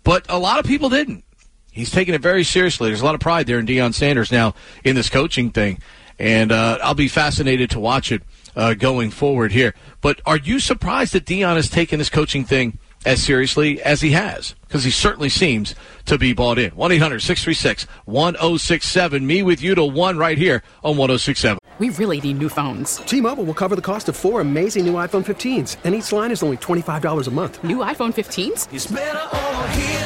but 0.05 0.25
a 0.29 0.39
lot 0.39 0.59
of 0.59 0.67
people 0.67 0.89
didn't. 0.89 1.25
He's 1.73 1.91
taking 1.91 2.15
it 2.15 2.21
very 2.21 2.43
seriously. 2.43 2.89
There's 2.89 3.01
a 3.01 3.05
lot 3.05 3.15
of 3.15 3.21
pride 3.21 3.47
there 3.47 3.59
in 3.59 3.67
Deion 3.67 3.95
Sanders 3.95 4.33
now 4.33 4.55
in 4.83 4.97
this 4.97 5.09
coaching 5.09 5.51
thing 5.51 5.79
and 6.21 6.53
uh, 6.53 6.79
I'll 6.83 6.95
be 6.95 7.09
fascinated 7.09 7.71
to 7.71 7.81
watch 7.81 8.13
it 8.13 8.23
uh, 8.55 8.75
going 8.75 9.11
forward 9.11 9.53
here. 9.53 9.75
But 10.03 10.21
are 10.27 10.37
you 10.37 10.61
surprised 10.61 11.15
that 11.15 11.25
Deion 11.25 11.57
has 11.57 11.71
taken 11.71 11.99
this 11.99 12.11
coaching 12.11 12.45
thing 12.45 12.79
as 13.05 13.23
seriously 13.23 13.81
as 13.83 14.01
he 14.01 14.11
has? 14.13 14.55
Because 14.67 14.85
he 14.85 14.91
certainly 14.91 15.29
seems 15.29 15.75
to 16.07 16.19
be 16.19 16.33
bought 16.33 16.59
in. 16.59 16.71
1 16.73 16.93
800 16.93 17.21
636 17.21 17.85
1067. 18.05 19.27
Me 19.27 19.43
with 19.43 19.63
you 19.63 19.75
to 19.75 19.85
1 19.85 20.19
right 20.19 20.39
here 20.39 20.63
on 20.83 20.97
1067. 20.97 21.59
We 21.79 21.89
really 21.91 22.21
need 22.21 22.39
new 22.39 22.51
phones. 22.51 22.97
T 23.07 23.23
Mobile 23.23 23.45
will 23.45 23.55
cover 23.55 23.75
the 23.75 23.81
cost 23.81 24.11
of 24.11 24.17
four 24.17 24.43
amazing 24.43 24.85
new 24.85 24.95
iPhone 24.95 25.25
15s, 25.25 25.77
and 25.85 25.95
each 25.95 26.13
line 26.13 26.31
is 26.31 26.43
only 26.43 26.59
$25 26.59 27.27
a 27.27 27.31
month. 27.31 27.65
New 27.65 27.79
iPhone 27.79 28.13
15s? 28.13 28.69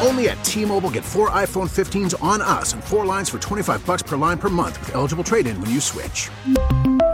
Only 0.06 0.28
at 0.28 0.44
T 0.44 0.64
Mobile 0.64 0.90
get 0.90 1.04
four 1.04 1.30
iPhone 1.30 1.68
15s 1.68 2.22
on 2.22 2.40
us 2.40 2.74
and 2.74 2.84
four 2.84 3.04
lines 3.04 3.28
for 3.28 3.40
25 3.40 3.84
bucks 3.84 4.04
per 4.04 4.16
line 4.16 4.38
per 4.38 4.50
month 4.50 4.78
with 4.78 4.94
eligible 4.94 5.24
trade 5.24 5.48
in 5.48 5.60
when 5.60 5.70
you 5.70 5.80
switch. 5.80 6.30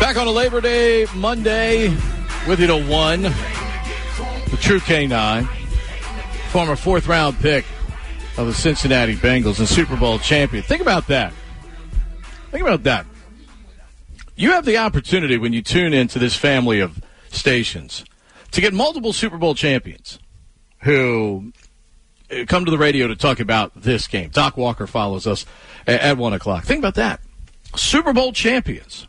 Back 0.00 0.16
on 0.16 0.26
a 0.26 0.30
Labor 0.30 0.60
Day 0.60 1.06
Monday 1.14 1.88
with 2.48 2.58
you 2.58 2.66
to 2.66 2.76
one. 2.76 3.22
The 3.22 4.58
true 4.60 4.80
K9, 4.80 5.46
former 6.50 6.74
fourth 6.74 7.06
round 7.06 7.38
pick 7.38 7.64
of 8.36 8.46
the 8.46 8.54
Cincinnati 8.54 9.14
Bengals 9.14 9.58
and 9.60 9.68
Super 9.68 9.96
Bowl 9.96 10.18
champion. 10.18 10.64
Think 10.64 10.82
about 10.82 11.06
that. 11.08 11.32
Think 12.50 12.62
about 12.62 12.82
that. 12.84 13.06
You 14.34 14.52
have 14.52 14.64
the 14.64 14.78
opportunity 14.78 15.38
when 15.38 15.52
you 15.52 15.62
tune 15.62 15.92
into 15.92 16.18
this 16.18 16.34
family 16.34 16.80
of 16.80 17.00
stations 17.30 18.04
to 18.50 18.60
get 18.60 18.72
multiple 18.72 19.12
Super 19.12 19.36
Bowl 19.36 19.54
champions 19.54 20.18
who 20.82 21.52
come 22.46 22.64
to 22.64 22.70
the 22.70 22.78
radio 22.78 23.08
to 23.08 23.16
talk 23.16 23.40
about 23.40 23.72
this 23.74 24.06
game. 24.06 24.30
Doc 24.30 24.56
Walker 24.56 24.86
follows 24.86 25.26
us 25.26 25.46
at, 25.86 26.16
one 26.16 26.32
o'clock. 26.32 26.64
Think 26.64 26.78
about 26.78 26.94
that. 26.94 27.20
Super 27.76 28.12
Bowl 28.12 28.32
champions. 28.32 29.06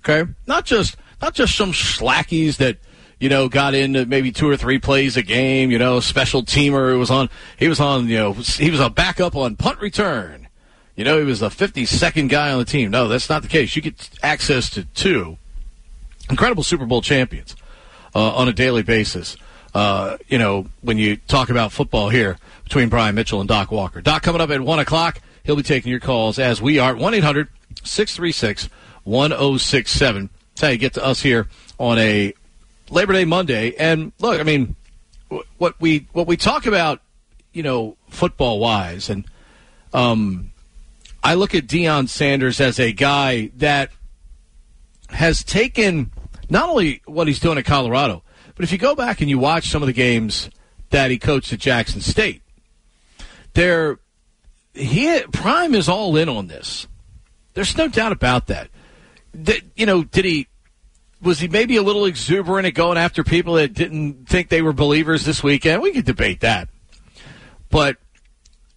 Okay, 0.00 0.30
not 0.46 0.64
just 0.64 0.96
not 1.20 1.34
just 1.34 1.56
some 1.56 1.72
slackies 1.72 2.58
that 2.58 2.78
you 3.18 3.28
know 3.28 3.48
got 3.48 3.74
into 3.74 4.06
maybe 4.06 4.30
two 4.30 4.48
or 4.48 4.56
three 4.56 4.78
plays 4.78 5.16
a 5.16 5.22
game. 5.22 5.70
You 5.70 5.78
know, 5.78 6.00
special 6.00 6.42
teamer 6.42 6.92
who 6.92 6.98
was 6.98 7.10
on. 7.10 7.28
He 7.58 7.68
was 7.68 7.80
on. 7.80 8.08
You 8.08 8.16
know, 8.16 8.32
he 8.32 8.70
was 8.70 8.80
a 8.80 8.90
backup 8.90 9.34
on 9.34 9.56
punt 9.56 9.80
return. 9.80 10.48
You 10.94 11.04
know, 11.04 11.18
he 11.18 11.24
was 11.24 11.42
a 11.42 11.48
52nd 11.48 12.30
guy 12.30 12.52
on 12.52 12.58
the 12.58 12.64
team. 12.64 12.90
No, 12.90 13.06
that's 13.06 13.28
not 13.28 13.42
the 13.42 13.48
case. 13.48 13.76
You 13.76 13.82
get 13.82 14.08
access 14.22 14.70
to 14.70 14.84
two 14.84 15.36
incredible 16.30 16.62
Super 16.62 16.86
Bowl 16.86 17.02
champions 17.02 17.54
uh, 18.14 18.34
on 18.34 18.48
a 18.48 18.52
daily 18.52 18.82
basis. 18.82 19.36
Uh, 19.74 20.16
you 20.28 20.38
know, 20.38 20.66
when 20.80 20.96
you 20.96 21.16
talk 21.16 21.50
about 21.50 21.70
football 21.70 22.08
here 22.08 22.38
between 22.66 22.88
Brian 22.88 23.14
Mitchell 23.14 23.38
and 23.40 23.48
Doc 23.48 23.70
Walker. 23.70 24.00
Doc 24.00 24.24
coming 24.24 24.40
up 24.40 24.50
at 24.50 24.60
1 24.60 24.78
o'clock. 24.80 25.20
He'll 25.44 25.54
be 25.54 25.62
taking 25.62 25.88
your 25.88 26.00
calls 26.00 26.40
as 26.40 26.60
we 26.60 26.80
are. 26.80 26.96
1 26.96 27.14
800 27.14 27.48
636 27.84 28.68
1067. 29.04 30.30
That's 30.50 30.60
how 30.60 30.68
you 30.68 30.78
get 30.78 30.94
to 30.94 31.04
us 31.04 31.22
here 31.22 31.46
on 31.78 31.96
a 31.98 32.34
Labor 32.90 33.12
Day 33.12 33.24
Monday. 33.24 33.74
And 33.76 34.12
look, 34.18 34.40
I 34.40 34.42
mean, 34.42 34.74
what 35.58 35.80
we 35.80 36.08
what 36.12 36.26
we 36.26 36.36
talk 36.36 36.66
about, 36.66 37.00
you 37.52 37.62
know, 37.62 37.96
football 38.10 38.58
wise, 38.58 39.08
and 39.10 39.24
um, 39.92 40.50
I 41.22 41.34
look 41.34 41.54
at 41.54 41.66
Deion 41.68 42.08
Sanders 42.08 42.60
as 42.60 42.80
a 42.80 42.92
guy 42.92 43.52
that 43.58 43.90
has 45.10 45.44
taken 45.44 46.10
not 46.50 46.68
only 46.68 47.02
what 47.06 47.28
he's 47.28 47.38
doing 47.38 47.58
at 47.58 47.64
Colorado, 47.64 48.24
but 48.56 48.64
if 48.64 48.72
you 48.72 48.78
go 48.78 48.96
back 48.96 49.20
and 49.20 49.30
you 49.30 49.38
watch 49.38 49.68
some 49.68 49.82
of 49.82 49.86
the 49.86 49.92
games 49.92 50.50
that 50.90 51.12
he 51.12 51.18
coached 51.18 51.52
at 51.52 51.60
Jackson 51.60 52.00
State, 52.00 52.42
there 53.56 53.98
he 54.74 55.20
Prime 55.32 55.74
is 55.74 55.88
all 55.88 56.16
in 56.16 56.28
on 56.28 56.46
this. 56.46 56.86
There's 57.54 57.76
no 57.76 57.88
doubt 57.88 58.12
about 58.12 58.46
that. 58.48 58.68
that. 59.32 59.60
You 59.74 59.86
know, 59.86 60.04
did 60.04 60.26
he 60.26 60.46
was 61.22 61.40
he 61.40 61.48
maybe 61.48 61.76
a 61.76 61.82
little 61.82 62.04
exuberant 62.04 62.66
at 62.66 62.74
going 62.74 62.98
after 62.98 63.24
people 63.24 63.54
that 63.54 63.72
didn't 63.72 64.28
think 64.28 64.50
they 64.50 64.62
were 64.62 64.74
believers 64.74 65.24
this 65.24 65.42
weekend? 65.42 65.82
We 65.82 65.92
could 65.92 66.04
debate 66.04 66.40
that, 66.40 66.68
but 67.70 67.96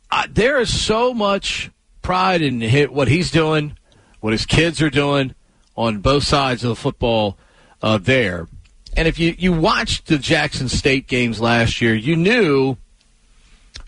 uh, 0.10 0.28
there 0.30 0.60
is 0.60 0.82
so 0.82 1.14
much 1.14 1.70
pride 2.02 2.42
in 2.42 2.62
what 2.94 3.10
he's 3.10 3.30
doing, 3.32 3.78
what 4.22 4.32
his 4.32 4.46
kids 4.46 4.82
are 4.82 4.90
doing 4.90 5.36
on 5.76 6.00
both 6.00 6.24
sides 6.24 6.64
of 6.64 6.70
the 6.70 6.76
football 6.76 7.38
uh, 7.82 7.98
there. 7.98 8.48
And 8.96 9.08
if 9.08 9.20
you, 9.20 9.36
you 9.38 9.54
watched 9.54 10.08
the 10.08 10.18
Jackson 10.18 10.68
State 10.70 11.08
games 11.08 11.40
last 11.40 11.82
year, 11.82 11.94
you 11.94 12.16
knew 12.16 12.78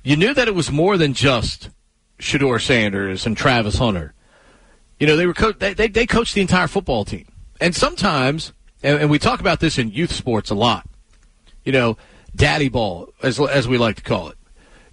you 0.04 0.16
knew 0.16 0.34
that 0.34 0.48
it 0.48 0.56
was 0.56 0.72
more 0.72 0.98
than 0.98 1.14
just 1.14 1.70
Shedeur 2.20 2.62
Sanders 2.62 3.26
and 3.26 3.36
Travis 3.36 3.78
Hunter. 3.78 4.14
You 5.00 5.08
know, 5.08 5.16
they 5.16 5.26
were 5.26 5.34
co- 5.34 5.52
they, 5.52 5.74
they, 5.74 5.88
they 5.88 6.06
coached 6.06 6.36
the 6.36 6.42
entire 6.42 6.68
football 6.68 7.06
team. 7.06 7.28
And 7.60 7.76
sometimes, 7.76 8.54
and, 8.84 9.00
and 9.00 9.10
we 9.10 9.20
talk 9.20 9.40
about 9.40 9.60
this 9.60 9.78
in 9.78 9.92
youth 9.92 10.12
sports 10.12 10.50
a 10.50 10.56
lot, 10.56 10.88
you 11.64 11.72
know, 11.72 11.98
daddy 12.36 12.70
ball, 12.70 13.10
as, 13.22 13.40
as 13.40 13.68
we 13.68 13.78
like 13.78 13.98
to 13.98 14.04
call 14.04 14.30
it. 14.30 14.38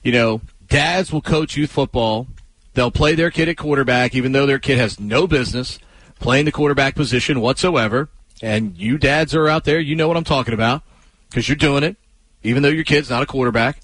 You 0.03 0.13
know, 0.13 0.41
dads 0.69 1.13
will 1.13 1.23
coach 1.23 1.57
youth 1.57 1.71
football. 1.71 2.27
They'll 2.75 2.91
play 2.91 3.15
their 3.15 3.31
kid 3.31 3.49
at 3.49 3.57
quarterback, 3.57 4.15
even 4.15 4.33
though 4.33 4.47
their 4.47 4.59
kid 4.59 4.79
has 4.79 5.01
no 5.01 5.27
business 5.27 5.79
playing 6.21 6.45
the 6.45 6.53
quarterback 6.53 6.95
position 6.95 7.41
whatsoever. 7.41 8.09
And 8.41 8.77
you 8.77 8.99
dads 8.99 9.35
are 9.35 9.49
out 9.49 9.65
there, 9.65 9.81
you 9.81 9.97
know 9.97 10.07
what 10.07 10.17
I'm 10.17 10.25
talking 10.25 10.55
about 10.55 10.83
because 11.29 11.49
you're 11.49 11.57
doing 11.57 11.83
it, 11.83 11.97
even 12.43 12.63
though 12.63 12.69
your 12.69 12.85
kid's 12.85 13.11
not 13.11 13.23
a 13.23 13.27
quarterback. 13.27 13.81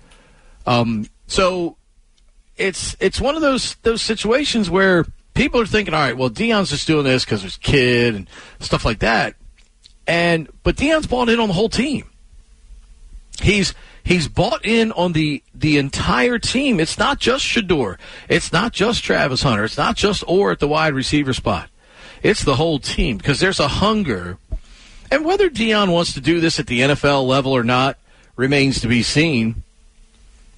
Um, 0.66 1.06
so 1.26 1.76
it's 2.56 2.96
it's 3.00 3.20
one 3.20 3.36
of 3.36 3.42
those 3.42 3.74
those 3.76 4.02
situations 4.02 4.70
where 4.70 5.04
people 5.34 5.60
are 5.60 5.66
thinking, 5.66 5.94
all 5.94 6.00
right, 6.00 6.16
well, 6.16 6.30
Deion's 6.30 6.70
just 6.70 6.86
doing 6.86 7.04
this 7.04 7.24
because 7.24 7.42
his 7.42 7.56
kid 7.56 8.14
and 8.14 8.28
stuff 8.60 8.84
like 8.84 9.00
that. 9.00 9.34
And 10.06 10.48
but 10.62 10.76
Deion's 10.76 11.06
bought 11.06 11.28
in 11.28 11.40
on 11.40 11.48
the 11.48 11.54
whole 11.54 11.68
team. 11.68 12.08
He's 13.42 13.74
he's 14.04 14.28
bought 14.28 14.64
in 14.64 14.92
on 14.92 15.12
the 15.12 15.42
the 15.54 15.78
entire 15.78 16.38
team. 16.38 16.78
It's 16.78 16.98
not 16.98 17.18
just 17.18 17.44
Shedeur. 17.44 17.98
It's 18.28 18.52
not 18.52 18.72
just 18.72 19.02
Travis 19.02 19.42
Hunter. 19.42 19.64
It's 19.64 19.78
not 19.78 19.96
just 19.96 20.22
Orr 20.26 20.52
at 20.52 20.60
the 20.60 20.68
wide 20.68 20.94
receiver 20.94 21.32
spot. 21.32 21.68
It's 22.22 22.44
the 22.44 22.56
whole 22.56 22.78
team 22.78 23.16
because 23.18 23.40
there's 23.40 23.60
a 23.60 23.68
hunger. 23.68 24.38
And 25.10 25.24
whether 25.24 25.48
Dion 25.48 25.90
wants 25.90 26.14
to 26.14 26.20
do 26.20 26.40
this 26.40 26.58
at 26.58 26.66
the 26.66 26.80
NFL 26.80 27.26
level 27.26 27.52
or 27.52 27.64
not 27.64 27.98
remains 28.36 28.80
to 28.80 28.88
be 28.88 29.02
seen. 29.02 29.63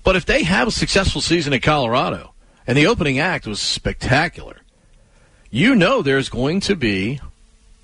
But 0.07 0.15
if 0.15 0.25
they 0.25 0.45
have 0.45 0.69
a 0.69 0.71
successful 0.71 1.21
season 1.21 1.53
in 1.53 1.61
Colorado, 1.61 2.33
and 2.65 2.79
the 2.79 2.87
opening 2.87 3.19
act 3.19 3.45
was 3.45 3.61
spectacular, 3.61 4.59
you 5.51 5.75
know 5.75 6.01
there's 6.01 6.29
going 6.29 6.61
to 6.61 6.77
be, 6.77 7.19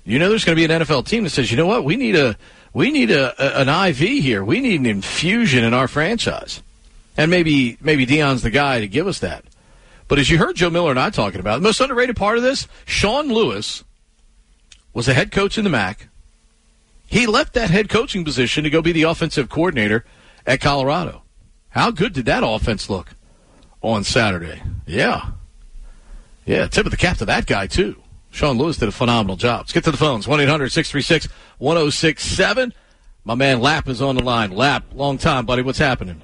you 0.05 0.19
know 0.19 0.29
there's 0.29 0.45
going 0.45 0.55
to 0.55 0.67
be 0.67 0.73
an 0.73 0.81
NFL 0.83 1.05
team 1.05 1.25
that 1.25 1.31
says, 1.31 1.51
you 1.51 1.57
know 1.57 1.67
what, 1.67 1.83
we 1.83 1.97
need 1.97 2.15
a, 2.15 2.37
we 2.73 2.91
need 2.91 3.11
a, 3.11 3.35
a 3.37 3.59
an 3.63 3.89
IV 3.89 3.97
here. 3.97 4.41
We 4.41 4.61
need 4.61 4.79
an 4.79 4.85
infusion 4.85 5.65
in 5.65 5.73
our 5.73 5.89
franchise, 5.89 6.63
and 7.17 7.29
maybe 7.29 7.77
maybe 7.81 8.05
Deion's 8.05 8.41
the 8.41 8.49
guy 8.49 8.79
to 8.79 8.87
give 8.87 9.05
us 9.05 9.19
that. 9.19 9.43
But 10.07 10.17
as 10.17 10.29
you 10.29 10.37
heard 10.37 10.55
Joe 10.55 10.69
Miller 10.69 10.91
and 10.91 10.99
I 11.01 11.09
talking 11.09 11.41
about, 11.41 11.57
the 11.57 11.67
most 11.67 11.81
underrated 11.81 12.15
part 12.15 12.37
of 12.37 12.43
this, 12.43 12.69
Sean 12.85 13.27
Lewis 13.27 13.83
was 14.93 15.09
a 15.09 15.13
head 15.13 15.33
coach 15.33 15.57
in 15.57 15.65
the 15.65 15.69
MAC. 15.69 16.07
He 17.05 17.27
left 17.27 17.51
that 17.55 17.69
head 17.69 17.89
coaching 17.89 18.23
position 18.23 18.63
to 18.63 18.69
go 18.69 18.81
be 18.81 18.93
the 18.93 19.03
offensive 19.03 19.49
coordinator 19.49 20.05
at 20.47 20.61
Colorado. 20.61 21.22
How 21.73 21.89
good 21.89 22.13
did 22.13 22.25
that 22.25 22.43
offense 22.45 22.87
look 22.87 23.15
on 23.81 24.03
Saturday? 24.03 24.61
Yeah. 24.85 25.31
Yeah, 26.45 26.67
tip 26.67 26.85
of 26.85 26.91
the 26.91 26.97
cap 26.97 27.17
to 27.17 27.25
that 27.25 27.47
guy, 27.47 27.65
too. 27.65 27.95
Sean 28.29 28.59
Lewis 28.59 28.77
did 28.77 28.89
a 28.89 28.91
phenomenal 28.91 29.37
job. 29.37 29.61
Let's 29.61 29.73
get 29.73 29.83
to 29.85 29.91
the 29.91 29.97
phones 29.97 30.27
1 30.27 30.39
800 30.39 30.71
636 30.71 31.33
1067. 31.57 32.73
My 33.23 33.33
man 33.33 33.59
Lap 33.59 33.87
is 33.87 34.03
on 34.03 34.15
the 34.15 34.23
line. 34.23 34.51
Lap, 34.51 34.83
long 34.93 35.17
time, 35.17 35.47
buddy. 35.47 35.63
What's 35.63 35.79
happening? 35.79 36.21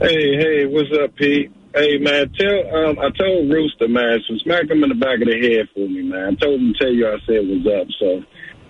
Hey, 0.00 0.36
hey, 0.36 0.64
what's 0.64 0.88
up, 0.98 1.14
Pete? 1.14 1.52
Hey, 1.74 1.98
man, 1.98 2.32
tell 2.32 2.74
um, 2.74 2.98
I 3.00 3.10
told 3.10 3.50
Rooster, 3.50 3.86
man, 3.86 4.18
so 4.26 4.36
smack 4.38 4.70
him 4.70 4.82
in 4.82 4.88
the 4.88 4.94
back 4.94 5.20
of 5.20 5.28
the 5.28 5.38
head 5.40 5.68
for 5.74 5.80
me, 5.80 6.02
man. 6.02 6.32
I 6.32 6.34
told 6.36 6.58
him 6.58 6.72
to 6.72 6.78
tell 6.78 6.92
you 6.92 7.06
I 7.06 7.18
said 7.26 7.46
what's 7.46 7.82
up, 7.82 7.86
so 7.98 8.24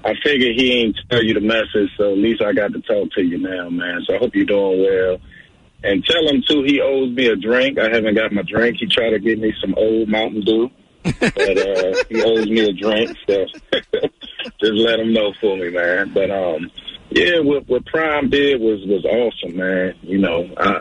I 0.04 0.14
figured 0.24 0.56
he 0.56 0.80
ain't 0.80 0.98
tell 1.08 1.22
you 1.22 1.34
the 1.34 1.40
message, 1.40 1.90
so 1.96 2.12
at 2.12 2.18
least 2.18 2.42
I 2.42 2.52
got 2.52 2.72
to 2.72 2.80
talk 2.80 3.12
to 3.12 3.22
you 3.22 3.38
now, 3.38 3.70
man. 3.70 4.02
So 4.06 4.16
I 4.16 4.18
hope 4.18 4.34
you're 4.34 4.44
doing 4.44 4.82
well. 4.82 5.20
And 5.82 6.04
tell 6.04 6.28
him 6.28 6.42
too 6.46 6.62
he 6.62 6.80
owes 6.80 7.10
me 7.10 7.26
a 7.26 7.36
drink. 7.36 7.78
I 7.78 7.90
haven't 7.90 8.14
got 8.14 8.32
my 8.32 8.42
drink. 8.42 8.78
He 8.78 8.86
tried 8.86 9.10
to 9.10 9.18
get 9.18 9.38
me 9.38 9.52
some 9.60 9.74
old 9.76 10.08
Mountain 10.08 10.42
Dew, 10.42 10.70
but 11.02 11.58
uh, 11.58 11.94
he 12.08 12.22
owes 12.22 12.46
me 12.46 12.60
a 12.60 12.72
drink. 12.72 13.16
So 13.26 13.46
just 14.60 14.74
let 14.74 15.00
him 15.00 15.12
know 15.12 15.32
for 15.40 15.56
me, 15.56 15.70
man. 15.70 16.12
But 16.12 16.30
um, 16.30 16.70
yeah, 17.10 17.40
what 17.40 17.66
what 17.68 17.86
Prime 17.86 18.28
did 18.28 18.60
was 18.60 18.80
was 18.86 19.04
awesome, 19.04 19.56
man. 19.56 19.94
You 20.02 20.18
know, 20.18 20.50
I 20.58 20.80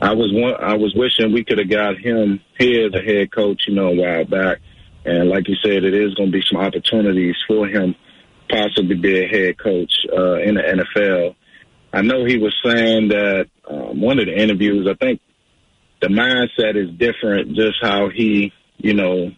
I 0.00 0.14
was 0.14 0.32
one, 0.32 0.54
I 0.62 0.76
was 0.76 0.94
wishing 0.94 1.32
we 1.32 1.44
could 1.44 1.58
have 1.58 1.70
got 1.70 1.98
him 1.98 2.40
here 2.58 2.86
as 2.86 2.94
a 2.94 3.02
head 3.02 3.30
coach, 3.32 3.64
you 3.68 3.74
know, 3.74 3.88
a 3.88 3.94
while 3.94 4.24
back. 4.24 4.58
And 5.04 5.28
like 5.28 5.48
you 5.48 5.56
said, 5.62 5.84
it 5.84 5.94
is 5.94 6.14
going 6.14 6.32
to 6.32 6.38
be 6.38 6.44
some 6.48 6.60
opportunities 6.60 7.36
for 7.46 7.66
him 7.66 7.94
possibly 8.48 8.94
be 8.96 9.24
a 9.24 9.28
head 9.28 9.58
coach 9.58 9.92
uh, 10.12 10.36
in 10.36 10.54
the 10.54 10.62
NFL. 10.62 11.34
I 11.92 12.02
know 12.02 12.24
he 12.24 12.38
was 12.38 12.54
saying 12.64 13.08
that 13.08 13.48
um, 13.68 14.00
one 14.00 14.18
of 14.18 14.26
the 14.26 14.36
interviews, 14.36 14.88
I 14.90 14.94
think 14.94 15.20
the 16.00 16.08
mindset 16.08 16.76
is 16.76 16.96
different, 16.96 17.54
just 17.54 17.76
how 17.80 18.08
he, 18.08 18.52
you 18.78 18.94
know, 18.94 19.30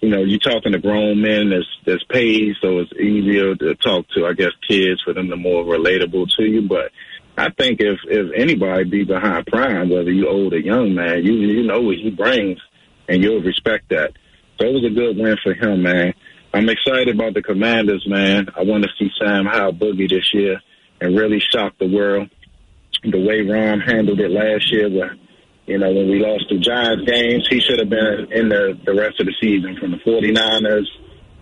you 0.00 0.08
know, 0.08 0.22
you're 0.22 0.40
talking 0.40 0.72
to 0.72 0.78
grown 0.78 1.22
men 1.22 1.50
that's 1.50 1.66
that's 1.86 2.04
paid, 2.04 2.56
so 2.60 2.78
it's 2.78 2.92
easier 2.94 3.54
to 3.54 3.74
talk 3.76 4.06
to, 4.16 4.26
I 4.26 4.32
guess, 4.32 4.50
kids 4.68 5.00
for 5.02 5.14
them 5.14 5.28
to 5.28 5.36
more 5.36 5.64
relatable 5.64 6.28
to 6.36 6.44
you. 6.44 6.62
But 6.62 6.90
I 7.38 7.50
think 7.50 7.80
if 7.80 8.00
if 8.06 8.32
anybody 8.36 8.84
be 8.84 9.04
behind 9.04 9.46
Prime, 9.46 9.90
whether 9.90 10.10
you 10.10 10.28
old 10.28 10.54
or 10.54 10.58
young, 10.58 10.94
man, 10.94 11.24
you 11.24 11.34
you 11.34 11.62
know 11.62 11.80
what 11.80 11.96
he 11.96 12.10
brings, 12.10 12.58
and 13.08 13.22
you'll 13.22 13.42
respect 13.42 13.90
that. 13.90 14.12
So 14.60 14.66
it 14.66 14.72
was 14.72 14.84
a 14.84 14.90
good 14.90 15.16
win 15.16 15.36
for 15.42 15.54
him, 15.54 15.82
man. 15.82 16.14
I'm 16.52 16.68
excited 16.68 17.14
about 17.14 17.34
the 17.34 17.42
Commanders, 17.42 18.04
man. 18.06 18.48
I 18.56 18.62
want 18.64 18.84
to 18.84 18.90
see 18.98 19.10
Sam 19.18 19.46
Howell 19.46 19.72
boogie 19.74 20.10
this 20.10 20.34
year 20.34 20.60
and 21.00 21.16
really 21.16 21.40
shock 21.40 21.78
the 21.78 21.88
world. 21.88 22.28
The 23.04 23.18
way 23.18 23.42
Ron 23.42 23.80
handled 23.80 24.20
it 24.20 24.30
last 24.30 24.72
year, 24.72 24.88
where 24.88 25.16
you 25.66 25.78
know 25.78 25.90
when 25.92 26.08
we 26.08 26.20
lost 26.20 26.46
the 26.48 26.58
Giants 26.58 27.04
games, 27.04 27.46
he 27.50 27.60
should 27.60 27.80
have 27.80 27.90
been 27.90 28.28
in 28.30 28.48
the 28.48 28.78
the 28.84 28.94
rest 28.94 29.18
of 29.18 29.26
the 29.26 29.34
season 29.40 29.76
from 29.78 29.90
the 29.90 29.98
49ers, 29.98 30.86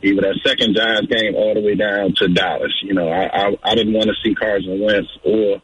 even 0.02 0.24
that 0.24 0.40
second 0.44 0.74
Giants 0.74 1.12
game, 1.12 1.34
all 1.34 1.54
the 1.54 1.61
way 1.61 1.74
down 1.74 2.14
to 2.16 2.28
Dallas. 2.28 2.72
You 2.82 2.94
know, 2.94 3.08
I 3.08 3.26
I, 3.26 3.56
I 3.62 3.74
didn't 3.74 3.92
want 3.92 4.08
to 4.08 4.16
see 4.24 4.34
Carson 4.34 4.80
Wentz 4.80 5.11
or 5.22 5.61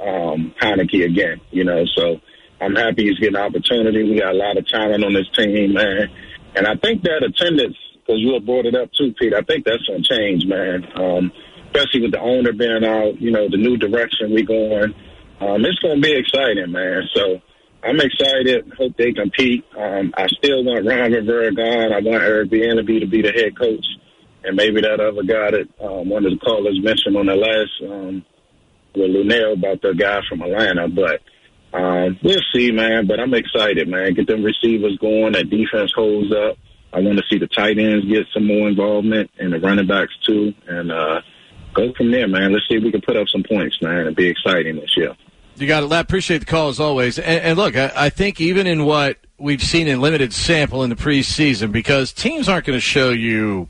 um, 0.00 0.54
Heinicke 0.60 1.04
again. 1.04 1.40
You 1.50 1.64
know, 1.64 1.84
so 1.96 2.20
I'm 2.60 2.74
happy 2.74 3.04
he's 3.04 3.18
getting 3.18 3.36
opportunity. 3.36 4.02
We 4.02 4.20
got 4.20 4.34
a 4.34 4.36
lot 4.36 4.58
of 4.58 4.68
talent 4.68 5.04
on 5.04 5.14
this 5.14 5.30
team, 5.34 5.72
man, 5.72 6.10
and 6.54 6.66
I 6.66 6.76
think 6.76 7.02
that 7.04 7.24
attendance 7.24 7.76
because 8.04 8.20
you 8.20 8.34
have 8.34 8.44
brought 8.44 8.66
it 8.66 8.74
up 8.74 8.92
too, 8.92 9.14
Pete. 9.18 9.32
I 9.32 9.40
think 9.40 9.64
that's 9.64 9.82
going 9.86 10.02
to 10.02 10.14
change, 10.14 10.44
man. 10.44 10.86
Um, 10.96 11.32
especially 11.74 12.02
with 12.02 12.12
the 12.12 12.20
owner 12.20 12.52
being 12.52 12.84
out, 12.84 13.20
you 13.20 13.30
know, 13.30 13.48
the 13.48 13.56
new 13.56 13.76
direction 13.76 14.32
we 14.32 14.42
going. 14.42 14.94
Um, 15.40 15.64
it's 15.64 15.78
going 15.80 16.00
to 16.00 16.00
be 16.00 16.16
exciting, 16.16 16.70
man. 16.70 17.02
So 17.14 17.40
I'm 17.82 18.00
excited. 18.00 18.72
Hope 18.78 18.96
they 18.96 19.12
compete. 19.12 19.64
Um, 19.76 20.14
I 20.16 20.26
still 20.28 20.64
want 20.64 20.86
Ron 20.86 21.12
Rivera 21.12 21.52
gone. 21.54 21.92
I 21.92 22.00
want 22.00 22.22
Eric 22.22 22.50
Bieniemy 22.50 23.00
to 23.00 23.06
be 23.06 23.20
the 23.20 23.32
head 23.32 23.58
coach, 23.58 23.84
and 24.42 24.56
maybe 24.56 24.80
that 24.80 25.00
other 25.00 25.22
guy 25.22 25.50
that 25.50 25.68
um, 25.84 26.08
one 26.08 26.24
of 26.24 26.32
the 26.32 26.38
callers 26.38 26.80
mentioned 26.82 27.16
on 27.16 27.26
the 27.26 27.34
last 27.34 27.72
um, 27.82 28.24
with 28.94 29.10
Lunell 29.10 29.52
about 29.52 29.82
the 29.82 29.92
guy 29.92 30.20
from 30.28 30.42
Atlanta. 30.42 30.88
But 30.88 31.20
um, 31.76 32.18
we'll 32.22 32.40
see, 32.54 32.70
man. 32.70 33.06
But 33.06 33.20
I'm 33.20 33.34
excited, 33.34 33.88
man. 33.88 34.14
Get 34.14 34.28
them 34.28 34.44
receivers 34.44 34.96
going. 34.98 35.32
That 35.32 35.50
defense 35.50 35.92
holds 35.94 36.32
up. 36.32 36.56
I 36.94 37.00
want 37.00 37.18
to 37.18 37.24
see 37.28 37.38
the 37.38 37.48
tight 37.48 37.76
ends 37.78 38.06
get 38.06 38.28
some 38.32 38.46
more 38.46 38.68
involvement 38.68 39.30
and 39.38 39.52
the 39.52 39.58
running 39.58 39.88
backs 39.88 40.14
too, 40.24 40.54
and 40.68 40.92
uh, 40.92 41.20
go 41.74 41.92
from 41.94 42.12
there, 42.12 42.28
man. 42.28 42.52
Let's 42.52 42.68
see 42.68 42.76
if 42.76 42.84
we 42.84 42.92
can 42.92 43.00
put 43.00 43.16
up 43.16 43.28
some 43.28 43.42
points, 43.42 43.82
man. 43.82 44.02
It'll 44.02 44.14
be 44.14 44.28
exciting 44.28 44.76
this 44.76 44.96
year. 44.96 45.16
You 45.56 45.68
got 45.68 45.84
it. 45.84 45.92
I 45.92 46.00
appreciate 46.00 46.38
the 46.38 46.46
call 46.46 46.68
as 46.68 46.80
always. 46.80 47.18
And, 47.18 47.40
and 47.40 47.58
look, 47.58 47.76
I, 47.76 47.92
I 47.94 48.10
think 48.10 48.40
even 48.40 48.66
in 48.66 48.84
what 48.84 49.18
we've 49.38 49.62
seen 49.62 49.86
in 49.86 50.00
limited 50.00 50.32
sample 50.32 50.82
in 50.82 50.90
the 50.90 50.96
preseason, 50.96 51.70
because 51.70 52.12
teams 52.12 52.48
aren't 52.48 52.66
going 52.66 52.76
to 52.76 52.80
show 52.80 53.10
you 53.10 53.68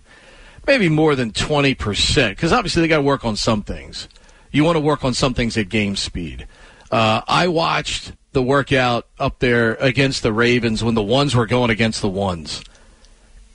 maybe 0.66 0.88
more 0.88 1.14
than 1.14 1.30
20%, 1.32 2.30
because 2.30 2.52
obviously 2.52 2.82
they 2.82 2.88
got 2.88 2.96
to 2.98 3.02
work 3.02 3.24
on 3.24 3.36
some 3.36 3.62
things. 3.62 4.08
You 4.50 4.64
want 4.64 4.76
to 4.76 4.80
work 4.80 5.04
on 5.04 5.14
some 5.14 5.34
things 5.34 5.56
at 5.56 5.68
game 5.68 5.96
speed. 5.96 6.46
Uh, 6.90 7.20
I 7.26 7.48
watched 7.48 8.12
the 8.32 8.42
workout 8.42 9.06
up 9.18 9.38
there 9.40 9.74
against 9.74 10.22
the 10.22 10.32
Ravens 10.32 10.82
when 10.82 10.94
the 10.94 11.02
ones 11.02 11.34
were 11.34 11.46
going 11.46 11.70
against 11.70 12.00
the 12.00 12.08
ones. 12.08 12.62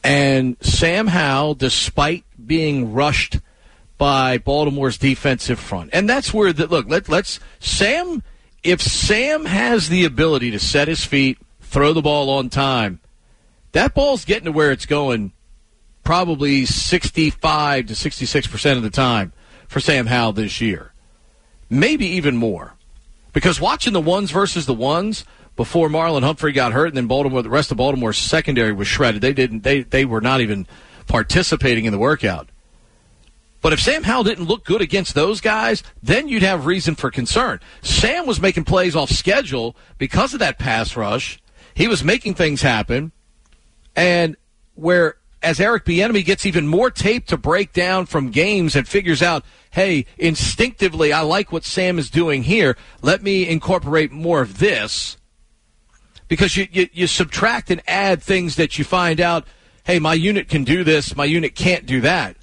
And 0.03 0.55
Sam 0.61 1.07
Howell, 1.07 1.55
despite 1.55 2.23
being 2.45 2.93
rushed 2.93 3.39
by 3.99 4.39
Baltimore's 4.39 4.97
defensive 4.97 5.59
front. 5.59 5.91
And 5.93 6.09
that's 6.09 6.33
where 6.33 6.51
the 6.51 6.65
look, 6.65 6.89
let, 6.89 7.07
let's 7.07 7.39
Sam 7.59 8.23
if 8.63 8.81
Sam 8.81 9.45
has 9.45 9.89
the 9.89 10.05
ability 10.05 10.49
to 10.51 10.59
set 10.59 10.87
his 10.87 11.05
feet, 11.05 11.37
throw 11.61 11.93
the 11.93 12.01
ball 12.01 12.31
on 12.31 12.49
time, 12.49 12.99
that 13.73 13.93
ball's 13.93 14.25
getting 14.25 14.45
to 14.45 14.51
where 14.51 14.71
it's 14.71 14.87
going 14.87 15.33
probably 16.03 16.65
65 16.65 17.85
to 17.87 17.93
66% 17.93 18.77
of 18.77 18.83
the 18.83 18.89
time 18.89 19.31
for 19.67 19.79
Sam 19.79 20.07
Howell 20.07 20.33
this 20.33 20.59
year. 20.59 20.93
Maybe 21.69 22.07
even 22.07 22.35
more. 22.35 22.73
Because 23.31 23.61
watching 23.61 23.93
the 23.93 24.01
ones 24.01 24.31
versus 24.31 24.65
the 24.65 24.73
ones 24.73 25.23
before 25.55 25.87
Marlon 25.87 26.23
Humphrey 26.23 26.51
got 26.51 26.73
hurt 26.73 26.87
and 26.87 26.97
then 26.97 27.07
Baltimore 27.07 27.43
the 27.43 27.49
rest 27.49 27.69
of 27.69 27.77
Baltimore's 27.77 28.17
secondary 28.17 28.73
was 28.73 28.87
shredded. 28.87 29.21
They 29.21 29.33
didn't 29.33 29.63
they 29.63 29.83
they 29.83 30.03
were 30.03 30.21
not 30.21 30.41
even 30.41 30.65
participating 31.05 31.85
in 31.85 31.91
the 31.91 31.99
workout. 31.99 32.49
But 33.61 33.73
if 33.73 33.81
Sam 33.81 34.03
Howell 34.03 34.23
didn't 34.23 34.47
look 34.47 34.63
good 34.63 34.81
against 34.81 35.15
those 35.15 35.41
guys, 35.41 35.83
then 36.01 36.27
you'd 36.27 36.43
have 36.43 36.65
reason 36.65 36.95
for 36.95 37.11
concern. 37.11 37.59
Sam 37.81 38.25
was 38.25 38.39
making 38.39 38.63
plays 38.63 38.95
off 38.95 39.09
schedule 39.09 39.75
because 39.97 40.33
of 40.33 40.39
that 40.39 40.59
pass 40.59 40.95
rush. 40.95 41.41
He 41.73 41.87
was 41.87 42.03
making 42.03 42.35
things 42.35 42.61
happen. 42.61 43.11
And 43.95 44.37
where 44.75 45.15
as 45.41 45.59
Eric 45.59 45.85
Bieniemy 45.85 46.25
gets 46.25 46.45
even 46.45 46.67
more 46.67 46.91
tape 46.91 47.27
to 47.27 47.37
break 47.37 47.73
down 47.73 48.05
from 48.05 48.29
games 48.29 48.75
and 48.75 48.87
figures 48.87 49.21
out, 49.21 49.43
hey, 49.71 50.05
instinctively, 50.17 51.13
I 51.13 51.21
like 51.21 51.51
what 51.51 51.63
Sam 51.63 51.97
is 51.99 52.09
doing 52.09 52.43
here. 52.43 52.77
Let 53.01 53.23
me 53.23 53.47
incorporate 53.47 54.11
more 54.11 54.41
of 54.41 54.59
this. 54.59 55.17
Because 56.27 56.55
you, 56.57 56.67
you, 56.71 56.89
you 56.91 57.07
subtract 57.07 57.71
and 57.71 57.81
add 57.87 58.21
things 58.21 58.55
that 58.57 58.77
you 58.77 58.83
find 58.83 59.19
out, 59.19 59.47
hey, 59.85 59.99
my 59.99 60.13
unit 60.13 60.47
can 60.47 60.63
do 60.63 60.83
this, 60.83 61.15
my 61.15 61.25
unit 61.25 61.55
can't 61.55 61.85
do 61.85 62.01
that. 62.01 62.35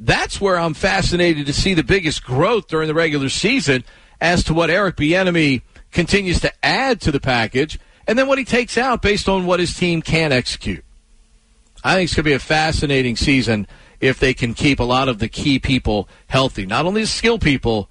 That's 0.00 0.40
where 0.40 0.58
I'm 0.58 0.74
fascinated 0.74 1.46
to 1.46 1.52
see 1.52 1.74
the 1.74 1.84
biggest 1.84 2.24
growth 2.24 2.68
during 2.68 2.88
the 2.88 2.94
regular 2.94 3.28
season 3.28 3.84
as 4.20 4.44
to 4.44 4.54
what 4.54 4.70
Eric 4.70 4.96
Bieniemy 4.96 5.62
continues 5.92 6.40
to 6.40 6.52
add 6.64 7.00
to 7.02 7.12
the 7.12 7.20
package 7.20 7.78
and 8.06 8.18
then 8.18 8.26
what 8.26 8.38
he 8.38 8.44
takes 8.44 8.76
out 8.76 9.02
based 9.02 9.28
on 9.28 9.46
what 9.46 9.60
his 9.60 9.74
team 9.74 10.02
can 10.02 10.32
execute. 10.32 10.84
I 11.82 11.94
think 11.94 12.08
it's 12.08 12.14
going 12.14 12.24
to 12.24 12.30
be 12.30 12.34
a 12.34 12.38
fascinating 12.38 13.16
season 13.16 13.66
if 14.00 14.18
they 14.18 14.34
can 14.34 14.54
keep 14.54 14.80
a 14.80 14.84
lot 14.84 15.08
of 15.08 15.18
the 15.18 15.28
key 15.28 15.58
people 15.58 16.08
healthy. 16.26 16.66
Not 16.66 16.86
only 16.86 17.02
the 17.02 17.06
skill 17.06 17.38
people, 17.38 17.88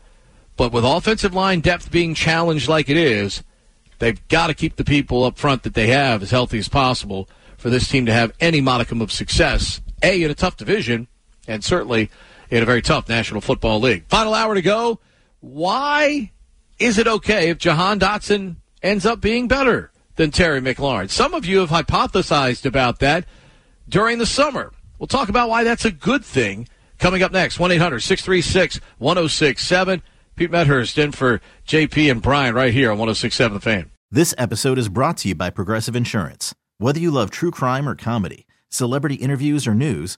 but 0.58 0.72
with 0.72 0.84
offensive 0.84 1.34
line 1.34 1.62
depth 1.62 1.92
being 1.92 2.14
challenged 2.14 2.68
like 2.68 2.90
it 2.90 2.98
is, 2.98 3.44
they've 4.00 4.28
got 4.28 4.48
to 4.48 4.54
keep 4.54 4.76
the 4.76 4.84
people 4.84 5.24
up 5.24 5.38
front 5.38 5.64
that 5.64 5.74
they 5.74 5.88
have 5.88 6.22
as 6.22 6.32
healthy 6.32 6.60
as 6.60 6.68
possible 6.68 7.30
for 7.58 7.70
this 7.70 7.88
team 7.88 8.06
to 8.06 8.14
have 8.14 8.34
any 8.40 8.62
modicum 8.62 9.02
of 9.02 9.12
success. 9.12 9.82
A, 10.04 10.22
in 10.22 10.30
a 10.30 10.36
tough 10.36 10.58
division, 10.58 11.08
and 11.48 11.64
certainly 11.64 12.10
in 12.50 12.64
a 12.64 12.66
very 12.66 12.82
tough 12.82 13.10
National 13.10 13.42
Football 13.42 13.80
League. 13.80 14.06
Final 14.08 14.34
hour 14.34 14.54
to 14.56 14.62
go. 14.62 15.00
Why 15.40 16.32
is 16.80 16.98
it 16.98 17.08
okay 17.08 17.50
if 17.50 17.58
Jahan 17.58 18.00
Dotson 18.00 18.58
ends 18.82 19.06
up 19.06 19.22
being 19.22 19.48
better 19.48 19.92
than 20.16 20.32
Terry 20.32 20.62
McLaurin? 20.62 21.10
Some 21.10 21.34
of 21.34 21.46
you 21.46 21.60
have 21.60 21.70
hypothesized 21.70 22.66
about 22.66 23.00
that 23.00 23.26
during 23.88 24.18
the 24.18 24.26
summer. 24.26 24.72
We'll 25.00 25.08
talk 25.08 25.30
about 25.30 25.50
why 25.50 25.64
that's 25.64 25.86
a 25.86 25.92
good 25.92 26.24
thing 26.24 26.68
coming 27.00 27.24
up 27.24 27.32
next. 27.32 27.60
1 27.60 27.72
800 27.72 28.00
636 28.00 28.80
1067. 28.98 30.02
Pete 30.36 30.52
Medhurst 30.52 30.98
in 30.98 31.12
for 31.12 31.42
JP 31.68 32.10
and 32.10 32.22
Brian 32.22 32.56
right 32.56 32.74
here 32.74 32.90
on 32.92 32.98
1067 32.98 33.54
The 33.54 33.60
Fan. 33.60 33.92
This 34.10 34.34
episode 34.38 34.78
is 34.78 34.90
brought 34.90 35.18
to 35.18 35.28
you 35.28 35.36
by 35.36 35.50
Progressive 35.50 35.96
Insurance. 35.96 36.54
Whether 36.78 37.00
you 37.00 37.12
love 37.12 37.30
true 37.32 37.52
crime 37.52 37.88
or 37.88 37.96
comedy, 37.96 38.48
celebrity 38.70 39.16
interviews 39.16 39.68
or 39.68 39.76
news, 39.76 40.18